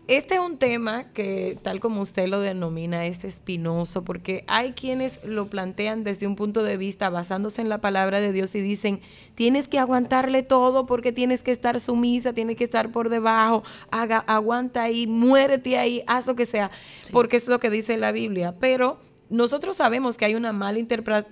este 0.09 0.35
es 0.35 0.41
un 0.41 0.59
tema 0.59 1.05
que, 1.12 1.57
tal 1.62 1.79
como 1.79 2.03
usted 2.03 2.27
lo 2.27 2.41
denomina, 2.41 3.07
es 3.07 3.23
espinoso, 3.25 4.05
porque 4.05 4.45
hay 4.49 4.73
quienes 4.73 5.25
lo 5.25 5.47
plantean 5.47 6.03
desde 6.03 6.27
un 6.27 6.35
punto 6.35 6.65
de 6.65 6.77
vista 6.77 7.09
basándose 7.09 7.62
en 7.62 7.69
la 7.69 7.81
palabra 7.81 8.21
de 8.21 8.33
Dios 8.33 8.55
y 8.57 8.61
dicen, 8.61 9.01
tienes 9.37 9.69
que 9.69 9.79
aguantarle 9.79 10.43
todo 10.43 10.87
porque 10.87 11.12
tienes 11.12 11.45
que 11.45 11.53
estar 11.53 11.79
sumisa, 11.79 12.33
tienes 12.33 12.57
que 12.57 12.65
estar 12.65 12.91
por 12.91 13.11
debajo, 13.11 13.62
haga, 13.93 14.19
aguanta 14.27 14.83
ahí, 14.83 15.07
muérete 15.07 15.79
ahí, 15.79 16.03
haz 16.09 16.27
lo 16.27 16.35
que 16.35 16.47
sea, 16.47 16.73
porque 17.12 17.37
es 17.37 17.47
lo 17.47 17.61
que 17.61 17.71
dice 17.71 17.97
la 17.97 18.11
Biblia. 18.11 18.57
Pero 18.59 18.99
nosotros 19.31 19.77
sabemos 19.77 20.19
que 20.19 20.25
hay 20.25 20.35
una 20.35 20.53
mala 20.53 20.79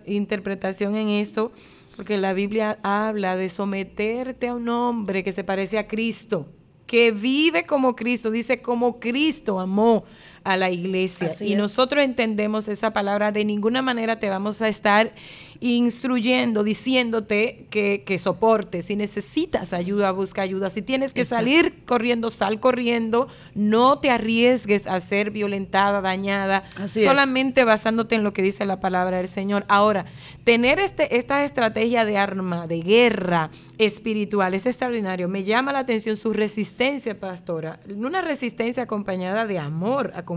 interpretación 0.06 0.94
en 0.94 1.08
esto, 1.08 1.52
porque 2.00 2.16
la 2.16 2.32
Biblia 2.32 2.78
habla 2.82 3.36
de 3.36 3.50
someterte 3.50 4.48
a 4.48 4.54
un 4.54 4.70
hombre 4.70 5.22
que 5.22 5.32
se 5.32 5.44
parece 5.44 5.76
a 5.76 5.86
Cristo 5.86 6.46
que 6.86 7.12
vive 7.12 7.66
como 7.66 7.94
Cristo, 7.94 8.30
dice 8.30 8.62
como 8.62 8.98
Cristo 8.98 9.60
amó 9.60 10.04
a 10.44 10.56
la 10.56 10.70
iglesia. 10.70 11.30
y 11.40 11.54
nosotros 11.54 12.02
entendemos 12.02 12.68
esa 12.68 12.92
palabra, 12.92 13.32
de 13.32 13.44
ninguna 13.44 13.82
manera 13.82 14.18
te 14.18 14.28
vamos 14.28 14.62
a 14.62 14.68
estar 14.68 15.12
instruyendo, 15.60 16.64
diciéndote 16.64 17.66
que, 17.70 18.02
que 18.04 18.18
soportes. 18.18 18.86
Si 18.86 18.96
necesitas 18.96 19.72
ayuda, 19.72 20.10
busca 20.10 20.42
ayuda. 20.42 20.70
Si 20.70 20.80
tienes 20.80 21.12
que 21.12 21.24
salir 21.26 21.84
corriendo, 21.84 22.30
sal 22.30 22.60
corriendo. 22.60 23.28
No 23.54 23.98
te 23.98 24.10
arriesgues 24.10 24.86
a 24.86 24.98
ser 25.00 25.30
violentada, 25.30 26.00
dañada, 26.00 26.64
solamente 26.86 27.64
basándote 27.64 28.14
en 28.14 28.24
lo 28.24 28.32
que 28.32 28.42
dice 28.42 28.64
la 28.64 28.80
palabra 28.80 29.18
del 29.18 29.28
Señor. 29.28 29.64
Ahora, 29.68 30.06
tener 30.44 30.80
este, 30.80 31.18
esta 31.18 31.44
estrategia 31.44 32.06
de 32.06 32.16
arma, 32.16 32.66
de 32.66 32.80
guerra 32.80 33.50
espiritual, 33.76 34.54
es 34.54 34.64
extraordinario. 34.64 35.28
Me 35.28 35.44
llama 35.44 35.72
la 35.72 35.80
atención 35.80 36.16
su 36.16 36.32
resistencia, 36.32 37.18
pastora. 37.18 37.80
Una 37.94 38.22
resistencia 38.22 38.84
acompañada 38.84 39.46
de 39.46 39.58
amor, 39.58 40.12
acompañada 40.14 40.29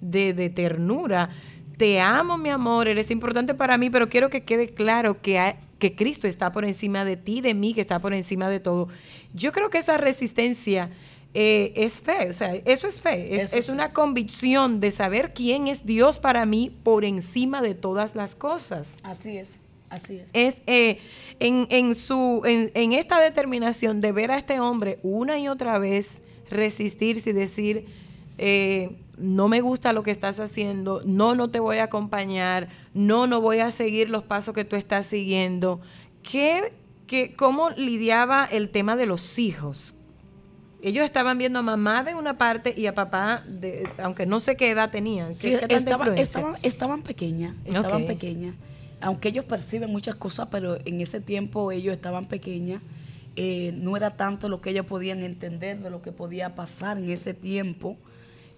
de, 0.00 0.34
de 0.34 0.50
ternura 0.50 1.30
te 1.78 2.00
amo, 2.00 2.36
mi 2.36 2.50
amor, 2.50 2.88
eres 2.88 3.10
importante 3.10 3.54
para 3.54 3.78
mí, 3.78 3.88
pero 3.88 4.08
quiero 4.08 4.28
que 4.28 4.42
quede 4.42 4.68
claro 4.68 5.22
que, 5.22 5.54
que 5.78 5.94
Cristo 5.94 6.26
está 6.26 6.50
por 6.50 6.64
encima 6.64 7.04
de 7.04 7.16
ti, 7.16 7.40
de 7.40 7.54
mí, 7.54 7.72
que 7.72 7.80
está 7.80 8.00
por 8.00 8.12
encima 8.12 8.50
de 8.50 8.58
todo. 8.58 8.88
Yo 9.32 9.52
creo 9.52 9.70
que 9.70 9.78
esa 9.78 9.96
resistencia 9.96 10.90
eh, 11.34 11.72
es 11.76 12.00
fe, 12.00 12.28
o 12.28 12.32
sea, 12.32 12.54
eso 12.56 12.88
es 12.88 13.00
fe, 13.00 13.36
es, 13.36 13.68
una 13.68 13.92
convicción 13.92 14.80
de 14.80 14.90
saber 14.90 15.32
quién 15.32 15.68
es 15.68 15.86
Dios 15.86 16.18
para 16.18 16.44
mí 16.46 16.76
por 16.82 17.04
encima 17.04 17.62
de 17.62 17.74
todas 17.74 18.16
las 18.16 18.34
cosas. 18.34 18.96
Así 19.04 19.38
es. 19.38 19.50
Así 19.88 20.16
es. 20.16 20.26
Es 20.32 20.60
eh, 20.66 20.98
en, 21.38 21.94
su, 21.94 22.42
en, 22.44 22.92
esta 22.92 23.20
determinación 23.20 24.00
de 24.00 24.12
ver 24.12 24.32
a 24.32 24.36
este 24.36 24.58
hombre 24.58 24.98
una 25.02 25.38
y 25.38 25.48
otra 25.48 25.78
vez 25.78 26.22
resistirse 26.50 27.30
y 27.30 27.34
decir, 27.34 27.86
eh, 28.38 28.96
no 29.18 29.48
me 29.48 29.60
gusta 29.60 29.92
lo 29.92 30.02
que 30.02 30.10
estás 30.10 30.40
haciendo, 30.40 31.02
no, 31.04 31.34
no 31.34 31.50
te 31.50 31.60
voy 31.60 31.78
a 31.78 31.84
acompañar, 31.84 32.68
no, 32.94 33.26
no 33.26 33.40
voy 33.40 33.58
a 33.58 33.70
seguir 33.70 34.08
los 34.10 34.22
pasos 34.24 34.54
que 34.54 34.64
tú 34.64 34.76
estás 34.76 35.06
siguiendo. 35.06 35.80
¿Qué, 36.22 36.72
qué, 37.06 37.34
¿Cómo 37.34 37.70
lidiaba 37.70 38.44
el 38.44 38.70
tema 38.70 38.96
de 38.96 39.06
los 39.06 39.38
hijos? 39.38 39.94
Ellos 40.80 41.04
estaban 41.04 41.36
viendo 41.38 41.58
a 41.58 41.62
mamá 41.62 42.04
de 42.04 42.14
una 42.14 42.38
parte 42.38 42.72
y 42.76 42.86
a 42.86 42.94
papá, 42.94 43.42
de, 43.48 43.88
aunque 43.98 44.26
no 44.26 44.38
sé 44.38 44.56
qué 44.56 44.70
edad 44.70 44.90
tenían. 44.90 45.32
estaban, 45.32 46.16
estaban, 46.62 47.02
pequeñas, 47.02 47.56
estaban 47.64 48.06
pequeñas. 48.06 48.54
Aunque 49.00 49.28
ellos 49.28 49.44
perciben 49.44 49.90
muchas 49.90 50.14
cosas, 50.14 50.48
pero 50.50 50.78
en 50.84 51.00
ese 51.00 51.20
tiempo 51.20 51.72
ellos 51.72 51.92
estaban 51.92 52.26
pequeñas. 52.26 52.80
Eh, 53.34 53.72
no 53.76 53.96
era 53.96 54.16
tanto 54.16 54.48
lo 54.48 54.60
que 54.60 54.70
ellos 54.70 54.86
podían 54.86 55.22
entender 55.22 55.78
de 55.78 55.90
lo 55.90 56.00
que 56.02 56.12
podía 56.12 56.54
pasar 56.54 56.98
en 56.98 57.10
ese 57.10 57.34
tiempo. 57.34 57.96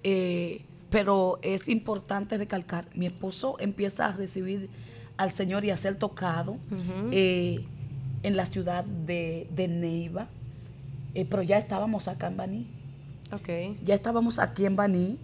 Eh, 0.03 0.63
pero 0.91 1.39
es 1.43 1.69
importante 1.69 2.37
recalcar, 2.37 2.87
mi 2.95 3.07
esposo 3.07 3.57
empieza 3.61 4.07
a 4.07 4.13
recibir 4.13 4.69
al 5.17 5.31
Señor 5.31 5.65
y 5.65 5.71
a 5.71 5.77
ser 5.77 5.97
tocado 5.97 6.57
eh, 7.13 7.65
en 8.23 8.37
la 8.37 8.47
ciudad 8.47 8.85
de, 8.85 9.47
Neiva, 9.69 10.29
eh, 11.15 11.25
pero 11.27 11.43
ya 11.43 11.59
estábamos 11.59 12.09
acá 12.09 12.27
en 12.27 12.37
Baní. 12.37 12.67
Okay. 13.33 13.79
Ya 13.85 13.95
estábamos 13.95 14.41
aquí 14.41 14.65
en 14.65 14.75
Baní 14.75 15.19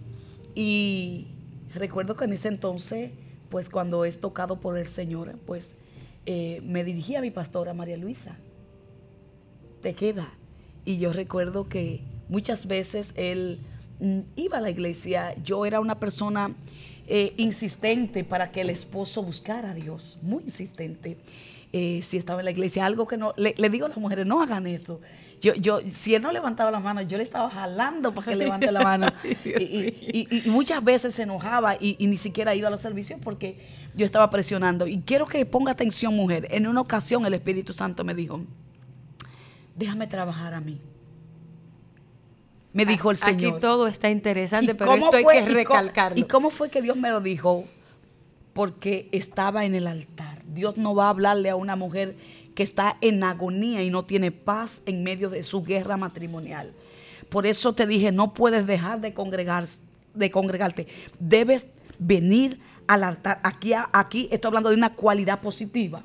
y 0.55 1.27
recuerdo 1.73 2.15
que 2.15 2.25
en 2.25 2.33
ese 2.33 2.47
entonces, 2.47 3.11
pues 3.49 3.69
cuando 3.69 4.05
es 4.05 4.21
tocado 4.21 4.61
por 4.61 4.77
el 4.77 4.87
Señor, 4.87 5.35
pues 5.45 5.73
me 6.25 6.83
dirigí 6.83 7.15
a 7.15 7.21
mi 7.21 7.31
pastora 7.31 7.73
María 7.73 7.97
Luisa. 7.97 8.37
Te 9.81 9.93
queda. 9.93 10.29
Y 10.85 10.97
yo 10.97 11.13
recuerdo 11.13 11.67
que 11.67 12.01
muchas 12.29 12.67
veces 12.67 13.13
él 13.15 13.59
iba 14.35 14.57
a 14.57 14.61
la 14.61 14.69
iglesia, 14.69 15.35
yo 15.43 15.65
era 15.65 15.79
una 15.79 15.99
persona 15.99 16.51
eh, 17.07 17.33
insistente 17.37 18.23
para 18.23 18.51
que 18.51 18.61
el 18.61 18.69
esposo 18.69 19.23
buscara 19.23 19.71
a 19.71 19.73
Dios, 19.73 20.19
muy 20.21 20.43
insistente. 20.43 21.17
Eh, 21.73 22.01
si 22.03 22.17
estaba 22.17 22.39
en 22.41 22.45
la 22.45 22.51
iglesia, 22.51 22.85
algo 22.85 23.07
que 23.07 23.17
no, 23.17 23.33
le, 23.35 23.53
digo 23.69 23.85
a 23.85 23.89
las 23.89 23.97
mujeres, 23.97 24.25
no 24.25 24.41
hagan 24.41 24.67
eso. 24.67 25.01
Yo, 25.41 25.53
yo, 25.55 25.81
si 25.89 26.15
él 26.15 26.21
no 26.21 26.31
levantaba 26.31 26.71
la 26.71 26.79
mano, 26.79 27.01
yo 27.01 27.17
le 27.17 27.23
estaba 27.23 27.49
jalando 27.49 28.13
para 28.13 28.27
que 28.27 28.35
levante 28.35 28.71
la 28.71 28.81
mano. 28.81 29.07
y, 29.45 30.43
muchas 30.45 30.83
veces 30.83 31.13
se 31.13 31.23
enojaba 31.23 31.75
y, 31.79 31.95
ni 31.99 32.17
siquiera 32.17 32.55
iba 32.55 32.67
a 32.67 32.71
los 32.71 32.81
servicios 32.81 33.19
porque 33.21 33.59
yo 33.95 34.05
estaba 34.05 34.29
presionando. 34.29 34.87
Y 34.87 34.99
quiero 35.01 35.27
que 35.27 35.45
ponga 35.45 35.71
atención, 35.71 36.15
mujer. 36.15 36.47
En 36.51 36.67
una 36.67 36.81
ocasión 36.81 37.25
el 37.25 37.33
Espíritu 37.33 37.73
Santo 37.73 38.03
me 38.03 38.13
dijo, 38.13 38.41
déjame 39.75 40.07
trabajar 40.07 40.53
a 40.53 40.61
mí 40.61 40.79
me 42.77 42.85
dijo 42.85 43.09
el 43.09 43.17
Señor. 43.17 43.53
Aquí 43.53 43.61
todo 43.61 43.87
está 43.87 44.09
interesante, 44.09 44.75
pero 44.75 44.93
esto 44.93 45.15
hay 45.15 45.25
que 45.25 45.49
recalcarlo. 45.49 46.19
¿Y 46.19 46.23
cómo 46.23 46.49
fue 46.51 46.69
que 46.69 46.81
Dios 46.81 46.95
me 46.95 47.09
lo 47.09 47.21
dijo? 47.21 47.65
Porque 48.53 49.09
estaba 49.11 49.65
en 49.65 49.73
el 49.75 49.87
altar. 49.87 50.43
Dios 50.45 50.77
no 50.77 50.93
va 50.93 51.07
a 51.07 51.09
hablarle 51.09 51.49
a 51.49 51.55
una 51.55 51.75
mujer 51.75 52.15
que 52.53 52.63
está 52.63 52.97
en 53.01 53.23
agonía 53.23 53.83
y 53.83 53.89
no 53.89 54.05
tiene 54.05 54.31
paz 54.31 54.81
en 54.85 55.03
medio 55.03 55.29
de 55.29 55.43
su 55.43 55.63
guerra 55.63 55.97
matrimonial. 55.97 56.73
Por 57.29 57.45
eso 57.45 57.73
te 57.73 57.87
dije, 57.87 58.11
no 58.11 58.33
puedes 58.33 58.65
dejar 58.65 59.01
de, 59.01 59.13
congregar, 59.13 59.65
de 60.13 60.31
congregarte. 60.31 60.87
Debes 61.19 61.67
venir 61.99 62.59
al 62.87 63.03
altar. 63.03 63.39
Aquí, 63.43 63.73
aquí 63.91 64.29
estoy 64.31 64.49
hablando 64.49 64.69
de 64.69 64.75
una 64.75 64.93
cualidad 64.93 65.41
positiva, 65.41 66.03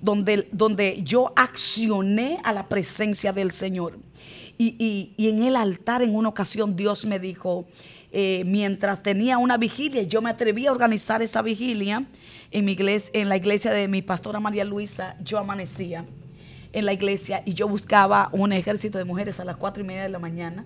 donde, 0.00 0.48
donde 0.52 1.02
yo 1.02 1.32
accioné 1.34 2.40
a 2.44 2.52
la 2.52 2.68
presencia 2.68 3.32
del 3.32 3.50
Señor. 3.50 3.98
Y, 4.56 5.14
en 5.18 5.42
el 5.42 5.56
altar 5.56 6.02
en 6.02 6.14
una 6.14 6.28
ocasión 6.28 6.76
Dios 6.76 7.06
me 7.06 7.18
dijo, 7.18 7.66
eh, 8.12 8.44
mientras 8.46 9.02
tenía 9.02 9.38
una 9.38 9.56
vigilia, 9.56 10.02
yo 10.02 10.22
me 10.22 10.30
atreví 10.30 10.66
a 10.66 10.72
organizar 10.72 11.22
esa 11.22 11.42
vigilia 11.42 12.04
en, 12.50 12.64
mi 12.64 12.72
iglesia, 12.72 13.10
en 13.14 13.28
la 13.28 13.36
iglesia 13.36 13.72
de 13.72 13.88
mi 13.88 14.02
pastora 14.02 14.38
María 14.38 14.64
Luisa, 14.64 15.16
yo 15.22 15.38
amanecía 15.38 16.04
en 16.72 16.86
la 16.86 16.92
iglesia 16.92 17.42
y 17.44 17.54
yo 17.54 17.68
buscaba 17.68 18.28
un 18.32 18.52
ejército 18.52 18.98
de 18.98 19.04
mujeres 19.04 19.40
a 19.40 19.44
las 19.44 19.56
cuatro 19.56 19.82
y 19.82 19.86
media 19.86 20.02
de 20.02 20.08
la 20.08 20.18
mañana. 20.18 20.64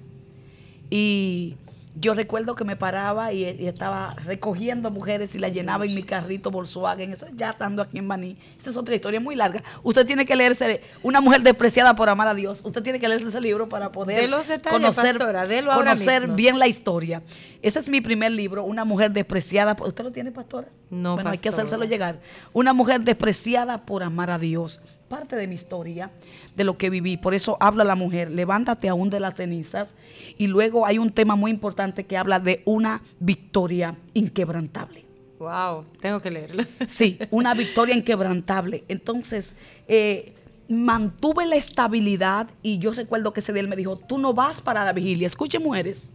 Y 0.91 1.57
yo 2.01 2.15
recuerdo 2.15 2.55
que 2.55 2.65
me 2.65 2.77
paraba 2.77 3.33
y, 3.33 3.45
estaba 3.45 4.15
recogiendo 4.25 4.91
mujeres 4.91 5.35
y 5.35 5.39
las 5.39 5.53
llenaba 5.53 5.85
en 5.85 5.95
mi 5.95 6.03
carrito 6.03 6.51
Volkswagen, 6.51 7.13
eso 7.13 7.27
ya 7.35 7.51
estando 7.51 7.83
aquí 7.83 7.99
en 7.99 8.09
Baní. 8.09 8.37
Esa 8.59 8.71
es 8.71 8.77
otra 8.77 8.95
historia 8.95 9.21
muy 9.21 9.35
larga. 9.35 9.63
Usted 9.83 10.07
tiene 10.07 10.25
que 10.25 10.37
leerse 10.37 10.83
Una 11.03 11.21
mujer 11.21 11.43
despreciada 11.43 11.95
por 11.97 12.09
amar 12.09 12.29
a 12.29 12.35
Dios. 12.35 12.61
Usted 12.65 12.83
tiene 12.83 12.99
que 12.99 13.09
leerse 13.09 13.27
ese 13.27 13.41
libro 13.41 13.69
para 13.69 13.91
poder 13.93 14.31
conocer, 14.71 15.19
conocer 15.19 16.29
bien 16.29 16.59
la 16.59 16.67
historia. 16.67 17.23
Ese 17.63 17.79
es 17.79 17.89
mi 17.89 18.01
primer 18.01 18.33
libro, 18.33 18.65
Una 18.65 18.85
mujer 18.85 19.13
despreciada. 19.13 19.77
¿Usted 19.81 20.05
lo 20.05 20.13
tiene, 20.13 20.31
pastora? 20.31 20.69
No, 20.91 21.15
Bueno, 21.15 21.31
hay 21.31 21.39
que 21.39 21.49
hacérselo 21.49 21.85
llegar. 21.85 22.21
Una 22.53 22.73
mujer 22.73 23.01
despreciada 23.01 23.85
por 23.85 24.03
amar 24.03 24.31
a 24.31 24.39
Dios 24.39 24.81
parte 25.09 25.37
de 25.37 25.47
mi 25.47 25.55
historia, 25.55 26.11
de 26.55 26.65
lo 26.65 26.77
que 26.77 26.91
viví. 26.91 27.17
Por 27.17 27.35
eso 27.35 27.57
habla 27.61 27.85
la 27.85 27.95
mujer, 27.95 28.31
levántate 28.31 28.89
aún 28.89 29.11
de 29.11 29.21
las 29.21 29.35
cenizas. 29.35 29.95
Y 30.37 30.47
luego 30.47 30.87
hay 30.87 30.99
un 30.99 31.11
tema 31.11 31.37
muy 31.37 31.51
importante 31.51 32.05
que 32.05 32.17
habla 32.17 32.39
de 32.39 32.63
una 32.65 33.03
victoria 33.19 33.97
inquebrantable. 34.15 35.05
Wow, 35.39 35.85
tengo 36.01 36.21
que 36.21 36.31
leerlo. 36.31 36.65
Sí, 36.87 37.19
una 37.31 37.55
victoria 37.55 37.95
inquebrantable. 37.95 38.85
Entonces, 38.89 39.55
eh, 39.87 40.35
mantuve 40.69 41.47
la 41.47 41.57
estabilidad 41.57 42.49
y 42.63 42.79
yo 42.79 42.93
recuerdo 42.93 43.33
que 43.33 43.41
ese 43.41 43.53
día 43.53 43.63
él 43.63 43.69
me 43.69 43.77
dijo, 43.77 43.97
tú 43.97 44.19
no 44.19 44.35
vas 44.35 44.61
para 44.61 44.85
la 44.85 44.93
vigilia. 44.93 45.27
Escuche, 45.27 45.59
mujeres. 45.59 46.15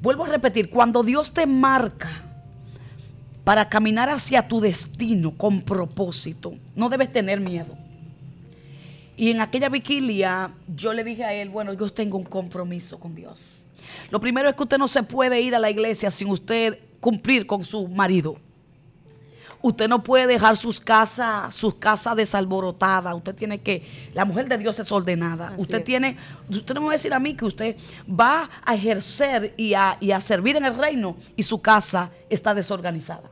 Vuelvo 0.00 0.24
a 0.24 0.28
repetir, 0.28 0.68
cuando 0.68 1.02
Dios 1.02 1.32
te 1.32 1.46
marca 1.46 2.31
para 3.44 3.68
caminar 3.68 4.08
hacia 4.08 4.46
tu 4.46 4.60
destino 4.60 5.32
con 5.36 5.60
propósito. 5.62 6.54
No 6.74 6.88
debes 6.88 7.12
tener 7.12 7.40
miedo. 7.40 7.76
Y 9.16 9.30
en 9.30 9.40
aquella 9.40 9.68
vigilia 9.68 10.50
yo 10.74 10.92
le 10.92 11.04
dije 11.04 11.24
a 11.24 11.34
él, 11.34 11.48
bueno, 11.48 11.72
yo 11.72 11.88
tengo 11.90 12.16
un 12.16 12.24
compromiso 12.24 12.98
con 12.98 13.14
Dios. 13.14 13.66
Lo 14.10 14.20
primero 14.20 14.48
es 14.48 14.54
que 14.54 14.62
usted 14.62 14.78
no 14.78 14.88
se 14.88 15.02
puede 15.02 15.40
ir 15.40 15.54
a 15.54 15.58
la 15.58 15.70
iglesia 15.70 16.10
sin 16.10 16.28
usted 16.28 16.78
cumplir 17.00 17.46
con 17.46 17.64
su 17.64 17.88
marido. 17.88 18.36
Usted 19.62 19.88
no 19.88 20.02
puede 20.02 20.26
dejar 20.26 20.56
sus 20.56 20.80
casas, 20.80 21.54
sus 21.54 21.76
casas 21.76 22.16
desalborotadas. 22.16 23.14
Usted 23.14 23.34
tiene 23.34 23.60
que, 23.60 24.10
la 24.12 24.24
mujer 24.24 24.48
de 24.48 24.58
Dios 24.58 24.78
es 24.80 24.90
ordenada. 24.90 25.54
usted 25.56 25.84
tiene, 25.84 26.16
usted 26.48 26.74
no 26.74 26.80
me 26.80 26.86
va 26.88 26.92
a 26.92 26.96
decir 26.96 27.14
a 27.14 27.20
mí 27.20 27.34
que 27.34 27.44
usted 27.44 27.76
va 28.08 28.50
a 28.64 28.74
ejercer 28.74 29.54
y 29.56 29.74
a, 29.74 29.96
y 30.00 30.10
a 30.10 30.20
servir 30.20 30.56
en 30.56 30.64
el 30.64 30.76
reino 30.76 31.16
y 31.36 31.44
su 31.44 31.62
casa 31.62 32.10
está 32.28 32.54
desorganizada. 32.54 33.30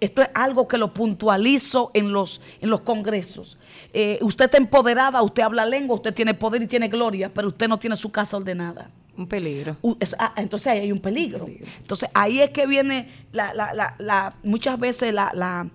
Esto 0.00 0.22
es 0.22 0.30
algo 0.32 0.66
que 0.66 0.78
lo 0.78 0.94
puntualizo 0.94 1.90
en 1.92 2.10
los, 2.10 2.40
en 2.60 2.70
los 2.70 2.80
congresos. 2.80 3.58
Eh, 3.92 4.18
usted 4.22 4.46
está 4.46 4.56
empoderada, 4.56 5.20
usted 5.20 5.42
habla 5.42 5.66
lengua, 5.66 5.96
usted 5.96 6.14
tiene 6.14 6.32
poder 6.32 6.62
y 6.62 6.66
tiene 6.66 6.88
gloria, 6.88 7.30
pero 7.32 7.48
usted 7.48 7.68
no 7.68 7.78
tiene 7.78 7.96
su 7.96 8.10
casa 8.10 8.38
ordenada. 8.38 8.90
Un 9.20 9.26
peligro. 9.26 9.76
Ah, 10.18 10.32
entonces 10.36 10.66
ahí 10.68 10.78
hay 10.78 10.92
un 10.92 10.98
peligro. 10.98 11.46
Entonces 11.80 12.08
ahí 12.14 12.40
es 12.40 12.50
que 12.50 12.66
viene 12.66 13.10
la, 13.32 14.34
muchas 14.42 14.80
veces 14.80 15.12
la, 15.12 15.70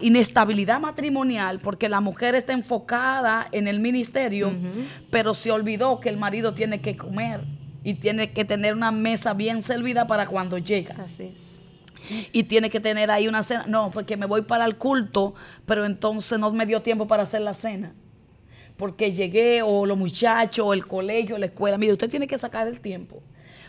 inestabilidad 0.00 0.80
matrimonial, 0.80 1.60
porque 1.60 1.88
la 1.88 2.00
mujer 2.00 2.34
está 2.34 2.52
enfocada 2.52 3.46
en 3.52 3.68
el 3.68 3.78
ministerio, 3.78 4.52
pero 5.10 5.32
se 5.32 5.52
olvidó 5.52 6.00
que 6.00 6.08
el 6.08 6.16
marido 6.16 6.54
tiene 6.54 6.80
que 6.80 6.96
comer 6.96 7.44
y 7.84 7.94
tiene 7.94 8.32
que 8.32 8.44
tener 8.44 8.74
una 8.74 8.90
mesa 8.90 9.32
bien 9.32 9.62
servida 9.62 10.08
para 10.08 10.26
cuando 10.26 10.58
llega. 10.58 10.96
Así 10.98 11.32
es 11.36 11.56
y 12.32 12.44
tiene 12.44 12.70
que 12.70 12.80
tener 12.80 13.10
ahí 13.10 13.28
una 13.28 13.42
cena. 13.42 13.64
No, 13.66 13.90
porque 13.90 14.16
me 14.16 14.26
voy 14.26 14.42
para 14.42 14.64
el 14.64 14.76
culto, 14.76 15.34
pero 15.64 15.84
entonces 15.84 16.38
no 16.38 16.50
me 16.52 16.66
dio 16.66 16.82
tiempo 16.82 17.06
para 17.06 17.24
hacer 17.24 17.40
la 17.40 17.54
cena. 17.54 17.94
Porque 18.76 19.12
llegué, 19.12 19.62
o 19.62 19.86
los 19.86 19.96
muchachos, 19.96 20.64
o 20.66 20.74
el 20.74 20.86
colegio, 20.86 21.38
la 21.38 21.46
escuela. 21.46 21.78
Mire, 21.78 21.92
usted 21.92 22.10
tiene 22.10 22.26
que 22.26 22.36
sacar 22.36 22.66
el 22.66 22.80
tiempo. 22.80 23.22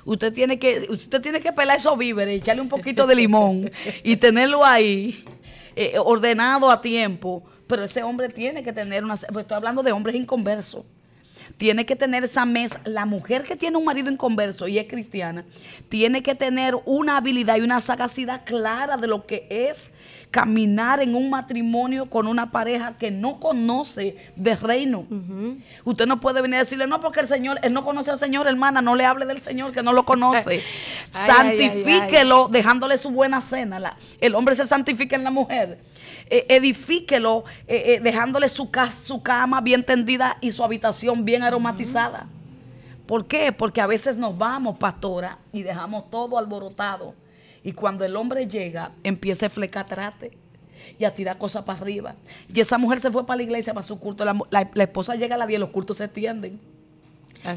Usted 0.06 0.34
tiene 0.34 0.58
que, 0.58 0.88
usted 0.90 1.22
tiene 1.22 1.40
que 1.40 1.52
pelar 1.52 1.78
esos 1.78 1.98
víveres, 1.98 2.42
echarle 2.42 2.62
un 2.62 2.70
poquito 2.70 3.06
de 3.06 3.16
limón 3.16 3.70
y 4.04 4.16
tenerlo 4.16 4.64
ahí 4.64 5.24
eh, 5.76 5.96
ordenado 6.00 6.72
a 6.72 6.82
tiempo. 6.82 7.44
Pero 7.68 7.84
ese 7.84 8.04
hombre 8.04 8.30
tiene 8.30 8.64
que 8.64 8.72
tener 8.72 9.04
una. 9.04 9.16
Pues 9.16 9.44
estoy 9.44 9.56
hablando 9.56 9.84
de 9.84 9.92
hombres 9.92 10.16
inconversos 10.16 10.84
tiene 11.58 11.86
que 11.86 11.96
tener 11.96 12.24
esa 12.24 12.46
mesa. 12.46 12.80
La 12.86 13.06
mujer 13.06 13.44
que 13.44 13.56
tiene 13.56 13.78
un 13.78 13.86
marido 13.86 14.12
inconverso 14.12 14.68
y 14.68 14.78
es 14.78 14.88
cristiana, 14.88 15.46
tiene 15.90 16.22
que 16.22 16.36
tener 16.36 16.76
una 16.86 17.18
habilidad 17.18 17.58
y 17.58 17.62
una 17.62 17.80
sagacidad 17.80 18.44
clara 18.46 18.98
de 18.98 19.08
lo 19.08 19.26
que 19.26 19.48
es 19.50 19.92
caminar 20.32 21.02
en 21.02 21.16
un 21.16 21.30
matrimonio 21.30 22.10
con 22.10 22.28
una 22.28 22.52
pareja 22.52 22.98
que 22.98 23.12
no 23.12 23.40
conoce 23.40 24.18
de 24.36 24.56
reino. 24.56 25.06
Usted 25.84 26.06
no 26.06 26.20
puede 26.20 26.42
venir 26.42 26.56
a 26.58 26.60
decirle, 26.60 26.88
no, 26.88 27.00
porque 27.00 27.22
el 27.22 27.28
Señor, 27.28 27.60
él 27.64 27.74
no 27.74 27.84
conoce 27.84 28.12
al 28.12 28.20
Señor, 28.20 28.48
hermana, 28.48 28.82
no 28.82 28.96
le 28.96 29.06
hable 29.06 29.26
del 29.26 29.42
Señor 29.42 29.72
que 29.72 29.82
no 29.82 29.94
lo 29.94 30.06
conoce. 30.06 30.62
Santifíquelo 31.12 32.50
dejándole 32.50 32.98
su 32.98 33.10
buena 33.10 33.42
cena. 33.42 33.96
el 34.20 34.36
hombre 34.36 34.56
se 34.56 34.66
santifica 34.66 35.16
en 35.16 35.24
la 35.24 35.32
mujer 35.32 35.80
eh, 36.30 36.46
edifíquelo 36.50 37.46
eh, 37.68 37.96
eh, 37.96 38.00
dejándole 38.02 38.50
su, 38.50 38.70
su 39.02 39.24
cama 39.24 39.62
bien 39.62 39.84
tendida 39.84 40.38
y 40.42 40.52
su 40.52 40.64
habitación 40.64 41.24
bien 41.24 41.44
aromatizada. 41.44 42.28
¿Por 43.06 43.28
qué? 43.28 43.54
Porque 43.54 43.80
a 43.80 43.88
veces 43.88 44.18
nos 44.18 44.38
vamos, 44.38 44.78
pastora, 44.78 45.38
y 45.54 45.64
dejamos 45.64 46.10
todo 46.12 46.38
alborotado. 46.38 47.14
Y 47.68 47.74
cuando 47.74 48.04
el 48.04 48.16
hombre 48.16 48.48
llega, 48.48 48.92
empieza 49.04 49.46
a 49.46 49.50
flecatrate 49.50 50.32
y 50.98 51.04
a 51.04 51.14
tirar 51.14 51.38
cosas 51.38 51.64
para 51.66 51.80
arriba. 51.80 52.16
Y 52.52 52.60
esa 52.60 52.78
mujer 52.78 53.00
se 53.00 53.12
fue 53.12 53.26
para 53.26 53.38
la 53.38 53.44
iglesia, 53.44 53.74
para 53.74 53.86
su 53.86 54.00
culto. 54.00 54.26
La, 54.26 54.62
esposa 54.76 55.16
llega 55.16 55.36
a 55.36 55.38
las 55.38 55.48
10, 55.48 55.60
los 55.60 55.70
cultos 55.70 55.98
se 55.98 56.06
extienden. 56.06 56.60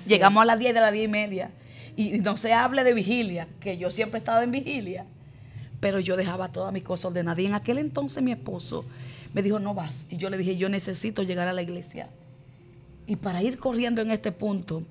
Llegamos 0.06 0.42
a 0.42 0.44
las 0.44 0.58
10 0.58 0.74
de 0.74 0.80
las 0.80 0.92
10 0.92 1.04
y 1.04 1.08
media. 1.08 1.50
Y 1.96 2.18
no 2.18 2.36
se 2.36 2.52
hable 2.52 2.84
de 2.84 2.92
vigilia, 2.92 3.48
que 3.60 3.78
yo 3.78 3.90
siempre 3.90 4.18
he 4.18 4.20
estado 4.20 4.42
en 4.42 4.50
vigilia 4.50 5.06
pero 5.80 5.98
yo 5.98 6.16
dejaba 6.16 6.48
todas 6.48 6.72
mis 6.72 6.82
cosas 6.82 7.06
ordenadas. 7.06 7.38
Y 7.38 7.46
en 7.46 7.54
aquel 7.54 7.78
entonces 7.78 8.22
mi 8.22 8.32
esposo 8.32 8.84
me 9.32 9.42
dijo, 9.42 9.58
no 9.58 9.74
vas. 9.74 10.06
Y 10.10 10.18
yo 10.18 10.28
le 10.30 10.36
dije, 10.36 10.56
yo 10.56 10.68
necesito 10.68 11.22
llegar 11.22 11.48
a 11.48 11.52
la 11.52 11.62
iglesia. 11.62 12.10
Y 13.06 13.16
para 13.16 13.42
ir 13.42 13.58
corriendo 13.58 14.02
en 14.02 14.10
este 14.10 14.30
punto, 14.30 14.82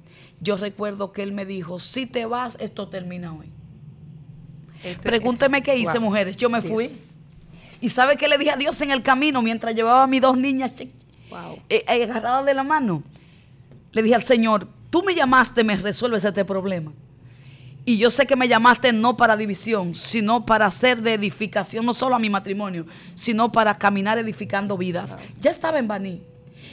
yo 0.42 0.58
recuerdo 0.58 1.12
que 1.12 1.22
él 1.22 1.32
me 1.32 1.46
dijo, 1.46 1.80
si 1.80 2.06
te 2.06 2.26
vas, 2.26 2.58
esto 2.60 2.90
termina 2.90 3.34
hoy. 3.34 3.48
Pregúnteme 5.02 5.62
qué 5.62 5.78
hice, 5.78 6.00
mujeres. 6.00 6.38
Yo 6.38 6.50
me 6.50 6.62
fui. 6.62 6.90
¿Y 7.82 7.90
sabe 7.90 8.18
qué 8.18 8.28
le 8.28 8.38
dije 8.38 8.52
a 8.52 8.58
Dios 8.58 8.80
en 8.82 8.92
el 8.92 9.02
camino 9.02 9.42
mientras 9.42 9.74
llevaba 9.74 10.04
a 10.04 10.08
mis 10.08 10.22
dos 10.22 10.38
niñas 10.38 10.74
eh, 10.80 10.90
eh, 11.70 11.84
agarradas 11.88 12.46
de 12.46 12.54
la 12.54 12.64
mano? 12.64 13.04
Le 13.92 14.04
dije 14.04 14.16
al 14.16 14.24
Señor, 14.24 14.68
tú 14.90 15.02
me 15.04 15.16
llamaste, 15.16 15.64
me 15.64 15.76
resuelves 15.76 16.24
este 16.24 16.44
problema. 16.44 16.92
Y 17.86 17.98
yo 17.98 18.12
sé 18.12 18.28
que 18.28 18.36
me 18.36 18.48
llamaste 18.48 18.94
no 18.94 19.18
para 19.18 19.38
división, 19.38 19.94
sino 19.96 20.46
para 20.46 20.66
hacer 20.66 21.02
de 21.02 21.14
edificación, 21.14 21.86
no 21.86 21.94
solo 21.94 22.16
a 22.16 22.20
mi 22.20 22.30
matrimonio, 22.30 22.86
sino 23.16 23.52
para 23.52 23.78
caminar 23.78 24.18
edificando 24.18 24.78
vidas. 24.78 25.18
Ya 25.40 25.50
estaba 25.50 25.80
en 25.80 25.88
Baní. 25.88 26.22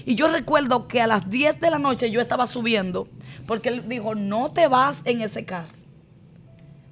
Y 0.04 0.14
yo 0.14 0.28
recuerdo 0.28 0.88
que 0.88 1.00
a 1.00 1.06
las 1.06 1.30
10 1.30 1.60
de 1.60 1.70
la 1.70 1.78
noche 1.78 2.10
yo 2.10 2.20
estaba 2.20 2.46
subiendo, 2.46 3.08
porque 3.46 3.70
él 3.70 3.88
dijo, 3.88 4.14
no 4.14 4.50
te 4.52 4.66
vas 4.66 5.02
en 5.04 5.22
ese 5.22 5.44
carro. 5.44 5.72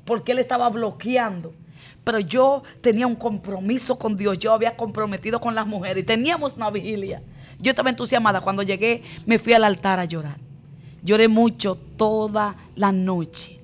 Porque 0.04 0.32
él 0.32 0.38
estaba 0.38 0.68
bloqueando. 0.70 1.52
Pero 2.04 2.18
yo 2.20 2.62
tenía 2.80 3.06
un 3.06 3.14
compromiso 3.14 3.98
con 3.98 4.16
Dios, 4.16 4.38
yo 4.38 4.52
había 4.52 4.76
comprometido 4.76 5.40
con 5.40 5.54
las 5.54 5.66
mujeres 5.66 6.02
y 6.02 6.06
teníamos 6.06 6.56
una 6.56 6.70
vigilia. 6.70 7.22
Yo 7.58 7.70
estaba 7.70 7.88
entusiasmada. 7.88 8.42
Cuando 8.42 8.62
llegué, 8.62 9.02
me 9.24 9.38
fui 9.38 9.54
al 9.54 9.64
altar 9.64 9.98
a 10.00 10.04
llorar. 10.04 10.36
Lloré 11.02 11.28
mucho 11.28 11.76
toda 11.96 12.56
la 12.76 12.92
noche 12.92 13.60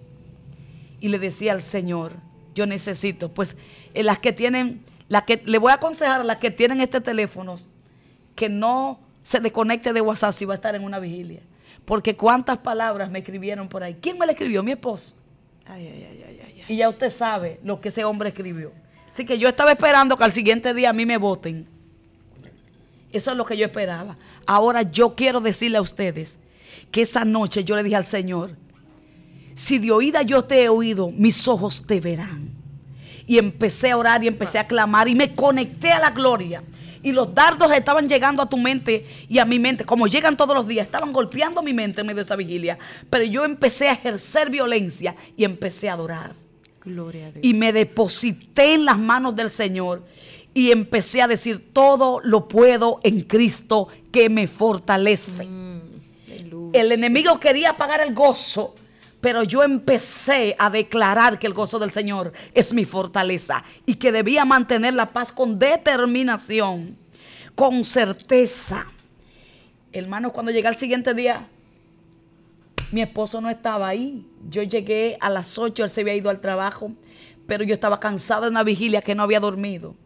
y 1.01 1.09
le 1.09 1.18
decía 1.18 1.53
al 1.53 1.62
Señor, 1.62 2.12
yo 2.55 2.66
necesito, 2.66 3.30
pues 3.30 3.57
eh, 3.95 4.03
las 4.03 4.18
que 4.18 4.32
tienen, 4.32 4.82
las 5.09 5.22
que 5.24 5.43
le 5.45 5.59
voy 5.59 5.70
a 5.70 5.76
aconsejar 5.76 6.20
a 6.20 6.24
las 6.24 6.36
que 6.36 6.51
tienen 6.51 6.80
este 6.80 7.01
teléfono 7.01 7.55
que 8.34 8.49
no 8.49 9.01
se 9.22 9.41
desconecte 9.41 9.93
de 9.93 10.01
WhatsApp 10.01 10.32
si 10.32 10.45
va 10.45 10.55
a 10.55 10.57
estar 10.57 10.74
en 10.74 10.84
una 10.84 10.99
vigilia. 10.99 11.41
Porque 11.84 12.16
cuántas 12.16 12.59
palabras 12.59 13.11
me 13.11 13.20
escribieron 13.20 13.68
por 13.68 13.82
ahí. 13.82 13.97
¿Quién 14.01 14.18
me 14.18 14.26
la 14.26 14.32
escribió? 14.32 14.62
Mi 14.62 14.72
esposo. 14.72 15.14
Y 16.68 16.77
ya 16.77 16.89
usted 16.89 17.11
sabe 17.11 17.59
lo 17.64 17.81
que 17.81 17.89
ese 17.89 18.05
hombre 18.05 18.29
escribió. 18.29 18.73
Así 19.12 19.25
que 19.25 19.39
yo 19.39 19.49
estaba 19.49 19.73
esperando 19.73 20.16
que 20.16 20.25
al 20.25 20.33
siguiente 20.33 20.73
día 20.73 20.91
a 20.91 20.93
mí 20.93 21.05
me 21.05 21.16
voten. 21.16 21.66
Eso 23.12 23.33
es 23.33 23.37
lo 23.37 23.45
que 23.45 23.57
yo 23.57 23.66
esperaba. 23.66 24.16
Ahora 24.47 24.83
yo 24.83 25.14
quiero 25.16 25.41
decirle 25.41 25.79
a 25.79 25.83
ustedes 25.83 26.39
que 26.91 27.03
esa 27.03 27.25
noche 27.25 27.64
yo 27.64 27.75
le 27.75 27.83
dije 27.83 27.97
al 27.97 28.05
Señor, 28.05 28.57
si 29.55 29.79
de 29.79 29.91
oída 29.91 30.23
yo 30.23 30.45
te 30.45 30.62
he 30.62 30.68
oído, 30.68 31.11
mis 31.11 31.49
ojos 31.49 31.85
te 31.87 32.01
verán. 32.01 32.51
Y 33.27 33.39
empecé 33.39 33.91
a 33.91 33.97
orar 33.97 34.23
y 34.25 34.29
empecé 34.29 34.59
a 34.59 34.66
clamar 34.66 35.09
y 35.09 35.14
me 35.14 35.35
conecté 35.35 35.91
a 35.93 36.01
la 36.01 36.11
gloria. 36.11 36.62
Y 37.03 37.13
los 37.13 37.35
dardos 37.35 37.73
estaban 37.73 38.09
llegando 38.09 38.43
a 38.43 38.49
tu 38.49 38.59
mente 38.59 39.07
y 39.29 39.39
a 39.39 39.45
mi 39.45 39.59
mente, 39.59 39.85
como 39.85 40.07
llegan 40.07 40.37
todos 40.37 40.55
los 40.55 40.67
días, 40.67 40.87
estaban 40.87 41.13
golpeando 41.13 41.63
mi 41.63 41.73
mente 41.73 42.03
en 42.03 42.07
medio 42.07 42.17
de 42.17 42.23
esa 42.23 42.37
vigilia. 42.37 42.79
Pero 43.09 43.25
yo 43.25 43.45
empecé 43.45 43.89
a 43.89 43.93
ejercer 43.93 44.51
violencia 44.51 45.17
y 45.37 45.45
empecé 45.45 45.89
a 45.89 45.95
adorar. 45.95 46.35
Gloria 46.83 47.27
a 47.27 47.31
Dios. 47.33 47.45
Y 47.45 47.55
me 47.55 47.73
deposité 47.73 48.75
en 48.75 48.85
las 48.85 48.99
manos 48.99 49.37
del 49.37 49.51
Señor 49.51 50.05
y 50.53 50.71
empecé 50.71 51.23
a 51.23 51.29
decir, 51.29 51.73
todo 51.73 52.21
lo 52.23 52.49
puedo 52.49 53.01
en 53.03 53.21
Cristo 53.23 53.89
que 54.11 54.29
me 54.29 54.49
fortalece. 54.49 55.47
Mm, 55.47 55.81
el 56.73 56.93
enemigo 56.93 57.39
quería 57.39 57.71
apagar 57.71 58.01
el 58.01 58.15
gozo 58.15 58.75
Pero 59.21 59.43
yo 59.43 59.62
empecé 59.62 60.57
a 60.59 60.71
declarar 60.71 61.39
que 61.39 61.47
el 61.47 61.53
gozo 61.53 61.79
del 61.79 61.91
Señor 61.91 62.33
es 62.55 62.73
mi 62.73 62.85
fortaleza 62.85 63.62
y 63.85 63.97
que 63.97 64.12
debía 64.12 64.45
mantener 64.45 64.95
la 64.95 65.12
paz 65.12 65.31
con 65.31 65.59
determinación, 65.59 66.97
con 67.55 67.85
certeza. 67.85 68.87
Hermanos, 69.93 70.33
cuando 70.33 70.53
llegué 70.53 70.68
al 70.68 70.77
siguiente 70.77 71.12
día, 71.12 71.49
mi 72.93 73.03
esposo 73.03 73.41
no 73.41 73.51
estaba 73.51 73.89
ahí. 73.89 74.27
Yo 74.49 74.62
llegué 74.62 75.18
a 75.21 75.29
las 75.29 75.59
8, 75.59 75.85
él 75.85 75.91
se 75.91 76.01
había 76.01 76.14
ido 76.14 76.31
al 76.31 76.41
trabajo, 76.41 76.93
pero 77.47 77.62
yo 77.62 77.75
estaba 77.75 78.01
cansada 78.01 78.43
de 78.43 78.51
una 78.51 78.64
vigilia 78.64 79.03
que 79.03 79.14
no 79.14 79.23
había 79.23 79.41
dormido. 79.41 79.97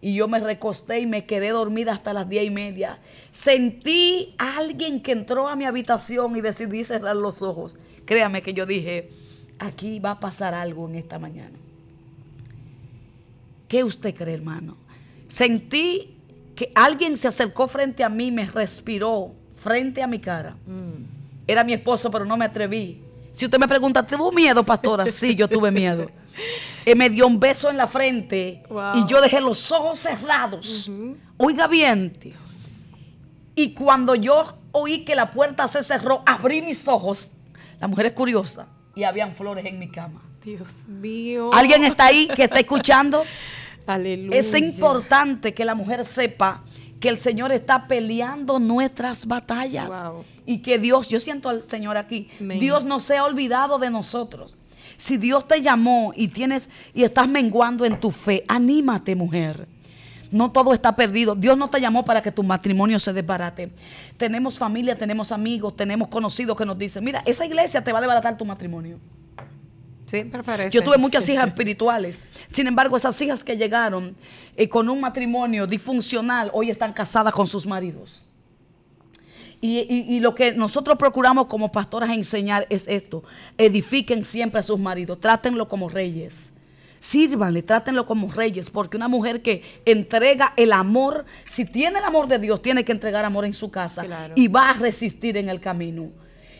Y 0.00 0.14
yo 0.14 0.26
me 0.26 0.40
recosté 0.40 0.98
y 0.98 1.06
me 1.06 1.26
quedé 1.26 1.50
dormida 1.50 1.92
hasta 1.92 2.12
las 2.12 2.28
diez 2.28 2.44
y 2.44 2.50
media. 2.50 2.98
Sentí 3.30 4.34
a 4.36 4.56
alguien 4.56 5.00
que 5.00 5.12
entró 5.12 5.46
a 5.46 5.54
mi 5.54 5.64
habitación 5.64 6.34
y 6.36 6.40
decidí 6.40 6.82
cerrar 6.82 7.14
los 7.14 7.40
ojos. 7.40 7.78
Créame 8.04 8.42
que 8.42 8.54
yo 8.54 8.66
dije, 8.66 9.10
aquí 9.58 9.98
va 9.98 10.12
a 10.12 10.20
pasar 10.20 10.54
algo 10.54 10.88
en 10.88 10.96
esta 10.96 11.18
mañana. 11.18 11.56
¿Qué 13.68 13.84
usted 13.84 14.14
cree, 14.14 14.34
hermano? 14.34 14.76
Sentí 15.28 16.16
que 16.54 16.70
alguien 16.74 17.16
se 17.16 17.28
acercó 17.28 17.66
frente 17.68 18.04
a 18.04 18.08
mí, 18.08 18.30
me 18.30 18.44
respiró 18.46 19.32
frente 19.60 20.02
a 20.02 20.06
mi 20.06 20.18
cara. 20.18 20.56
Mm. 20.66 21.04
Era 21.46 21.64
mi 21.64 21.72
esposo, 21.72 22.10
pero 22.10 22.24
no 22.24 22.36
me 22.36 22.44
atreví. 22.44 23.00
Si 23.32 23.46
usted 23.46 23.58
me 23.58 23.66
pregunta, 23.66 24.06
¿tuvo 24.06 24.30
miedo, 24.30 24.62
pastora? 24.62 25.08
Sí, 25.08 25.34
yo 25.34 25.48
tuve 25.48 25.70
miedo. 25.70 26.10
Y 26.84 26.94
me 26.96 27.08
dio 27.08 27.26
un 27.26 27.40
beso 27.40 27.70
en 27.70 27.78
la 27.78 27.86
frente 27.86 28.62
y 28.94 29.06
yo 29.06 29.20
dejé 29.20 29.40
los 29.40 29.72
ojos 29.72 29.98
cerrados. 29.98 30.90
Oiga 31.38 31.66
bien, 31.66 32.16
Dios. 32.20 32.36
Y 33.54 33.72
cuando 33.72 34.14
yo 34.14 34.54
oí 34.72 35.04
que 35.04 35.14
la 35.14 35.30
puerta 35.30 35.68
se 35.68 35.82
cerró, 35.82 36.22
abrí 36.26 36.62
mis 36.62 36.86
ojos. 36.88 37.32
La 37.82 37.88
mujer 37.88 38.06
es 38.06 38.12
curiosa 38.12 38.68
y 38.94 39.02
habían 39.02 39.34
flores 39.34 39.66
en 39.66 39.76
mi 39.76 39.88
cama. 39.88 40.22
Dios 40.44 40.72
mío. 40.86 41.50
¿Alguien 41.52 41.82
está 41.82 42.06
ahí 42.06 42.28
que 42.28 42.44
está 42.44 42.60
escuchando? 42.60 43.24
Aleluya. 43.88 44.38
Es 44.38 44.54
importante 44.54 45.52
que 45.52 45.64
la 45.64 45.74
mujer 45.74 46.04
sepa 46.04 46.62
que 47.00 47.08
el 47.08 47.18
Señor 47.18 47.50
está 47.50 47.88
peleando 47.88 48.60
nuestras 48.60 49.26
batallas. 49.26 50.04
Y 50.46 50.58
que 50.58 50.78
Dios, 50.78 51.08
yo 51.08 51.18
siento 51.18 51.48
al 51.48 51.68
Señor 51.68 51.96
aquí, 51.96 52.30
Dios 52.38 52.84
no 52.84 53.00
se 53.00 53.16
ha 53.16 53.24
olvidado 53.24 53.80
de 53.80 53.90
nosotros. 53.90 54.56
Si 54.96 55.16
Dios 55.16 55.48
te 55.48 55.60
llamó 55.60 56.12
y 56.14 56.28
tienes 56.28 56.68
y 56.94 57.02
estás 57.02 57.26
menguando 57.26 57.84
en 57.84 57.98
tu 57.98 58.12
fe, 58.12 58.44
anímate, 58.46 59.16
mujer. 59.16 59.66
No 60.32 60.50
todo 60.50 60.72
está 60.72 60.96
perdido. 60.96 61.34
Dios 61.34 61.56
no 61.56 61.68
te 61.68 61.80
llamó 61.80 62.04
para 62.04 62.22
que 62.22 62.32
tu 62.32 62.42
matrimonio 62.42 62.98
se 62.98 63.12
desbarate. 63.12 63.70
Tenemos 64.16 64.58
familia, 64.58 64.96
tenemos 64.96 65.30
amigos, 65.30 65.76
tenemos 65.76 66.08
conocidos 66.08 66.56
que 66.56 66.64
nos 66.64 66.76
dicen, 66.76 67.04
mira, 67.04 67.22
esa 67.26 67.44
iglesia 67.44 67.84
te 67.84 67.92
va 67.92 67.98
a 67.98 68.00
desbaratar 68.00 68.36
tu 68.36 68.44
matrimonio. 68.44 68.98
Siempre 70.06 70.42
parece. 70.42 70.70
Yo 70.70 70.82
tuve 70.82 70.98
muchas 70.98 71.28
hijas 71.28 71.46
espirituales. 71.46 72.24
Sin 72.48 72.66
embargo, 72.66 72.96
esas 72.96 73.20
hijas 73.20 73.44
que 73.44 73.56
llegaron 73.56 74.16
eh, 74.56 74.68
con 74.68 74.88
un 74.88 75.00
matrimonio 75.00 75.66
disfuncional, 75.66 76.50
hoy 76.52 76.70
están 76.70 76.92
casadas 76.92 77.32
con 77.32 77.46
sus 77.46 77.66
maridos. 77.66 78.26
Y, 79.64 80.18
lo 80.18 80.34
que 80.34 80.52
nosotros 80.52 80.98
procuramos 80.98 81.46
como 81.46 81.70
pastoras 81.70 82.10
enseñar 82.10 82.66
es 82.68 82.88
esto. 82.88 83.22
Edifiquen 83.56 84.24
siempre 84.24 84.58
a 84.58 84.62
sus 84.64 84.78
maridos, 84.78 85.20
trátenlo 85.20 85.68
como 85.68 85.88
reyes. 85.88 86.51
Sírvanle, 87.02 87.64
trátenlo 87.64 88.06
como 88.06 88.30
reyes, 88.30 88.70
porque 88.70 88.96
una 88.96 89.08
mujer 89.08 89.42
que 89.42 89.64
entrega 89.84 90.52
el 90.56 90.72
amor, 90.72 91.24
si 91.44 91.64
tiene 91.64 91.98
el 91.98 92.04
amor 92.04 92.28
de 92.28 92.38
Dios, 92.38 92.62
tiene 92.62 92.84
que 92.84 92.92
entregar 92.92 93.24
amor 93.24 93.44
en 93.44 93.54
su 93.54 93.72
casa 93.72 94.04
y 94.36 94.46
va 94.46 94.70
a 94.70 94.74
resistir 94.74 95.36
en 95.36 95.48
el 95.48 95.58
camino. 95.58 96.12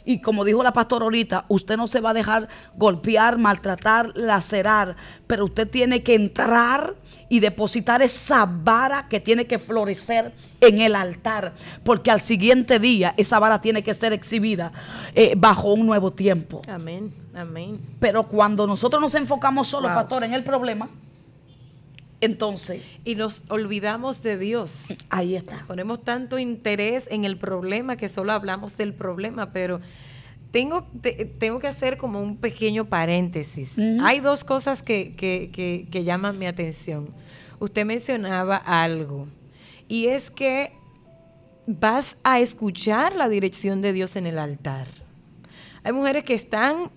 Y 0.04 0.20
como 0.20 0.44
dijo 0.44 0.62
la 0.62 0.72
pastora 0.72 1.04
ahorita, 1.04 1.44
usted 1.48 1.76
no 1.76 1.86
se 1.86 2.00
va 2.00 2.10
a 2.10 2.14
dejar 2.14 2.48
golpear, 2.76 3.38
maltratar, 3.38 4.12
lacerar, 4.16 4.96
pero 5.26 5.44
usted 5.44 5.68
tiene 5.68 6.02
que 6.02 6.14
entrar 6.14 6.94
y 7.28 7.40
depositar 7.40 8.02
esa 8.02 8.46
vara 8.46 9.08
que 9.08 9.20
tiene 9.20 9.46
que 9.46 9.58
florecer 9.58 10.32
en 10.60 10.80
el 10.80 10.94
altar, 10.94 11.54
porque 11.84 12.10
al 12.10 12.20
siguiente 12.20 12.78
día 12.78 13.14
esa 13.16 13.38
vara 13.38 13.60
tiene 13.60 13.82
que 13.82 13.94
ser 13.94 14.12
exhibida 14.12 14.72
eh, 15.14 15.34
bajo 15.36 15.72
un 15.72 15.86
nuevo 15.86 16.12
tiempo. 16.12 16.62
Amén, 16.68 17.12
amén. 17.34 17.80
Pero 18.00 18.24
cuando 18.24 18.66
nosotros 18.66 19.00
nos 19.00 19.14
enfocamos 19.14 19.68
solo, 19.68 19.88
pastor, 19.88 20.24
en 20.24 20.34
el 20.34 20.44
problema, 20.44 20.88
entonces. 22.22 22.82
Y 23.04 23.14
nos 23.16 23.44
olvidamos 23.48 24.22
de 24.22 24.38
Dios. 24.38 24.84
Ahí 25.10 25.36
está. 25.36 25.64
Ponemos 25.66 26.02
tanto 26.02 26.38
interés 26.38 27.06
en 27.10 27.26
el 27.26 27.36
problema 27.36 27.96
que 27.96 28.08
solo 28.08 28.32
hablamos 28.32 28.78
del 28.78 28.94
problema, 28.94 29.52
pero 29.52 29.80
tengo, 30.50 30.86
tengo 31.38 31.58
que 31.58 31.66
hacer 31.66 31.98
como 31.98 32.22
un 32.22 32.38
pequeño 32.38 32.86
paréntesis. 32.86 33.76
Hay 34.00 34.20
dos 34.20 34.44
cosas 34.44 34.82
que, 34.82 35.14
que, 35.14 35.88
que 35.90 36.04
llaman 36.04 36.38
mi 36.38 36.46
atención. 36.46 37.10
Usted 37.58 37.84
mencionaba 37.84 38.56
algo, 38.56 39.28
y 39.88 40.06
es 40.06 40.30
que 40.30 40.72
vas 41.66 42.16
a 42.24 42.40
escuchar 42.40 43.14
la 43.14 43.28
dirección 43.28 43.82
de 43.82 43.92
Dios 43.92 44.16
en 44.16 44.26
el 44.26 44.38
altar. 44.38 44.86
Hay 45.84 45.92
mujeres 45.92 46.24
que 46.24 46.34
están 46.34 46.90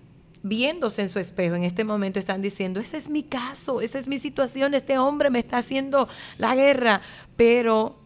viéndose 0.48 1.02
en 1.02 1.08
su 1.08 1.18
espejo 1.18 1.56
en 1.56 1.64
este 1.64 1.84
momento 1.84 2.18
están 2.18 2.42
diciendo, 2.42 2.80
ese 2.80 2.96
es 2.96 3.08
mi 3.08 3.22
caso, 3.22 3.80
esa 3.80 3.98
es 3.98 4.06
mi 4.06 4.18
situación, 4.18 4.74
este 4.74 4.98
hombre 4.98 5.30
me 5.30 5.40
está 5.40 5.58
haciendo 5.58 6.08
la 6.38 6.54
guerra, 6.54 7.00
pero 7.36 7.96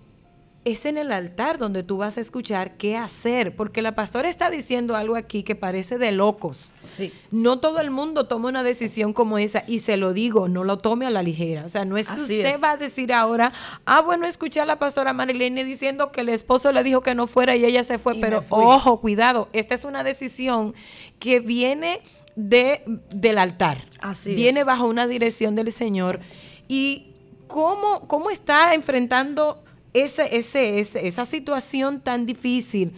es 0.65 0.85
en 0.85 0.99
el 0.99 1.11
altar 1.11 1.57
donde 1.57 1.83
tú 1.83 1.97
vas 1.97 2.19
a 2.19 2.21
escuchar 2.21 2.77
qué 2.77 2.97
hacer, 2.97 3.57
porque 3.57 3.81
la 3.81 3.95
pastora 3.95 4.29
está 4.29 4.51
diciendo 4.51 4.95
algo 4.95 5.17
aquí 5.17 5.43
que 5.43 5.55
parece 5.55 5.97
de 5.97 6.13
locos. 6.13 6.71
Sí. 6.85 7.13
No 7.31 7.61
todo 7.61 7.81
el 7.81 7.91
mundo 7.91 8.27
toma 8.27 8.51
una 8.51 8.63
decisión 8.63 9.15
como 9.15 9.39
esa 9.39 9.65
y 9.67 9.79
se 9.79 9.97
lo 9.97 10.13
digo, 10.13 10.49
no 10.49 10.65
lo 10.65 10.77
tome 10.79 11.07
a 11.07 11.11
la 11.11 11.23
ligera. 11.23 11.65
O 11.65 11.71
sea, 11.71 11.87
no 11.87 11.97
es 11.97 12.09
que 12.09 12.21
usted 12.21 12.61
va 12.63 12.73
a 12.73 12.77
decir 12.77 13.13
ahora, 13.13 13.53
ah, 13.87 14.03
bueno, 14.03 14.27
escuché 14.27 14.61
a 14.61 14.67
la 14.67 14.79
pastora 14.79 15.15
Marilene 15.15 15.65
diciendo 15.65 16.13
que 16.13 16.21
el 16.21 16.29
esposo 16.29 16.73
le 16.73 16.83
dijo 16.83 17.01
que 17.01 17.15
no 17.15 17.27
fuera 17.27 17.57
y 17.57 17.65
ella 17.65 17.83
se 17.83 17.99
fue, 17.99 18.17
pero 18.17 18.45
ojo, 18.51 19.01
cuidado, 19.01 19.49
esta 19.55 19.75
es 19.75 19.85
una 19.85 20.05
decisión 20.05 20.75
que 21.19 21.41
viene 21.41 22.03
de, 22.37 22.83
del 23.11 23.39
altar. 23.39 23.79
Así 24.01 24.35
Viene 24.35 24.65
bajo 24.65 24.87
una 24.87 25.07
dirección 25.07 25.55
del 25.55 25.73
Señor. 25.73 26.21
¿Y 26.69 27.09
cómo, 27.47 28.07
cómo 28.07 28.31
está 28.31 28.75
enfrentando 28.75 29.63
ese, 29.93 30.37
ese, 30.37 30.79
esa 30.79 31.25
situación 31.25 32.01
tan 32.01 32.27
difícil? 32.27 32.93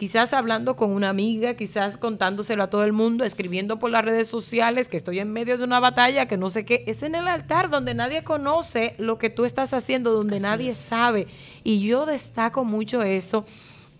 Quizás 0.00 0.32
hablando 0.32 0.76
con 0.76 0.92
una 0.92 1.10
amiga, 1.10 1.56
quizás 1.56 1.98
contándoselo 1.98 2.62
a 2.62 2.70
todo 2.70 2.84
el 2.84 2.94
mundo, 2.94 3.22
escribiendo 3.22 3.78
por 3.78 3.90
las 3.90 4.02
redes 4.02 4.28
sociales 4.28 4.88
que 4.88 4.96
estoy 4.96 5.18
en 5.18 5.30
medio 5.30 5.58
de 5.58 5.64
una 5.64 5.78
batalla, 5.78 6.26
que 6.26 6.38
no 6.38 6.48
sé 6.48 6.64
qué. 6.64 6.84
Es 6.86 7.02
en 7.02 7.14
el 7.14 7.28
altar 7.28 7.68
donde 7.68 7.92
nadie 7.92 8.24
conoce 8.24 8.94
lo 8.96 9.18
que 9.18 9.28
tú 9.28 9.44
estás 9.44 9.74
haciendo, 9.74 10.14
donde 10.14 10.40
nadie 10.40 10.72
sabe. 10.72 11.26
Y 11.64 11.80
yo 11.80 12.06
destaco 12.06 12.64
mucho 12.64 13.02
eso. 13.02 13.44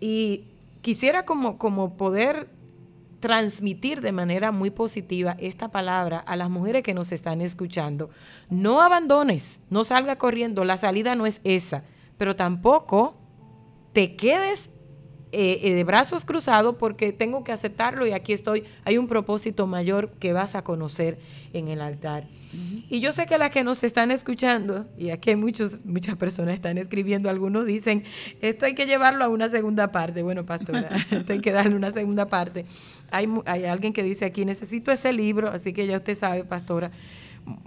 Y 0.01 0.45
quisiera 0.81 1.26
como, 1.26 1.59
como 1.59 1.99
poder 1.99 2.49
transmitir 3.21 4.01
de 4.01 4.12
manera 4.12 4.51
muy 4.51 4.71
positiva 4.71 5.37
esta 5.39 5.68
palabra 5.68 6.18
a 6.18 6.37
las 6.37 6.51
mujeres 6.51 6.83
que 6.83 6.95
nos 6.95 7.12
están 7.12 7.41
escuchando. 7.41 8.11
No 8.49 8.83
abandones, 8.83 9.61
no 9.71 9.85
salga 9.85 10.16
corriendo, 10.16 10.64
la 10.64 10.77
salida 10.77 11.14
no 11.14 11.27
es 11.27 11.41
esa, 11.45 11.85
pero 12.18 12.35
tampoco 12.35 13.16
te 13.93 14.16
quedes 14.16 14.71
eh, 15.33 15.61
eh, 15.62 15.74
de 15.74 15.85
brazos 15.85 16.24
cruzados 16.24 16.74
porque 16.76 17.12
tengo 17.12 17.45
que 17.45 17.53
aceptarlo 17.53 18.07
y 18.07 18.12
aquí 18.12 18.33
estoy. 18.33 18.64
Hay 18.85 18.99
un 18.99 19.07
propósito 19.07 19.66
mayor 19.66 20.11
que 20.18 20.33
vas 20.33 20.57
a 20.57 20.62
conocer 20.62 21.18
en 21.53 21.68
el 21.68 21.81
altar. 21.81 22.26
Y 22.89 22.99
yo 22.99 23.12
sé 23.12 23.26
que 23.26 23.39
las 23.39 23.51
que 23.51 23.62
nos 23.62 23.85
están 23.85 24.11
escuchando, 24.11 24.87
y 24.99 25.11
aquí 25.11 25.37
muchos, 25.37 25.85
muchas 25.85 26.16
personas 26.16 26.55
están 26.55 26.78
escribiendo, 26.78 27.31
algunos 27.31 27.64
dicen, 27.64 28.03
esto 28.41 28.66
hay 28.66 28.74
que 28.74 28.87
llevarlo 28.87 29.24
a 29.24 29.28
una 29.28 29.49
segunda 29.49 29.93
parte. 29.93 30.22
Bueno, 30.24 30.45
pastora, 30.45 30.89
esto 31.12 31.33
hay 31.33 31.41
que 31.41 31.53
darle 31.53 31.76
una 31.76 31.93
segunda 31.93 32.26
parte. 32.26 32.66
Hay, 33.12 33.28
hay 33.47 33.66
alguien 33.66 33.93
que 33.93 34.03
dice 34.03 34.24
aquí, 34.24 34.45
necesito 34.45 34.91
ese 34.91 35.12
libro, 35.12 35.49
así 35.49 35.72
que 35.72 35.87
ya 35.87 35.97
usted 35.97 36.16
sabe, 36.16 36.43
pastora. 36.43 36.91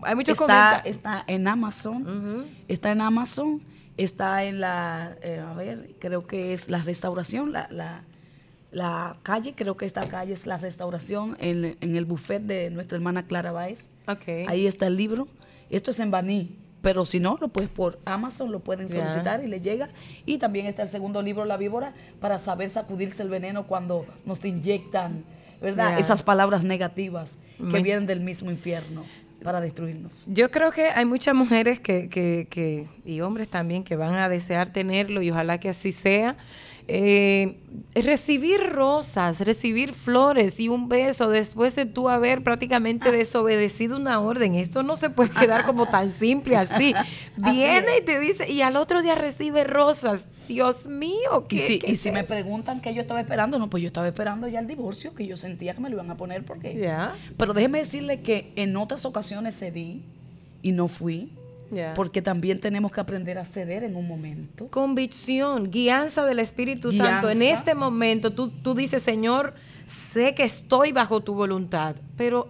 Hay 0.01 0.15
muchos 0.15 0.39
está, 0.39 0.79
está 0.79 1.23
en 1.27 1.47
Amazon, 1.47 2.45
está 2.67 2.91
en 2.91 3.01
Amazon, 3.01 3.61
está 3.97 4.43
en 4.43 4.59
la, 4.59 5.15
eh, 5.21 5.39
a 5.39 5.53
ver, 5.53 5.91
creo 5.99 6.25
que 6.25 6.53
es 6.53 6.69
la 6.69 6.81
restauración, 6.81 7.51
la, 7.51 7.67
la, 7.71 8.03
la, 8.71 9.17
calle, 9.23 9.53
creo 9.55 9.77
que 9.77 9.85
esta 9.85 10.07
calle 10.07 10.33
es 10.33 10.45
la 10.45 10.57
restauración 10.57 11.37
en, 11.39 11.77
en 11.79 11.95
el 11.95 12.05
buffet 12.05 12.41
de 12.41 12.69
nuestra 12.69 12.97
hermana 12.97 13.25
Clara 13.27 13.51
Baez. 13.51 13.89
Ahí 14.47 14.67
está 14.67 14.87
el 14.87 14.97
libro. 14.97 15.27
Esto 15.69 15.91
es 15.91 15.99
en 15.99 16.11
Baní, 16.11 16.57
pero 16.83 17.05
si 17.05 17.19
no, 17.19 17.37
lo 17.39 17.47
puedes 17.47 17.69
por 17.69 17.97
Amazon, 18.05 18.51
lo 18.51 18.59
pueden 18.59 18.89
solicitar 18.89 19.43
y 19.43 19.47
le 19.47 19.61
llega. 19.61 19.89
Y 20.25 20.37
también 20.37 20.65
está 20.65 20.83
el 20.83 20.89
segundo 20.89 21.21
libro, 21.21 21.45
La 21.45 21.57
víbora, 21.57 21.93
para 22.19 22.39
saber 22.39 22.69
sacudirse 22.69 23.23
el 23.23 23.29
veneno 23.29 23.65
cuando 23.67 24.05
nos 24.25 24.43
inyectan, 24.43 25.23
¿verdad? 25.61 25.97
Esas 25.97 26.23
palabras 26.23 26.63
negativas 26.63 27.37
que 27.71 27.81
vienen 27.81 28.05
del 28.05 28.19
mismo 28.19 28.51
infierno. 28.51 29.05
Para 29.43 29.61
destruirnos. 29.61 30.23
Yo 30.27 30.49
creo 30.49 30.71
que 30.71 30.87
hay 30.87 31.05
muchas 31.05 31.35
mujeres 31.35 31.79
que, 31.79 32.09
que, 32.09 32.47
que, 32.49 32.87
y 33.05 33.21
hombres 33.21 33.49
también 33.49 33.83
que 33.83 33.95
van 33.95 34.15
a 34.15 34.29
desear 34.29 34.71
tenerlo 34.71 35.21
y 35.21 35.29
ojalá 35.29 35.59
que 35.59 35.69
así 35.69 35.91
sea. 35.91 36.37
Eh, 36.87 37.59
recibir 37.95 38.59
rosas, 38.71 39.39
recibir 39.39 39.93
flores 39.93 40.59
y 40.59 40.67
un 40.67 40.89
beso 40.89 41.29
después 41.29 41.75
de 41.75 41.85
tú 41.85 42.09
haber 42.09 42.43
prácticamente 42.43 43.11
desobedecido 43.11 43.95
una 43.97 44.19
orden. 44.19 44.55
Esto 44.55 44.83
no 44.83 44.97
se 44.97 45.09
puede 45.09 45.29
quedar 45.29 45.65
como 45.65 45.85
tan 45.85 46.11
simple 46.11 46.57
así. 46.57 46.93
Viene 47.37 47.99
y 47.99 48.01
te 48.01 48.19
dice, 48.19 48.51
y 48.51 48.61
al 48.61 48.75
otro 48.75 49.01
día 49.01 49.15
recibe 49.15 49.63
rosas. 49.63 50.25
Dios 50.47 50.87
mío, 50.87 51.47
¿qué, 51.47 51.79
Y 51.87 51.95
si, 51.95 52.11
me 52.11 52.25
preguntan 52.25 52.81
qué 52.81 52.93
yo 52.93 53.01
estaba 53.01 53.21
esperando, 53.21 53.57
no, 53.59 53.69
pues 53.69 53.81
yo 53.81 53.87
estaba 53.87 54.07
esperando 54.07 54.47
ya 54.49 54.59
el 54.59 54.67
divorcio, 54.67 55.13
que 55.15 55.25
yo 55.25 55.37
sentía 55.37 55.73
que 55.73 55.79
me 55.79 55.89
lo 55.89 55.95
iban 55.95 56.11
a 56.11 56.17
poner 56.17 56.43
porque... 56.43 56.91
Pero 57.37 57.53
déjeme 57.53 57.79
decirle 57.79 58.21
que 58.21 58.51
en 58.57 58.75
otras 58.75 59.05
ocasiones 59.05 59.57
cedí 59.57 60.01
y 60.61 60.73
no 60.73 60.89
fui 60.89 61.31
porque 61.95 62.21
también 62.21 62.59
tenemos 62.59 62.91
que 62.91 63.01
aprender 63.01 63.37
a 63.37 63.45
ceder 63.45 63.83
en 63.83 63.95
un 63.95 64.07
momento. 64.07 64.67
Convicción, 64.67 65.71
guianza 65.71 66.25
del 66.25 66.39
Espíritu 66.39 66.91
Santo. 66.91 67.29
En 67.29 67.41
este 67.41 67.75
momento 67.75 68.31
tú, 68.31 68.49
tú 68.49 68.73
dices, 68.73 69.03
Señor, 69.03 69.53
sé 69.85 70.35
que 70.35 70.43
estoy 70.43 70.91
bajo 70.91 71.21
tu 71.21 71.33
voluntad, 71.33 71.95
pero 72.17 72.49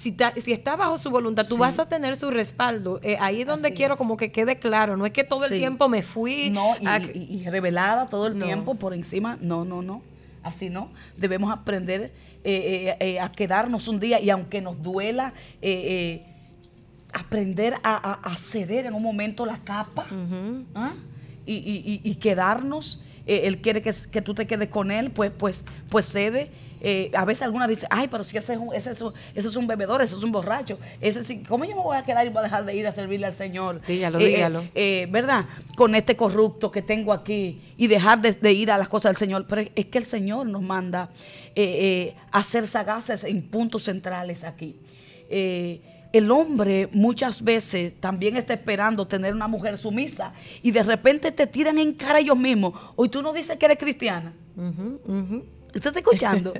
si, 0.00 0.16
si, 0.42 0.52
está 0.52 0.76
bajo 0.76 0.96
su 0.96 1.10
voluntad, 1.10 1.46
tú 1.46 1.58
vas 1.58 1.78
a 1.78 1.86
tener 1.86 2.16
su 2.16 2.30
respaldo. 2.30 3.00
Eh, 3.02 3.18
ahí 3.20 3.42
es 3.42 3.46
donde 3.46 3.74
quiero 3.74 3.96
como 3.96 4.16
que 4.16 4.32
quede 4.32 4.56
claro. 4.56 4.96
No 4.96 5.04
es 5.04 5.12
que 5.12 5.24
todo 5.24 5.44
el 5.44 5.50
tiempo 5.50 5.90
me 5.90 6.02
fui. 6.02 6.48
No, 6.48 6.74
y, 7.12 7.44
revelada 7.50 8.08
todo 8.08 8.28
el 8.28 8.42
tiempo 8.42 8.76
por 8.76 8.94
encima. 8.94 9.36
No, 9.42 9.66
no, 9.66 9.82
no. 9.82 10.00
Así 10.42 10.70
no. 10.70 10.90
Debemos 11.18 11.52
aprender 11.52 12.12
eh, 12.44 12.96
eh, 12.98 13.20
a 13.20 13.30
quedarnos 13.30 13.88
un 13.88 14.00
día 14.00 14.20
y 14.20 14.30
aunque 14.30 14.62
nos 14.62 14.80
duela, 14.80 15.34
aprender 17.12 17.74
a, 17.82 18.34
ceder 18.36 18.86
en 18.86 18.94
un 18.94 19.02
momento 19.02 19.46
la 19.46 19.58
capa 19.58 20.06
¿ah? 20.74 20.92
y, 21.46 22.14
quedarnos. 22.16 23.02
Eh, 23.26 23.42
él 23.44 23.58
quiere 23.58 23.82
que, 23.82 24.22
tú 24.22 24.34
te 24.34 24.46
quedes 24.46 24.68
con 24.68 24.90
él, 24.90 25.10
pues, 25.10 25.30
pues, 25.30 25.64
pues 25.88 26.06
cede. 26.06 26.50
Eh, 26.82 27.10
a 27.14 27.26
veces 27.26 27.42
alguna 27.42 27.68
dice, 27.68 27.86
ay, 27.90 28.08
pero 28.08 28.24
si 28.24 28.38
ese 28.38 28.54
es, 28.54 28.58
un, 28.58 28.74
ese, 28.74 28.90
es 29.34 29.56
un 29.56 29.66
bebedor, 29.66 30.00
ese 30.00 30.16
es 30.16 30.22
un 30.22 30.32
borracho. 30.32 30.78
Ese 31.00 31.42
¿Cómo 31.42 31.64
yo 31.64 31.76
me 31.76 31.82
voy 31.82 31.96
a 31.96 32.04
quedar 32.04 32.26
y 32.26 32.30
voy 32.30 32.38
a 32.38 32.42
dejar 32.42 32.64
de 32.64 32.74
ir 32.74 32.86
a 32.86 32.92
servirle 32.92 33.26
al 33.26 33.34
Señor? 33.34 33.82
Dígalo, 33.86 34.18
eh, 34.18 34.24
dígalo. 34.24 34.64
¿Verdad? 35.10 35.44
Con 35.76 35.94
este 35.94 36.16
corrupto 36.16 36.70
que 36.70 36.80
tengo 36.80 37.12
aquí 37.12 37.60
y 37.76 37.86
dejar 37.86 38.20
de, 38.22 38.52
ir 38.52 38.70
a 38.70 38.78
las 38.78 38.88
cosas 38.88 39.10
del 39.10 39.16
Señor. 39.18 39.46
Pero 39.46 39.70
es 39.74 39.86
que 39.86 39.98
el 39.98 40.04
Señor 40.04 40.46
nos 40.46 40.62
manda 40.62 41.10
a 42.32 42.42
ser 42.42 42.66
sagaces 42.66 43.24
en 43.24 43.42
puntos 43.42 43.84
centrales 43.84 44.44
aquí 44.44 44.76
el 46.12 46.30
hombre 46.30 46.88
muchas 46.92 47.42
veces 47.42 47.94
también 48.00 48.36
está 48.36 48.54
esperando 48.54 49.06
tener 49.06 49.34
una 49.34 49.46
mujer 49.46 49.78
sumisa 49.78 50.32
y 50.62 50.70
de 50.70 50.82
repente 50.82 51.30
te 51.30 51.46
tiran 51.46 51.78
en 51.78 51.92
cara 51.92 52.18
ellos 52.18 52.36
mismos. 52.36 52.74
Hoy 52.96 53.08
tú 53.08 53.22
no 53.22 53.32
dices 53.32 53.56
que 53.56 53.66
eres 53.66 53.78
cristiana. 53.78 54.32
¿Usted 54.56 55.86
está 55.86 55.98
escuchando? 55.98 56.52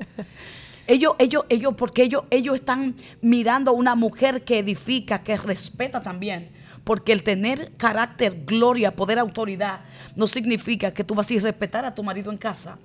ellos, 0.87 1.15
ellos, 1.19 1.45
ellos, 1.49 1.73
porque 1.75 2.03
ellos, 2.03 2.23
ellos 2.29 2.55
están 2.55 2.95
mirando 3.21 3.71
a 3.71 3.73
una 3.73 3.95
mujer 3.95 4.43
que 4.43 4.59
edifica, 4.59 5.21
que 5.21 5.37
respeta 5.37 5.99
también. 5.99 6.49
Porque 6.83 7.11
el 7.11 7.21
tener 7.21 7.73
carácter, 7.77 8.43
gloria, 8.45 8.95
poder, 8.95 9.19
autoridad, 9.19 9.81
no 10.15 10.27
significa 10.27 10.93
que 10.93 11.03
tú 11.03 11.13
vas 11.13 11.29
a 11.29 11.33
ir 11.33 11.39
a 11.41 11.43
respetar 11.43 11.85
a 11.85 11.93
tu 11.93 12.03
marido 12.03 12.31
en 12.31 12.37
casa. 12.37 12.79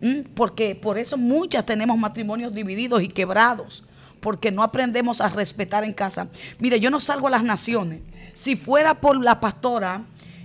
¿Mm? 0.00 0.22
Porque 0.34 0.74
por 0.74 0.98
eso 0.98 1.16
muchas 1.16 1.64
tenemos 1.64 1.96
matrimonios 1.98 2.52
divididos 2.52 3.02
y 3.02 3.08
quebrados 3.08 3.84
porque 4.22 4.52
no 4.52 4.62
aprendemos 4.62 5.20
a 5.20 5.28
respetar 5.28 5.82
en 5.82 5.92
casa. 5.92 6.28
Mire, 6.60 6.78
yo 6.78 6.90
no 6.90 7.00
salgo 7.00 7.26
a 7.26 7.30
las 7.30 7.42
naciones. 7.42 8.00
Si 8.34 8.54
fuera 8.54 8.94
por 8.94 9.22
la 9.22 9.40
pastora, 9.40 10.04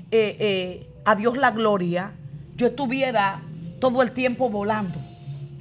eh, 0.10 0.36
eh, 0.40 0.90
a 1.06 1.16
Dios 1.16 1.38
la 1.38 1.52
gloria, 1.52 2.12
yo 2.56 2.68
estuviera 2.68 3.40
todo 3.80 4.02
el 4.02 4.12
tiempo 4.12 4.50
volando. 4.50 5.00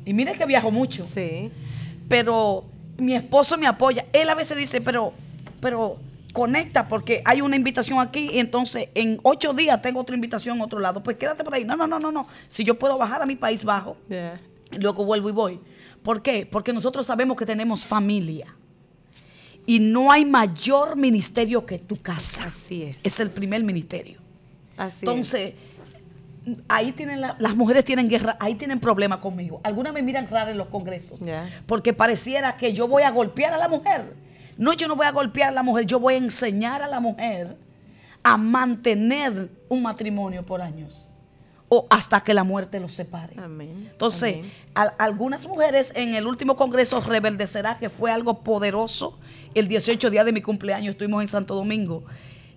Y 0.06 0.14
mire 0.14 0.32
que 0.32 0.46
viajo 0.46 0.70
mucho. 0.70 1.04
Sí. 1.04 1.52
Pero 2.08 2.64
mi 2.96 3.14
esposo 3.14 3.58
me 3.58 3.66
apoya. 3.66 4.06
Él 4.14 4.30
a 4.30 4.34
veces 4.34 4.56
dice, 4.56 4.80
pero, 4.80 5.12
pero 5.60 5.98
conecta 6.32 6.88
porque 6.88 7.20
hay 7.22 7.42
una 7.42 7.56
invitación 7.56 8.00
aquí 8.00 8.30
y 8.32 8.38
entonces 8.38 8.88
en 8.94 9.20
ocho 9.24 9.52
días 9.52 9.82
tengo 9.82 10.00
otra 10.00 10.14
invitación 10.14 10.56
en 10.56 10.62
otro 10.62 10.80
lado. 10.80 11.02
Pues 11.02 11.18
quédate 11.18 11.44
por 11.44 11.52
ahí. 11.52 11.66
No, 11.66 11.76
no, 11.76 11.86
no, 11.86 11.98
no, 11.98 12.10
no. 12.10 12.26
Si 12.48 12.64
yo 12.64 12.78
puedo 12.78 12.96
bajar 12.96 13.20
a 13.20 13.26
mi 13.26 13.36
país 13.36 13.62
bajo, 13.62 13.98
luego 14.78 15.04
vuelvo 15.04 15.28
y 15.28 15.32
voy. 15.32 15.60
¿Por 16.06 16.22
qué? 16.22 16.46
Porque 16.46 16.72
nosotros 16.72 17.04
sabemos 17.04 17.36
que 17.36 17.44
tenemos 17.44 17.84
familia. 17.84 18.54
Y 19.66 19.80
no 19.80 20.12
hay 20.12 20.24
mayor 20.24 20.96
ministerio 20.96 21.66
que 21.66 21.80
tu 21.80 21.96
casa. 21.96 22.44
Así 22.44 22.84
es. 22.84 23.00
Es 23.02 23.18
el 23.18 23.28
primer 23.28 23.64
ministerio. 23.64 24.20
Así 24.76 24.98
Entonces, 25.00 25.54
ahí 26.68 26.92
tienen 26.92 27.20
las 27.20 27.56
mujeres 27.56 27.84
tienen 27.84 28.08
guerra, 28.08 28.36
ahí 28.38 28.54
tienen 28.54 28.78
problemas 28.78 29.18
conmigo. 29.18 29.60
Algunas 29.64 29.92
me 29.92 30.00
miran 30.00 30.28
raro 30.28 30.52
en 30.52 30.58
los 30.58 30.68
congresos. 30.68 31.18
Porque 31.66 31.92
pareciera 31.92 32.56
que 32.56 32.72
yo 32.72 32.86
voy 32.86 33.02
a 33.02 33.10
golpear 33.10 33.52
a 33.52 33.58
la 33.58 33.66
mujer. 33.66 34.14
No, 34.56 34.74
yo 34.74 34.86
no 34.86 34.94
voy 34.94 35.06
a 35.06 35.10
golpear 35.10 35.48
a 35.48 35.52
la 35.52 35.64
mujer, 35.64 35.86
yo 35.86 35.98
voy 35.98 36.14
a 36.14 36.18
enseñar 36.18 36.82
a 36.82 36.86
la 36.86 37.00
mujer 37.00 37.56
a 38.22 38.36
mantener 38.36 39.50
un 39.68 39.82
matrimonio 39.82 40.46
por 40.46 40.62
años 40.62 41.10
o 41.68 41.86
hasta 41.90 42.20
que 42.20 42.32
la 42.34 42.44
muerte 42.44 42.78
los 42.80 42.94
separe. 42.94 43.34
Entonces, 43.36 44.38
algunas 44.74 45.46
mujeres 45.46 45.92
en 45.96 46.14
el 46.14 46.26
último 46.26 46.54
congreso 46.54 47.00
rebeldecerá, 47.00 47.78
que 47.78 47.90
fue 47.90 48.10
algo 48.10 48.42
poderoso. 48.42 49.18
El 49.54 49.68
18 49.68 50.10
día 50.10 50.24
de 50.24 50.32
mi 50.32 50.42
cumpleaños 50.42 50.92
estuvimos 50.92 51.22
en 51.22 51.28
Santo 51.28 51.54
Domingo. 51.54 52.04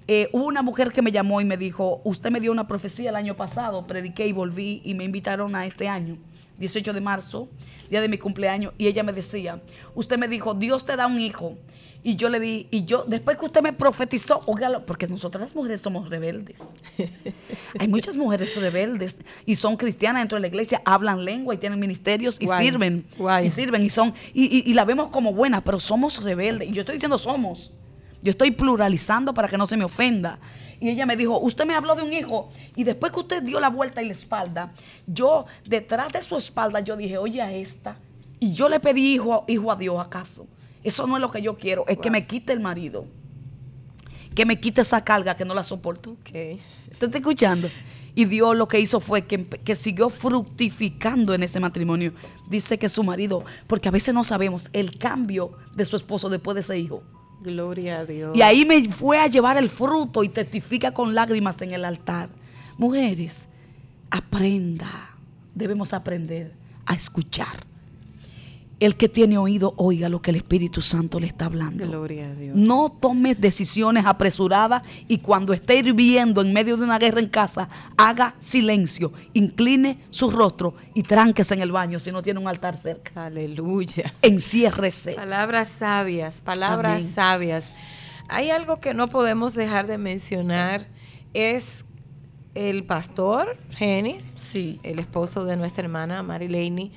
Eh, 0.08 0.30
hubo 0.32 0.46
una 0.46 0.62
mujer 0.62 0.92
que 0.92 1.02
me 1.02 1.12
llamó 1.12 1.40
y 1.40 1.46
me 1.46 1.56
dijo, 1.56 2.02
usted 2.04 2.32
me 2.32 2.40
dio 2.40 2.52
una 2.52 2.68
profecía 2.68 3.10
el 3.10 3.16
año 3.16 3.36
pasado, 3.36 3.86
prediqué 3.86 4.26
y 4.26 4.32
volví 4.32 4.82
y 4.84 4.96
me 4.96 5.04
invitaron 5.04 5.56
a 5.56 5.68
este 5.68 5.88
año, 5.88 6.18
18 6.58 6.94
de 6.94 7.02
marzo, 7.02 7.48
día 7.92 8.02
de 8.02 8.10
mi 8.10 8.18
cumpleaños, 8.18 8.74
y 8.80 8.88
ella 8.88 9.04
me 9.04 9.14
decía, 9.14 9.62
usted 9.94 10.18
me 10.18 10.28
dijo, 10.28 10.56
Dios 10.56 10.84
te 10.84 10.96
da 10.96 11.06
un 11.06 11.20
hijo 11.20 11.58
y 12.02 12.16
yo 12.16 12.30
le 12.30 12.40
di, 12.40 12.68
y 12.72 12.86
yo, 12.86 13.04
después 13.06 13.38
que 13.38 13.46
usted 13.46 13.62
me 13.62 13.74
profetizó, 13.74 14.40
óigalo, 14.46 14.86
porque 14.86 15.06
nosotras 15.06 15.42
las 15.42 15.56
mujeres 15.56 15.82
somos 15.82 16.10
rebeldes. 16.10 16.62
Hay 17.80 17.90
muchas 17.90 18.16
mujeres 18.16 18.56
rebeldes 18.56 19.18
y 19.46 19.56
son 19.56 19.76
cristianas 19.76 20.22
dentro 20.22 20.38
de 20.38 20.42
la 20.42 20.48
iglesia, 20.48 20.82
hablan 20.86 21.26
lengua 21.26 21.54
y 21.54 21.58
tienen 21.58 21.78
ministerios 21.78 22.38
y 22.40 22.48
sirven. 22.48 23.06
Y 23.44 23.50
sirven 23.50 23.84
y 23.84 23.90
son, 23.90 24.14
y, 24.34 24.74
la 24.74 24.86
vemos 24.86 25.12
como 25.12 25.34
buena, 25.34 25.62
pero 25.62 25.80
somos 25.80 26.24
rebeldes. 26.24 26.70
Y 26.70 26.72
yo 26.72 26.82
estoy 26.82 26.96
diciendo 26.96 27.18
somos. 27.18 27.74
Yo 28.22 28.32
estoy 28.32 28.52
pluralizando 28.52 29.34
para 29.34 29.50
que 29.50 29.58
no 29.58 29.68
se 29.68 29.76
me 29.76 29.84
ofenda. 29.84 30.40
Y 30.80 30.90
ella 30.90 31.06
me 31.06 31.18
dijo, 31.18 31.38
usted 31.40 31.66
me 31.66 31.76
habló 31.76 31.96
de 31.96 32.04
un 32.04 32.14
hijo. 32.14 32.50
Y 32.78 32.86
después 32.86 33.12
que 33.12 33.20
usted 33.20 33.44
dio 33.44 33.60
la 33.60 33.70
vuelta 33.70 34.02
y 34.02 34.06
la 34.06 34.14
espalda, 34.14 34.72
yo 35.06 35.46
detrás 35.66 36.14
de 36.14 36.22
su 36.22 36.38
espalda, 36.38 36.80
yo 36.80 36.96
dije, 36.96 37.18
oye 37.18 37.42
a 37.42 37.52
esta. 37.52 37.98
Y 38.40 38.54
yo 38.54 38.70
le 38.70 38.80
pedí 38.80 39.16
hijo, 39.16 39.44
hijo 39.50 39.70
a 39.70 39.76
Dios 39.76 40.00
acaso. 40.00 40.48
Eso 40.84 41.08
no 41.08 41.18
es 41.18 41.22
lo 41.22 41.32
que 41.32 41.42
yo 41.42 41.58
quiero, 41.58 41.86
es 41.88 41.98
que 41.98 42.10
me 42.10 42.26
quite 42.26 42.54
el 42.54 42.60
marido. 42.60 43.06
Que 44.36 44.46
me 44.46 44.60
quite 44.60 44.82
esa 44.82 45.04
carga 45.04 45.36
que 45.36 45.46
no 45.46 45.54
la 45.54 45.64
soporto. 45.64 46.16
Okay. 46.22 46.62
¿Te 46.98 47.06
está 47.06 47.18
escuchando? 47.18 47.70
Y 48.16 48.26
Dios 48.26 48.56
lo 48.56 48.68
que 48.68 48.80
hizo 48.80 49.00
fue 49.00 49.26
que, 49.26 49.46
que, 49.46 49.76
siguió 49.76 50.10
fructificando 50.10 51.34
en 51.34 51.44
ese 51.44 51.60
matrimonio. 51.60 52.14
Dice 52.50 52.78
que 52.78 52.90
su 52.90 53.04
marido, 53.04 53.44
porque 53.68 53.88
a 53.88 53.92
veces 53.92 54.14
no 54.14 54.24
sabemos 54.24 54.70
el 54.74 54.98
cambio 54.98 55.52
de 55.76 55.86
su 55.86 55.96
esposo 55.96 56.30
después 56.30 56.56
de 56.56 56.62
ese 56.62 56.78
hijo. 56.78 57.04
Gloria 57.42 58.00
a 58.00 58.06
Dios. 58.06 58.36
Y 58.36 58.42
ahí 58.42 58.66
me 58.66 58.90
fue 58.90 59.20
a 59.20 59.28
llevar 59.28 59.58
el 59.58 59.70
fruto 59.70 60.24
y 60.24 60.30
testifica 60.30 60.94
con 60.94 61.16
lágrimas 61.16 61.62
en 61.62 61.72
el 61.72 61.86
altar. 61.86 62.30
Mujeres, 62.78 63.48
aprenda. 64.10 65.16
Debemos 65.54 65.94
aprender 65.94 66.54
a 66.86 66.96
escuchar 66.96 67.69
el 68.80 68.96
que 68.96 69.10
tiene 69.10 69.38
oído, 69.38 69.74
oiga 69.78 70.08
lo 70.08 70.22
que 70.22 70.32
el 70.32 70.38
Espíritu 70.38 70.82
Santo 70.82 71.20
le 71.20 71.28
está 71.28 71.46
hablando. 71.46 71.86
Gloria 71.86 72.30
a 72.30 72.34
Dios. 72.34 72.56
No 72.56 72.96
tome 73.00 73.36
decisiones 73.36 74.06
apresuradas 74.06 74.84
y 75.08 75.18
cuando 75.18 75.54
esté 75.54 75.78
hirviendo 75.78 76.42
en 76.42 76.54
medio 76.54 76.78
de 76.78 76.84
una 76.84 76.98
guerra 76.98 77.20
en 77.20 77.28
casa, 77.28 77.68
haga 77.98 78.36
silencio, 78.40 79.12
incline 79.34 80.00
su 80.12 80.32
rostro 80.32 80.76
y 80.94 81.04
tránquese 81.04 81.54
en 81.56 81.62
el 81.62 81.72
baño 81.72 82.00
si 82.00 82.12
no 82.12 82.22
tiene 82.22 82.40
un 82.40 82.48
altar 82.48 82.78
cerca. 82.78 83.26
Aleluya. 83.26 84.14
Enciérrese. 84.22 85.14
Palabras 85.14 85.68
sabias, 85.70 86.42
palabras 86.42 87.04
sabias. 87.04 87.74
Hay 88.30 88.50
algo 88.50 88.80
que 88.80 88.94
no 88.94 89.08
podemos 89.08 89.56
dejar 89.56 89.88
de 89.88 89.98
mencionar, 89.98 90.88
es 91.34 91.84
el 92.56 92.84
pastor 92.84 93.58
Genis, 93.72 94.26
sí. 94.36 94.80
el 94.84 95.00
esposo 95.00 95.46
de 95.46 95.58
nuestra 95.58 95.84
hermana 95.84 96.24
Marilene 96.24 96.92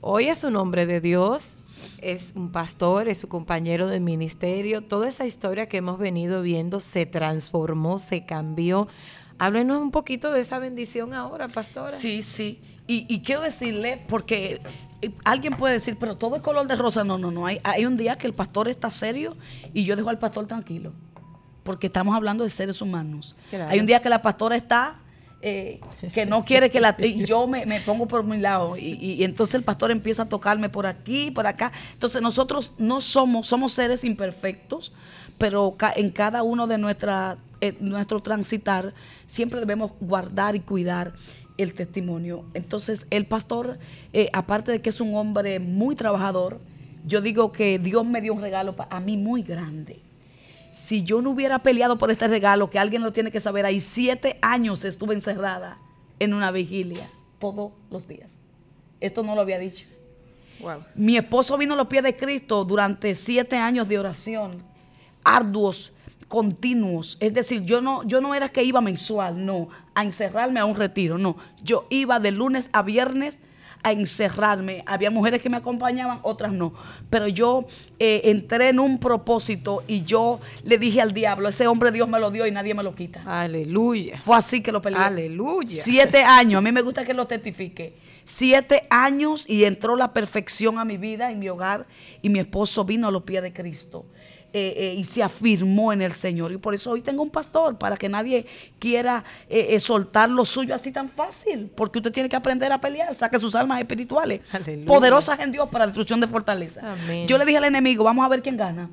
Hoy 0.00 0.28
es 0.28 0.44
un 0.44 0.54
hombre 0.54 0.86
de 0.86 1.00
Dios, 1.00 1.56
es 2.00 2.32
un 2.36 2.52
pastor, 2.52 3.08
es 3.08 3.18
su 3.18 3.28
compañero 3.28 3.88
de 3.88 3.98
ministerio. 3.98 4.82
Toda 4.82 5.08
esa 5.08 5.26
historia 5.26 5.68
que 5.68 5.78
hemos 5.78 5.98
venido 5.98 6.40
viendo 6.40 6.80
se 6.80 7.04
transformó, 7.04 7.98
se 7.98 8.24
cambió. 8.24 8.86
Háblenos 9.38 9.82
un 9.82 9.90
poquito 9.90 10.30
de 10.30 10.40
esa 10.40 10.60
bendición 10.60 11.14
ahora, 11.14 11.48
pastora. 11.48 11.90
Sí, 11.90 12.22
sí. 12.22 12.60
Y, 12.86 13.20
quiero 13.20 13.42
decirle, 13.42 14.02
porque 14.08 14.62
alguien 15.22 15.54
puede 15.54 15.74
decir, 15.74 15.98
pero 16.00 16.16
todo 16.16 16.36
es 16.36 16.42
color 16.42 16.66
de 16.66 16.76
rosa. 16.76 17.04
No, 17.04 17.18
no, 17.18 17.30
no. 17.30 17.44
Hay, 17.44 17.60
hay 17.62 17.84
un 17.84 17.98
día 17.98 18.16
que 18.16 18.26
el 18.26 18.32
pastor 18.32 18.68
está 18.68 18.90
serio 18.90 19.36
y 19.74 19.84
yo 19.84 19.94
dejo 19.94 20.08
al 20.08 20.18
pastor 20.18 20.46
tranquilo. 20.46 20.92
Porque 21.64 21.88
estamos 21.88 22.14
hablando 22.14 22.44
de 22.44 22.50
seres 22.50 22.80
humanos. 22.80 23.36
Hay 23.66 23.80
un 23.80 23.84
día 23.84 24.00
que 24.00 24.08
la 24.08 24.22
pastora 24.22 24.56
está 24.56 25.00
eh, 25.40 25.80
que 26.12 26.26
no 26.26 26.44
quiere 26.44 26.68
que 26.68 26.80
la... 26.80 26.96
Y 26.98 27.24
yo 27.24 27.46
me, 27.46 27.80
pongo 27.80 28.06
por 28.06 28.24
mi 28.24 28.38
lado 28.38 28.76
y, 28.76 29.22
entonces 29.22 29.54
el 29.54 29.62
pastor 29.62 29.90
empieza 29.90 30.22
a 30.22 30.28
tocarme 30.28 30.68
por 30.68 30.86
aquí, 30.86 31.30
por 31.30 31.46
acá. 31.46 31.70
Entonces 31.92 32.20
nosotros 32.22 32.72
no 32.78 33.00
somos, 33.00 33.46
somos 33.46 33.72
seres 33.72 34.02
imperfectos, 34.04 34.92
pero 35.38 35.76
en 35.94 36.10
cada 36.10 36.42
uno 36.42 36.66
de 36.66 36.78
nuestra, 36.78 37.36
eh, 37.60 37.76
nuestro 37.78 38.20
transitar 38.20 38.94
siempre 39.26 39.60
debemos 39.60 39.92
guardar 40.00 40.56
y 40.56 40.60
cuidar 40.60 41.12
el 41.56 41.72
testimonio. 41.74 42.44
Entonces 42.54 43.06
el 43.10 43.26
pastor, 43.26 43.78
eh, 44.12 44.30
aparte 44.32 44.72
de 44.72 44.80
que 44.80 44.90
es 44.90 45.00
un 45.00 45.14
hombre 45.14 45.60
muy 45.60 45.94
trabajador, 45.94 46.60
yo 47.06 47.20
digo 47.20 47.52
que 47.52 47.78
Dios 47.78 48.04
me 48.04 48.20
dio 48.20 48.34
un 48.34 48.40
regalo 48.40 48.74
a 48.90 49.00
mí 49.00 49.16
muy 49.16 49.42
grande 49.42 50.07
si 50.78 51.02
yo 51.02 51.20
no 51.20 51.30
hubiera 51.30 51.58
peleado 51.58 51.98
por 51.98 52.10
este 52.10 52.28
regalo, 52.28 52.70
que 52.70 52.78
alguien 52.78 53.02
lo 53.02 53.12
tiene 53.12 53.30
que 53.30 53.40
saber, 53.40 53.66
ahí 53.66 53.80
siete 53.80 54.38
años 54.40 54.84
estuve 54.84 55.14
encerrada 55.14 55.78
en 56.18 56.32
una 56.32 56.50
vigilia 56.50 57.10
todos 57.38 57.72
los 57.90 58.06
días. 58.06 58.38
Esto 59.00 59.22
no 59.22 59.34
lo 59.34 59.40
había 59.40 59.58
dicho. 59.58 59.86
Mi 60.94 61.16
esposo 61.16 61.58
vino 61.58 61.74
a 61.74 61.76
los 61.76 61.88
pies 61.88 62.02
de 62.02 62.16
Cristo 62.16 62.64
durante 62.64 63.14
siete 63.14 63.56
años 63.56 63.88
de 63.88 63.98
oración, 63.98 64.62
arduos, 65.24 65.92
continuos. 66.26 67.16
Es 67.20 67.34
decir, 67.34 67.64
yo 67.64 67.80
no, 67.80 68.02
yo 68.04 68.20
no 68.20 68.34
era 68.34 68.48
que 68.48 68.62
iba 68.62 68.80
mensual, 68.80 69.44
no, 69.44 69.68
a 69.94 70.02
encerrarme 70.02 70.60
a 70.60 70.64
un 70.64 70.76
retiro, 70.76 71.18
no. 71.18 71.36
Yo 71.62 71.86
iba 71.90 72.18
de 72.18 72.30
lunes 72.30 72.70
a 72.72 72.82
viernes 72.82 73.40
a 73.82 73.92
encerrarme. 73.92 74.82
Había 74.86 75.10
mujeres 75.10 75.42
que 75.42 75.48
me 75.48 75.56
acompañaban, 75.56 76.18
otras 76.22 76.52
no. 76.52 76.72
Pero 77.10 77.28
yo 77.28 77.66
eh, 77.98 78.22
entré 78.24 78.68
en 78.68 78.80
un 78.80 78.98
propósito 78.98 79.82
y 79.86 80.02
yo 80.04 80.40
le 80.64 80.78
dije 80.78 81.00
al 81.00 81.12
diablo, 81.12 81.48
ese 81.48 81.66
hombre 81.66 81.90
Dios 81.90 82.08
me 82.08 82.18
lo 82.18 82.30
dio 82.30 82.46
y 82.46 82.50
nadie 82.50 82.74
me 82.74 82.82
lo 82.82 82.94
quita. 82.94 83.22
Aleluya. 83.24 84.18
Fue 84.18 84.36
así 84.36 84.60
que 84.60 84.72
lo 84.72 84.82
peleé. 84.82 85.00
Aleluya. 85.00 85.82
Siete 85.82 86.22
años, 86.22 86.58
a 86.58 86.62
mí 86.62 86.72
me 86.72 86.82
gusta 86.82 87.04
que 87.04 87.14
lo 87.14 87.26
testifique. 87.26 87.94
Siete 88.24 88.86
años 88.90 89.44
y 89.48 89.64
entró 89.64 89.96
la 89.96 90.12
perfección 90.12 90.78
a 90.78 90.84
mi 90.84 90.98
vida, 90.98 91.30
en 91.30 91.38
mi 91.38 91.48
hogar, 91.48 91.86
y 92.20 92.28
mi 92.28 92.38
esposo 92.38 92.84
vino 92.84 93.08
a 93.08 93.10
los 93.10 93.22
pies 93.22 93.42
de 93.42 93.52
Cristo. 93.52 94.04
Eh, 94.54 94.74
eh, 94.76 94.94
y 94.96 95.04
se 95.04 95.22
afirmó 95.22 95.92
en 95.92 96.00
el 96.00 96.12
Señor. 96.12 96.52
Y 96.52 96.56
por 96.56 96.72
eso 96.72 96.92
hoy 96.92 97.02
tengo 97.02 97.22
un 97.22 97.28
pastor, 97.28 97.76
para 97.76 97.98
que 97.98 98.08
nadie 98.08 98.46
quiera 98.78 99.22
eh, 99.46 99.78
soltar 99.78 100.30
lo 100.30 100.46
suyo 100.46 100.74
así 100.74 100.90
tan 100.90 101.10
fácil, 101.10 101.70
porque 101.74 101.98
usted 101.98 102.10
tiene 102.12 102.30
que 102.30 102.36
aprender 102.36 102.72
a 102.72 102.80
pelear, 102.80 103.14
saque 103.14 103.38
sus 103.38 103.54
almas 103.54 103.78
espirituales, 103.78 104.40
poderosas 104.86 105.38
en 105.40 105.52
Dios 105.52 105.68
para 105.68 105.86
destrucción 105.86 106.18
de 106.20 106.28
fortaleza. 106.28 106.96
Yo 107.26 107.36
le 107.36 107.44
dije 107.44 107.58
al 107.58 107.64
enemigo, 107.64 108.04
vamos 108.04 108.24
a 108.24 108.28
ver 108.28 108.42
quién 108.42 108.56
gana. 108.56 108.88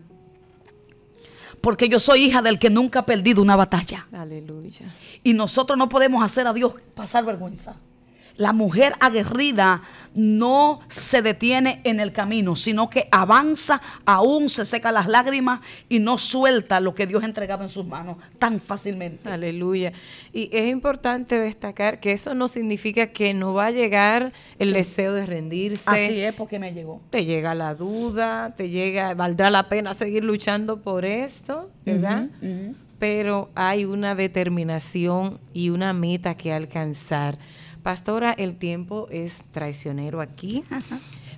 Porque 1.61 1.87
yo 1.87 1.99
soy 1.99 2.25
hija 2.25 2.41
del 2.41 2.59
que 2.59 2.69
nunca 2.69 2.99
ha 2.99 3.05
perdido 3.05 3.41
una 3.41 3.55
batalla. 3.55 4.07
Aleluya. 4.11 4.93
Y 5.23 5.33
nosotros 5.33 5.79
no 5.79 5.87
podemos 5.87 6.21
hacer 6.21 6.45
a 6.47 6.53
Dios 6.53 6.73
pasar 6.93 7.23
vergüenza. 7.23 7.77
La 8.37 8.53
mujer 8.53 8.95
aguerrida 8.99 9.81
no 10.13 10.79
se 10.87 11.21
detiene 11.21 11.81
en 11.83 11.99
el 11.99 12.11
camino, 12.13 12.55
sino 12.55 12.89
que 12.89 13.07
avanza, 13.11 13.81
aún 14.05 14.49
se 14.49 14.65
seca 14.65 14.91
las 14.91 15.07
lágrimas 15.07 15.59
y 15.89 15.99
no 15.99 16.17
suelta 16.17 16.79
lo 16.79 16.95
que 16.95 17.05
Dios 17.05 17.23
ha 17.23 17.25
entregado 17.25 17.63
en 17.63 17.69
sus 17.69 17.85
manos 17.85 18.17
tan 18.39 18.59
fácilmente. 18.59 19.29
Aleluya. 19.29 19.91
Y 20.33 20.49
es 20.51 20.71
importante 20.71 21.37
destacar 21.37 21.99
que 21.99 22.13
eso 22.13 22.33
no 22.33 22.47
significa 22.47 23.07
que 23.07 23.33
no 23.33 23.53
va 23.53 23.67
a 23.67 23.71
llegar 23.71 24.31
el 24.57 24.73
deseo 24.73 25.13
de 25.13 25.25
rendirse. 25.25 25.83
Así 25.85 26.19
es, 26.19 26.33
porque 26.33 26.59
me 26.59 26.73
llegó. 26.73 27.01
Te 27.09 27.25
llega 27.25 27.53
la 27.53 27.75
duda, 27.75 28.53
te 28.55 28.69
llega, 28.69 29.13
valdrá 29.13 29.49
la 29.49 29.67
pena 29.69 29.93
seguir 29.93 30.23
luchando 30.23 30.81
por 30.81 31.05
esto, 31.05 31.69
¿verdad? 31.85 32.27
Pero 32.99 33.49
hay 33.55 33.83
una 33.83 34.15
determinación 34.15 35.39
y 35.53 35.69
una 35.69 35.91
meta 35.91 36.35
que 36.35 36.53
alcanzar. 36.53 37.37
Pastora, 37.85 38.31
el 38.31 38.55
tiempo 38.55 39.07
es 39.11 39.43
traicionero 39.51 40.19
aquí, 40.19 40.63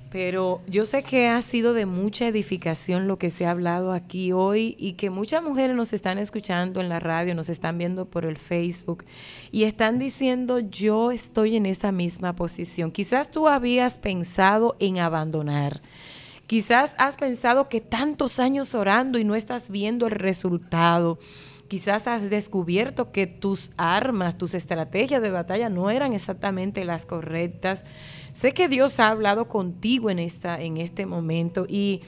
pero 0.10 0.62
yo 0.66 0.86
sé 0.86 1.04
que 1.04 1.28
ha 1.28 1.42
sido 1.42 1.74
de 1.74 1.86
mucha 1.86 2.26
edificación 2.26 3.06
lo 3.06 3.20
que 3.20 3.32
se 3.32 3.46
ha 3.46 3.52
hablado 3.52 3.92
aquí 3.92 4.32
hoy 4.32 4.74
y 4.80 4.94
que 4.94 5.10
muchas 5.10 5.44
mujeres 5.44 5.76
nos 5.76 5.92
están 5.92 6.20
escuchando 6.20 6.80
en 6.80 6.88
la 6.88 7.02
radio, 7.02 7.36
nos 7.36 7.50
están 7.50 7.78
viendo 7.78 8.06
por 8.06 8.24
el 8.24 8.38
Facebook 8.38 9.04
y 9.52 9.64
están 9.64 10.00
diciendo, 10.00 10.60
yo 10.60 11.12
estoy 11.12 11.58
en 11.58 11.66
esa 11.66 11.92
misma 11.92 12.34
posición. 12.34 12.94
Quizás 12.94 13.30
tú 13.30 13.50
habías 13.50 13.98
pensado 13.98 14.78
en 14.80 15.00
abandonar. 15.00 15.82
Quizás 16.48 16.96
has 16.98 17.18
pensado 17.18 17.68
que 17.68 17.82
tantos 17.82 18.40
años 18.40 18.74
orando 18.74 19.20
y 19.20 19.26
no 19.26 19.36
estás 19.36 19.70
viendo 19.70 20.06
el 20.08 20.14
resultado. 20.14 21.20
Quizás 21.68 22.08
has 22.08 22.30
descubierto 22.30 23.12
que 23.12 23.28
tus 23.28 23.72
armas, 23.76 24.38
tus 24.38 24.54
estrategias 24.54 25.22
de 25.22 25.30
batalla 25.30 25.68
no 25.68 25.90
eran 25.90 26.14
exactamente 26.14 26.86
las 26.86 27.06
correctas. 27.06 27.84
Sé 28.34 28.54
que 28.54 28.70
Dios 28.70 29.00
ha 29.02 29.10
hablado 29.10 29.50
contigo 29.50 30.10
en, 30.10 30.20
esta, 30.20 30.62
en 30.62 30.78
este 30.78 31.06
momento 31.06 31.66
y 31.68 32.02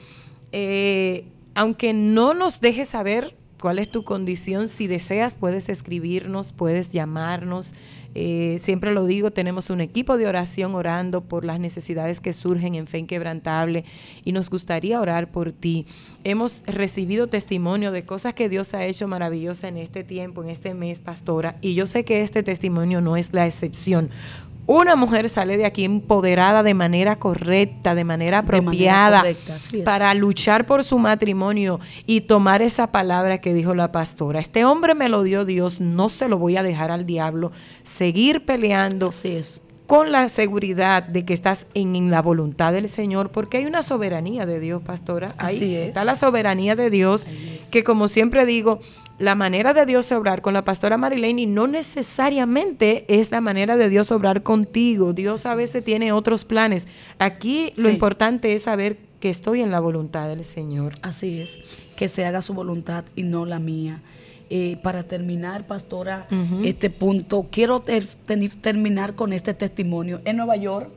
eh, 0.52 1.26
aunque 1.54 1.92
no 1.92 2.32
nos 2.32 2.60
dejes 2.62 2.88
saber 2.88 3.36
cuál 3.60 3.78
es 3.78 3.90
tu 3.90 4.02
condición, 4.02 4.68
si 4.68 4.86
deseas 4.86 5.36
puedes 5.36 5.68
escribirnos, 5.68 6.52
puedes 6.52 6.90
llamarnos. 6.90 7.72
Eh, 8.16 8.58
siempre 8.60 8.92
lo 8.92 9.06
digo, 9.06 9.30
tenemos 9.30 9.70
un 9.70 9.80
equipo 9.80 10.16
de 10.16 10.26
oración 10.26 10.74
orando 10.74 11.20
por 11.20 11.44
las 11.44 11.60
necesidades 11.60 12.20
que 12.20 12.32
surgen 12.32 12.74
en 12.74 12.88
Fe 12.88 12.98
Inquebrantable 12.98 13.84
y 14.24 14.32
nos 14.32 14.50
gustaría 14.50 15.00
orar 15.00 15.30
por 15.30 15.52
ti. 15.52 15.86
Hemos 16.24 16.64
recibido 16.66 17.28
testimonio 17.28 17.92
de 17.92 18.04
cosas 18.04 18.34
que 18.34 18.48
Dios 18.48 18.74
ha 18.74 18.84
hecho 18.84 19.06
maravillosa 19.06 19.68
en 19.68 19.76
este 19.76 20.02
tiempo, 20.02 20.42
en 20.42 20.50
este 20.50 20.74
mes, 20.74 20.98
pastora, 20.98 21.56
y 21.60 21.74
yo 21.74 21.86
sé 21.86 22.04
que 22.04 22.22
este 22.22 22.42
testimonio 22.42 23.00
no 23.00 23.16
es 23.16 23.32
la 23.32 23.46
excepción 23.46 24.10
una 24.78 24.94
mujer 24.94 25.28
sale 25.28 25.56
de 25.56 25.66
aquí 25.66 25.84
empoderada 25.84 26.62
de 26.62 26.74
manera 26.74 27.18
correcta, 27.18 27.96
de 27.96 28.04
manera 28.04 28.38
apropiada, 28.38 29.24
para 29.84 30.14
luchar 30.14 30.64
por 30.64 30.84
su 30.84 30.96
matrimonio 30.96 31.80
y 32.06 32.20
tomar 32.20 32.62
esa 32.62 32.92
palabra 32.92 33.40
que 33.40 33.52
dijo 33.52 33.74
la 33.74 33.90
pastora. 33.90 34.38
Este 34.38 34.64
hombre 34.64 34.94
me 34.94 35.08
lo 35.08 35.24
dio 35.24 35.44
Dios, 35.44 35.80
no 35.80 36.08
se 36.08 36.28
lo 36.28 36.38
voy 36.38 36.56
a 36.56 36.62
dejar 36.62 36.92
al 36.92 37.04
diablo. 37.04 37.50
Seguir 37.82 38.44
peleando. 38.44 39.10
Con 39.86 40.12
la 40.12 40.28
seguridad 40.28 41.02
de 41.02 41.24
que 41.24 41.34
estás 41.34 41.66
en, 41.74 42.12
la 42.12 42.22
voluntad 42.22 42.72
del 42.72 42.88
Señor, 42.88 43.32
porque 43.32 43.56
hay 43.56 43.66
una 43.66 43.82
soberanía 43.82 44.46
de 44.46 44.60
Dios, 44.60 44.82
pastora. 44.82 45.34
Ahí 45.36 45.74
está 45.74 46.04
la 46.04 46.14
soberanía 46.14 46.76
de 46.76 46.90
Dios, 46.90 47.26
que 47.72 47.82
como 47.82 48.06
siempre 48.06 48.46
digo, 48.46 48.78
la 49.20 49.34
manera 49.34 49.74
de 49.74 49.84
Dios 49.84 50.10
obrar 50.12 50.40
con 50.40 50.54
la 50.54 50.64
pastora 50.64 50.96
Marilene 50.96 51.46
no 51.46 51.66
necesariamente 51.66 53.04
es 53.06 53.30
la 53.30 53.42
manera 53.42 53.76
de 53.76 53.90
Dios 53.90 54.10
obrar 54.12 54.42
contigo. 54.42 55.12
Dios 55.12 55.44
a 55.44 55.54
veces 55.54 55.84
tiene 55.84 56.10
otros 56.12 56.46
planes. 56.46 56.88
Aquí 57.18 57.74
lo 57.76 57.90
importante 57.90 58.54
es 58.54 58.62
saber 58.62 58.96
que 59.20 59.28
estoy 59.28 59.60
en 59.60 59.70
la 59.70 59.78
voluntad 59.78 60.28
del 60.28 60.46
Señor. 60.46 60.92
Así 61.02 61.38
es, 61.38 61.58
que 61.96 62.08
se 62.08 62.24
haga 62.24 62.40
su 62.40 62.54
voluntad 62.54 63.04
y 63.14 63.24
no 63.24 63.44
la 63.44 63.58
mía. 63.58 64.00
Eh, 64.48 64.78
para 64.82 65.02
terminar, 65.02 65.66
pastora, 65.66 66.26
este 66.64 66.88
punto, 66.88 67.46
quiero 67.50 67.84
terminar 68.62 69.14
con 69.14 69.34
este 69.34 69.52
testimonio. 69.52 70.22
En 70.24 70.38
Nueva 70.38 70.56
York, 70.56 70.88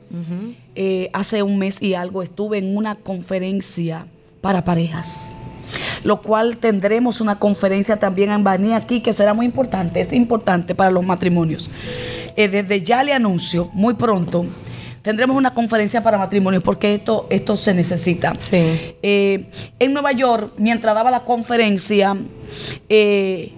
eh, 0.74 1.10
hace 1.12 1.42
un 1.42 1.58
mes 1.58 1.82
y 1.82 1.92
algo, 1.92 2.22
estuve 2.22 2.56
en 2.56 2.74
una 2.74 2.94
conferencia 2.94 4.06
para 4.40 4.64
parejas 4.64 5.36
lo 6.02 6.20
cual 6.20 6.58
tendremos 6.58 7.20
una 7.20 7.38
conferencia 7.38 7.96
también 7.96 8.30
en 8.30 8.44
Bani 8.44 8.72
aquí 8.72 9.00
que 9.00 9.12
será 9.12 9.34
muy 9.34 9.46
importante, 9.46 10.00
es 10.00 10.12
importante 10.12 10.74
para 10.74 10.90
los 10.90 11.04
matrimonios. 11.04 11.70
Eh, 12.36 12.48
desde 12.48 12.82
ya 12.82 13.02
le 13.02 13.12
anuncio, 13.12 13.70
muy 13.72 13.94
pronto, 13.94 14.44
tendremos 15.02 15.36
una 15.36 15.54
conferencia 15.54 16.02
para 16.02 16.18
matrimonios 16.18 16.62
porque 16.62 16.94
esto, 16.94 17.26
esto 17.30 17.56
se 17.56 17.74
necesita. 17.74 18.34
Eh, 18.52 19.46
en 19.78 19.92
Nueva 19.92 20.12
York, 20.12 20.52
mientras 20.58 20.94
daba 20.94 21.10
la 21.10 21.24
conferencia, 21.24 22.16
eh, 22.88 23.52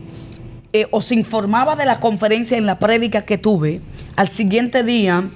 os 0.91 1.11
informaba 1.11 1.75
de 1.75 1.87
la 1.87 2.01
conferencia 2.01 2.59
en 2.59 2.67
la 2.67 2.79
prédica 2.79 3.23
que 3.23 3.39
tuve, 3.39 3.81
al 4.15 4.29
siguiente 4.29 4.83
día 4.83 5.31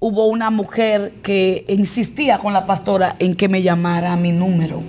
hubo 0.00 0.26
una 0.26 0.50
mujer 0.50 1.12
que 1.22 1.64
insistía 1.68 2.38
con 2.38 2.52
la 2.52 2.66
pastora 2.66 3.14
en 3.18 3.34
que 3.34 3.48
me 3.48 3.62
llamara 3.62 4.12
a 4.12 4.16
mi 4.16 4.32
número 4.32 4.82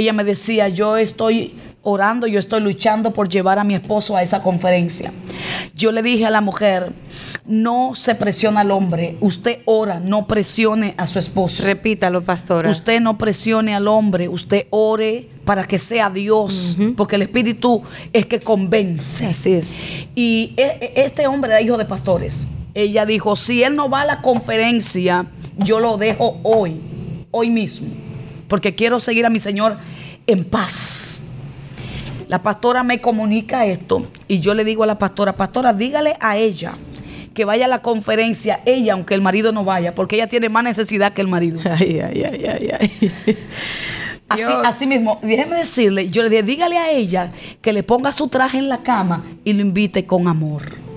ella 0.00 0.12
me 0.12 0.24
decía, 0.24 0.68
yo 0.68 0.96
estoy 0.96 1.54
orando, 1.82 2.26
yo 2.26 2.38
estoy 2.38 2.60
luchando 2.60 3.12
por 3.12 3.28
llevar 3.28 3.58
a 3.58 3.64
mi 3.64 3.74
esposo 3.74 4.16
a 4.16 4.22
esa 4.22 4.42
conferencia. 4.42 5.12
Yo 5.74 5.92
le 5.92 6.02
dije 6.02 6.26
a 6.26 6.30
la 6.30 6.40
mujer, 6.40 6.92
no 7.46 7.94
se 7.94 8.14
presiona 8.14 8.60
al 8.60 8.70
hombre, 8.70 9.16
usted 9.20 9.60
ora, 9.64 9.98
no 9.98 10.26
presione 10.26 10.94
a 10.98 11.06
su 11.06 11.18
esposo. 11.18 11.64
Repítalo, 11.64 12.22
pastora. 12.22 12.70
Usted 12.70 13.00
no 13.00 13.16
presione 13.16 13.74
al 13.74 13.88
hombre, 13.88 14.28
usted 14.28 14.66
ore 14.70 15.28
para 15.44 15.64
que 15.64 15.78
sea 15.78 16.10
Dios, 16.10 16.78
porque 16.96 17.16
el 17.16 17.22
Espíritu 17.22 17.82
es 18.12 18.26
que 18.26 18.40
convence. 18.40 19.26
Así 19.26 19.54
es. 19.54 19.76
Y 20.14 20.52
e, 20.56 20.62
e, 20.62 20.92
este 21.04 21.26
hombre 21.26 21.50
era 21.50 21.60
hijo 21.62 21.78
de 21.78 21.86
pastores. 21.86 22.46
Ella 22.74 23.06
dijo, 23.06 23.34
si 23.36 23.62
él 23.62 23.74
no 23.74 23.88
va 23.88 24.02
a 24.02 24.04
la 24.04 24.22
conferencia, 24.22 25.26
yo 25.56 25.80
lo 25.80 25.96
dejo 25.96 26.38
hoy, 26.44 26.80
hoy 27.30 27.50
mismo, 27.50 27.88
porque 28.50 28.74
quiero 28.74 29.00
seguir 29.00 29.24
a 29.24 29.30
mi 29.30 29.38
Señor 29.38 29.78
en 30.26 30.44
paz. 30.44 31.22
La 32.28 32.42
pastora 32.42 32.82
me 32.82 33.00
comunica 33.00 33.64
esto 33.64 34.06
y 34.28 34.40
yo 34.40 34.54
le 34.54 34.64
digo 34.64 34.82
a 34.82 34.86
la 34.86 34.98
pastora, 34.98 35.34
pastora, 35.36 35.72
dígale 35.72 36.16
a 36.20 36.36
ella 36.36 36.72
que 37.32 37.44
vaya 37.44 37.66
a 37.66 37.68
la 37.68 37.80
conferencia, 37.80 38.60
ella, 38.66 38.94
aunque 38.94 39.14
el 39.14 39.22
marido 39.22 39.52
no 39.52 39.64
vaya, 39.64 39.94
porque 39.94 40.16
ella 40.16 40.26
tiene 40.26 40.48
más 40.48 40.64
necesidad 40.64 41.12
que 41.12 41.20
el 41.22 41.28
marido. 41.28 41.60
Ay, 41.64 42.00
ay, 42.00 42.24
ay, 42.28 42.46
ay, 42.46 42.70
ay. 42.78 43.38
Así, 44.28 44.52
así, 44.64 44.86
mismo, 44.86 45.18
déjeme 45.22 45.56
decirle, 45.56 46.08
yo 46.08 46.22
le 46.22 46.30
dije, 46.30 46.42
dígale 46.42 46.78
a 46.78 46.90
ella 46.90 47.32
que 47.60 47.72
le 47.72 47.82
ponga 47.82 48.12
su 48.12 48.28
traje 48.28 48.58
en 48.58 48.68
la 48.68 48.78
cama 48.78 49.24
y 49.44 49.52
lo 49.52 49.60
invite 49.60 50.06
con 50.06 50.28
amor. 50.28 50.89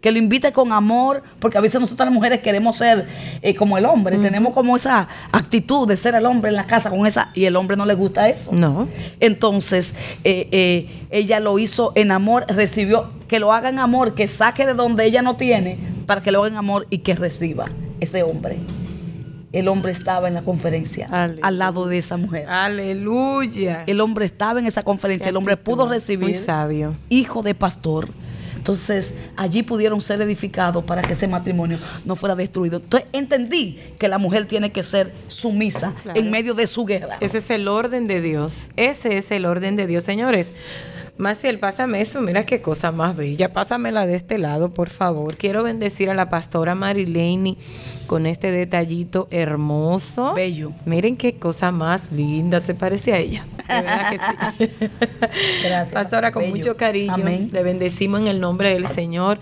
Que 0.00 0.10
lo 0.10 0.18
invite 0.18 0.52
con 0.52 0.72
amor, 0.72 1.22
porque 1.38 1.58
a 1.58 1.60
veces 1.60 1.80
nosotras 1.80 2.06
las 2.06 2.14
mujeres 2.14 2.40
queremos 2.40 2.76
ser 2.76 3.06
eh, 3.42 3.54
como 3.54 3.76
el 3.76 3.84
hombre, 3.84 4.18
tenemos 4.18 4.54
como 4.54 4.76
esa 4.76 5.08
actitud 5.30 5.86
de 5.86 5.96
ser 5.96 6.14
el 6.14 6.26
hombre 6.26 6.50
en 6.50 6.56
la 6.56 6.66
casa 6.66 6.90
con 6.90 7.06
esa, 7.06 7.30
y 7.34 7.44
el 7.44 7.56
hombre 7.56 7.76
no 7.76 7.84
le 7.84 7.94
gusta 7.94 8.28
eso. 8.28 8.52
No. 8.52 8.88
Entonces, 9.20 9.94
eh, 10.24 10.48
eh, 10.52 11.06
ella 11.10 11.40
lo 11.40 11.58
hizo 11.58 11.92
en 11.94 12.12
amor, 12.12 12.46
recibió, 12.48 13.10
que 13.28 13.38
lo 13.38 13.52
haga 13.52 13.68
en 13.68 13.78
amor, 13.78 14.14
que 14.14 14.26
saque 14.26 14.66
de 14.66 14.74
donde 14.74 15.04
ella 15.04 15.22
no 15.22 15.36
tiene, 15.36 15.78
para 16.06 16.20
que 16.20 16.32
lo 16.32 16.40
haga 16.40 16.48
en 16.48 16.56
amor 16.56 16.86
y 16.90 16.98
que 16.98 17.14
reciba 17.14 17.66
ese 18.00 18.22
hombre 18.22 18.58
el 19.52 19.68
hombre 19.68 19.92
estaba 19.92 20.28
en 20.28 20.34
la 20.34 20.42
conferencia 20.42 21.06
al 21.06 21.58
lado 21.58 21.86
de 21.86 21.98
esa 21.98 22.16
mujer. 22.16 22.48
Aleluya. 22.48 23.84
El 23.86 24.00
hombre 24.00 24.24
estaba 24.26 24.60
en 24.60 24.66
esa 24.66 24.82
conferencia, 24.82 25.28
el 25.28 25.36
hombre 25.36 25.56
pudo 25.56 25.88
recibir 25.88 26.34
sabio. 26.34 26.94
hijo 27.08 27.42
de 27.42 27.54
pastor. 27.54 28.08
Entonces, 28.60 29.14
allí 29.36 29.62
pudieron 29.62 30.02
ser 30.02 30.20
edificados 30.20 30.84
para 30.84 31.00
que 31.00 31.14
ese 31.14 31.26
matrimonio 31.26 31.78
no 32.04 32.14
fuera 32.14 32.34
destruido. 32.34 32.76
Entonces, 32.76 33.08
entendí 33.14 33.80
que 33.98 34.06
la 34.06 34.18
mujer 34.18 34.44
tiene 34.44 34.70
que 34.70 34.82
ser 34.82 35.14
sumisa 35.28 35.94
en 36.14 36.30
medio 36.30 36.52
de 36.52 36.66
su 36.66 36.84
guerra. 36.84 37.16
Ese 37.20 37.38
es 37.38 37.48
el 37.48 37.68
orden 37.68 38.06
de 38.06 38.20
Dios. 38.20 38.68
Ese 38.76 39.16
es 39.16 39.30
el 39.30 39.46
orden 39.46 39.76
de 39.76 39.86
Dios, 39.86 40.04
señores. 40.04 40.52
Maciel, 41.20 41.58
pásame 41.58 42.00
eso, 42.00 42.22
mira 42.22 42.46
qué 42.46 42.62
cosa 42.62 42.92
más 42.92 43.14
bella. 43.14 43.52
Pásamela 43.52 44.06
de 44.06 44.14
este 44.14 44.38
lado, 44.38 44.70
por 44.70 44.88
favor. 44.88 45.36
Quiero 45.36 45.62
bendecir 45.62 46.08
a 46.08 46.14
la 46.14 46.30
pastora 46.30 46.74
Marilene 46.74 47.58
con 48.06 48.24
este 48.24 48.50
detallito 48.50 49.28
hermoso. 49.30 50.32
Bello. 50.32 50.72
Miren 50.86 51.18
qué 51.18 51.34
cosa 51.36 51.72
más 51.72 52.10
linda, 52.10 52.62
se 52.62 52.74
parece 52.74 53.12
a 53.12 53.18
ella. 53.18 53.44
De 53.68 53.74
verdad 53.74 54.10
que 54.10 54.18
sí. 54.18 54.70
Gracias. 55.62 55.92
Pastora, 55.92 56.32
con 56.32 56.48
mucho 56.48 56.76
cariño. 56.78 57.12
Amén. 57.12 57.50
Le 57.52 57.62
bendecimos 57.62 58.22
en 58.22 58.26
el 58.26 58.40
nombre 58.40 58.70
del 58.70 58.88
Señor. 58.88 59.38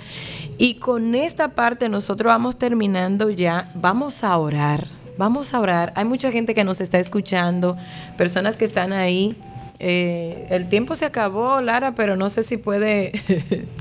Y 0.59 0.75
con 0.75 1.15
esta 1.15 1.55
parte 1.55 1.89
nosotros 1.89 2.29
vamos 2.29 2.57
terminando 2.57 3.31
ya. 3.31 3.71
Vamos 3.77 4.25
a 4.25 4.37
orar. 4.37 4.85
Vamos 5.17 5.55
a 5.55 5.61
orar. 5.61 5.93
Hay 5.95 6.05
mucha 6.05 6.33
gente 6.33 6.55
que 6.55 6.65
nos 6.65 6.81
está 6.81 6.99
escuchando, 6.99 7.77
personas 8.17 8.57
que 8.57 8.65
están 8.65 8.93
ahí 8.93 9.37
eh, 9.81 10.47
el 10.51 10.69
tiempo 10.69 10.95
se 10.97 11.05
acabó, 11.05 11.61
Lara, 11.61 11.95
pero 11.95 12.17
no 12.17 12.29
sé 12.29 12.43
si 12.43 12.57
puede. 12.57 13.13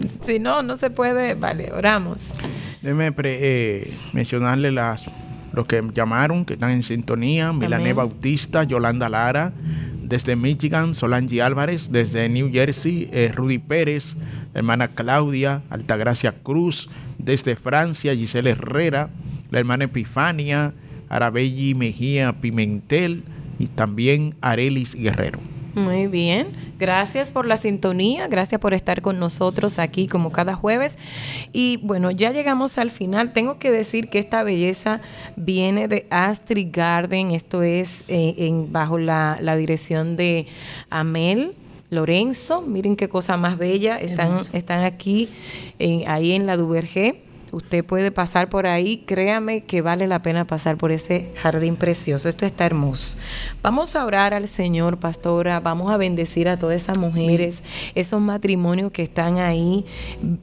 si 0.22 0.39
no, 0.39 0.62
no 0.62 0.78
se 0.78 0.89
puede. 0.89 1.34
Vale, 1.34 1.72
oramos. 1.72 2.24
Déjeme 2.82 3.12
eh, 3.24 3.91
mencionarle 4.14 4.72
las, 4.72 5.06
los 5.54 5.66
que 5.66 5.84
llamaron, 5.93 6.45
que 6.45 6.54
están 6.54 6.72
en 6.72 6.84
sintonía: 6.84 7.52
Milané 7.52 7.93
Bautista, 7.93 8.64
Yolanda 8.64 9.10
Lara, 9.10 9.54
desde 10.04 10.36
Michigan, 10.36 10.93
Solange 10.93 11.41
Álvarez, 11.41 11.91
desde 11.91 12.30
New 12.30 12.52
Jersey, 12.52 13.10
eh, 13.12 13.32
Rudy 13.36 13.58
Pérez, 13.58 14.16
hermana 14.54 14.89
Claudia, 14.89 15.64
Altagracia 15.72 16.32
Cruz, 16.43 16.89
desde 17.18 17.56
Francia, 17.56 18.16
Giselle 18.16 18.52
Herrera, 18.52 19.10
la 19.50 19.60
hermana 19.60 19.86
Epifania, 19.86 20.74
Arabelli 21.10 21.74
Mejía 21.74 22.34
Pimentel 22.34 23.24
y 23.58 23.68
también 23.68 24.36
Arelis 24.41 24.93
Guerrero. 24.93 25.39
Muy 25.78 26.08
bien, 26.08 26.48
gracias 26.80 27.32
por 27.32 27.46
la 27.46 27.56
sintonía, 27.56 28.28
gracias 28.28 28.60
por 28.60 28.74
estar 28.74 29.04
con 29.04 29.20
nosotros 29.20 29.78
aquí 29.78 30.08
como 30.08 30.32
cada 30.32 30.56
jueves. 30.56 30.98
Y 31.54 31.78
bueno, 31.84 32.10
ya 32.10 32.32
llegamos 32.32 32.80
al 32.80 32.90
final. 32.90 33.32
Tengo 33.32 33.60
que 33.60 33.70
decir 33.70 34.10
que 34.10 34.18
esta 34.18 34.42
belleza 34.42 35.02
viene 35.36 35.88
de 35.88 36.08
Astrid 36.10 36.70
Garden, 36.72 37.30
esto 37.30 37.62
es 37.62 38.04
eh, 38.08 38.34
en, 38.40 38.72
bajo 38.72 38.98
la, 38.98 39.38
dirección 39.56 40.18
de 40.18 40.48
Amel. 40.90 41.54
Lorenzo, 41.90 42.62
miren 42.62 42.98
qué 42.98 43.08
cosa 43.08 43.38
más 43.38 43.58
bella, 43.58 43.98
están, 43.98 44.40
están 44.52 44.84
aquí 44.84 45.30
eh, 45.80 46.04
ahí 46.08 46.34
en 46.34 46.46
la 46.46 46.58
Duvergé. 46.58 47.27
Usted 47.52 47.86
puede 47.86 48.12
pasar 48.12 48.50
por 48.50 48.68
ahí, 48.68 49.04
créame 49.06 49.64
que 49.64 49.82
vale 49.82 50.08
la 50.08 50.22
pena 50.22 50.45
pasar 50.45 50.78
por 50.78 50.91
ese 50.91 51.32
jardín 51.36 51.76
precioso. 51.76 52.30
Esto 52.30 52.45
está 52.45 52.66
hermoso. 52.66 53.18
Vamos 53.62 53.95
a 53.95 54.06
orar 54.06 54.34
al 54.34 54.48
Señor, 54.48 54.98
pastora. 54.98 55.60
Vamos 55.60 55.91
a 55.91 55.98
bendecir 55.98 56.50
a 56.50 56.60
todas 56.60 56.82
esas 56.82 56.98
mujeres, 56.98 57.64
esos 57.95 58.22
matrimonios 58.22 58.91
que 58.91 59.04
están 59.04 59.38
ahí. 59.38 59.86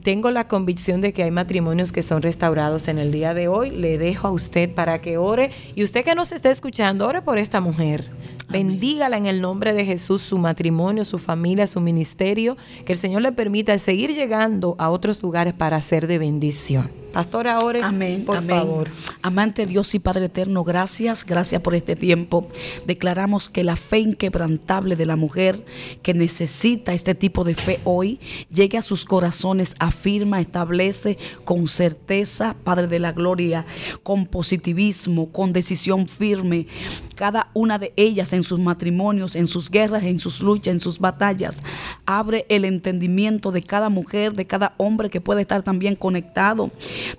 Tengo 0.03 0.31
la 0.31 0.47
convicción 0.47 1.01
de 1.01 1.13
que 1.13 1.23
hay 1.23 1.31
matrimonios 1.31 1.91
que 1.91 2.03
son 2.03 2.21
restaurados 2.21 2.87
en 2.87 2.97
el 2.97 3.11
día 3.11 3.33
de 3.33 3.47
hoy. 3.47 3.69
Le 3.69 3.97
dejo 3.97 4.27
a 4.27 4.31
usted 4.31 4.73
para 4.73 4.99
que 4.99 5.17
ore. 5.17 5.51
Y 5.75 5.83
usted 5.83 6.03
que 6.03 6.15
nos 6.15 6.31
está 6.31 6.49
escuchando, 6.49 7.07
ore 7.07 7.21
por 7.21 7.37
esta 7.37 7.61
mujer. 7.61 8.09
Bendígala 8.49 9.17
en 9.17 9.25
el 9.25 9.41
nombre 9.41 9.73
de 9.73 9.85
Jesús, 9.85 10.21
su 10.21 10.37
matrimonio, 10.37 11.05
su 11.05 11.17
familia, 11.17 11.67
su 11.67 11.81
ministerio. 11.81 12.57
Que 12.85 12.93
el 12.93 12.99
Señor 12.99 13.21
le 13.21 13.31
permita 13.31 13.77
seguir 13.79 14.13
llegando 14.13 14.75
a 14.77 14.89
otros 14.89 15.21
lugares 15.21 15.53
para 15.53 15.81
ser 15.81 16.07
de 16.07 16.17
bendición. 16.17 17.04
Pastora, 17.15 17.59
ore, 17.59 17.81
amén, 17.81 18.25
por 18.25 18.43
favor. 18.43 18.89
Amante 19.21 19.65
Dios 19.65 19.95
y 19.95 19.99
Padre 19.99 20.25
eterno, 20.25 20.65
gracias, 20.65 21.25
gracias 21.25 21.61
por 21.61 21.73
este 21.73 21.95
tiempo. 21.95 22.49
Declaramos 22.85 23.47
que 23.47 23.63
la 23.63 23.77
fe 23.77 23.99
inquebrantable 23.99 24.97
de 24.97 25.05
la 25.05 25.15
mujer 25.15 25.63
que 26.03 26.13
necesita 26.13 26.91
este 26.91 27.15
tipo 27.15 27.45
de 27.45 27.55
fe 27.55 27.79
hoy 27.85 28.19
llegue 28.53 28.77
a 28.77 28.81
sus 28.81 29.05
corazones, 29.05 29.75
afirma, 29.79 30.41
establece 30.41 31.17
con 31.45 31.69
certeza, 31.69 32.53
Padre 32.65 32.87
de 32.87 32.99
la 32.99 33.13
gloria, 33.13 33.65
con 34.03 34.25
positivismo, 34.25 35.31
con 35.31 35.53
decisión 35.53 36.09
firme, 36.09 36.67
cada 37.15 37.49
una 37.53 37.79
de 37.79 37.93
ellas 37.95 38.33
en 38.33 38.43
sus 38.43 38.59
matrimonios, 38.59 39.37
en 39.37 39.47
sus 39.47 39.71
guerras, 39.71 40.03
en 40.03 40.19
sus 40.19 40.41
luchas, 40.41 40.73
en 40.73 40.79
sus 40.81 40.99
batallas. 40.99 41.63
Abre 42.05 42.45
el 42.49 42.65
entendimiento 42.65 43.53
de 43.53 43.63
cada 43.63 43.87
mujer, 43.87 44.33
de 44.33 44.45
cada 44.45 44.73
hombre 44.75 45.09
que 45.09 45.21
puede 45.21 45.43
estar 45.43 45.63
también 45.63 45.95
conectado 45.95 46.71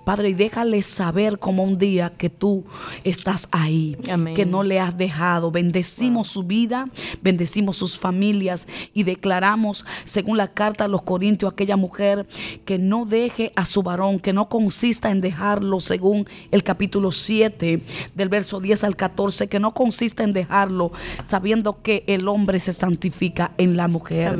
Padre, 0.03 0.29
y 0.29 0.33
déjale 0.33 0.81
saber 0.81 1.39
como 1.39 1.63
un 1.63 1.77
día 1.77 2.13
que 2.17 2.29
tú 2.29 2.65
estás 3.03 3.47
ahí, 3.51 3.97
que 4.35 4.45
no 4.45 4.63
le 4.63 4.79
has 4.79 4.97
dejado. 4.97 5.51
Bendecimos 5.51 6.27
su 6.27 6.43
vida, 6.43 6.87
bendecimos 7.21 7.77
sus 7.77 7.97
familias 7.97 8.67
y 8.93 9.03
declaramos, 9.03 9.85
según 10.05 10.37
la 10.37 10.47
carta 10.47 10.85
a 10.85 10.87
los 10.87 11.01
Corintios, 11.01 11.51
aquella 11.51 11.77
mujer 11.77 12.27
que 12.65 12.77
no 12.77 13.05
deje 13.05 13.51
a 13.55 13.65
su 13.65 13.83
varón, 13.83 14.19
que 14.19 14.33
no 14.33 14.49
consista 14.49 15.11
en 15.11 15.21
dejarlo, 15.21 15.79
según 15.79 16.27
el 16.51 16.63
capítulo 16.63 17.11
7 17.11 17.81
del 18.15 18.29
verso 18.29 18.59
10 18.59 18.83
al 18.83 18.95
14, 18.95 19.47
que 19.47 19.59
no 19.59 19.73
consista 19.73 20.23
en 20.23 20.33
dejarlo, 20.33 20.91
sabiendo 21.23 21.81
que 21.81 22.03
el 22.07 22.27
hombre 22.27 22.59
se 22.59 22.73
santifica 22.73 23.51
en 23.57 23.77
la 23.77 23.87
mujer. 23.87 24.37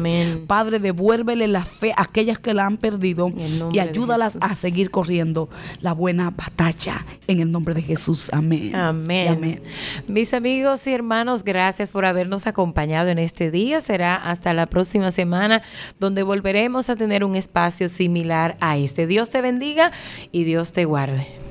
Padre, 0.47 0.79
devuélvele 0.79 1.47
la 1.47 1.65
fe 1.65 1.93
a 1.95 2.03
aquellas 2.03 2.39
que 2.39 2.53
la 2.53 2.65
han 2.65 2.77
perdido 2.77 3.29
y 3.71 3.79
ayúdalas 3.79 4.37
a 4.41 4.55
seguir 4.55 4.91
corriendo 4.91 5.36
la 5.81 5.93
buena 5.93 6.29
batalla 6.31 7.05
en 7.27 7.39
el 7.39 7.51
nombre 7.51 7.73
de 7.73 7.81
Jesús. 7.81 8.29
Amén. 8.33 8.75
Amén. 8.75 9.61
Mis 10.07 10.33
amigos 10.33 10.85
y 10.87 10.93
hermanos, 10.93 11.43
gracias 11.43 11.91
por 11.91 12.05
habernos 12.05 12.47
acompañado 12.47 13.09
en 13.09 13.19
este 13.19 13.51
día. 13.51 13.81
Será 13.81 14.15
hasta 14.15 14.53
la 14.53 14.65
próxima 14.65 15.11
semana 15.11 15.61
donde 15.99 16.23
volveremos 16.23 16.89
a 16.89 16.95
tener 16.95 17.23
un 17.23 17.35
espacio 17.35 17.87
similar 17.89 18.57
a 18.59 18.77
este. 18.77 19.07
Dios 19.07 19.29
te 19.29 19.41
bendiga 19.41 19.91
y 20.31 20.43
Dios 20.43 20.73
te 20.73 20.85
guarde. 20.85 21.46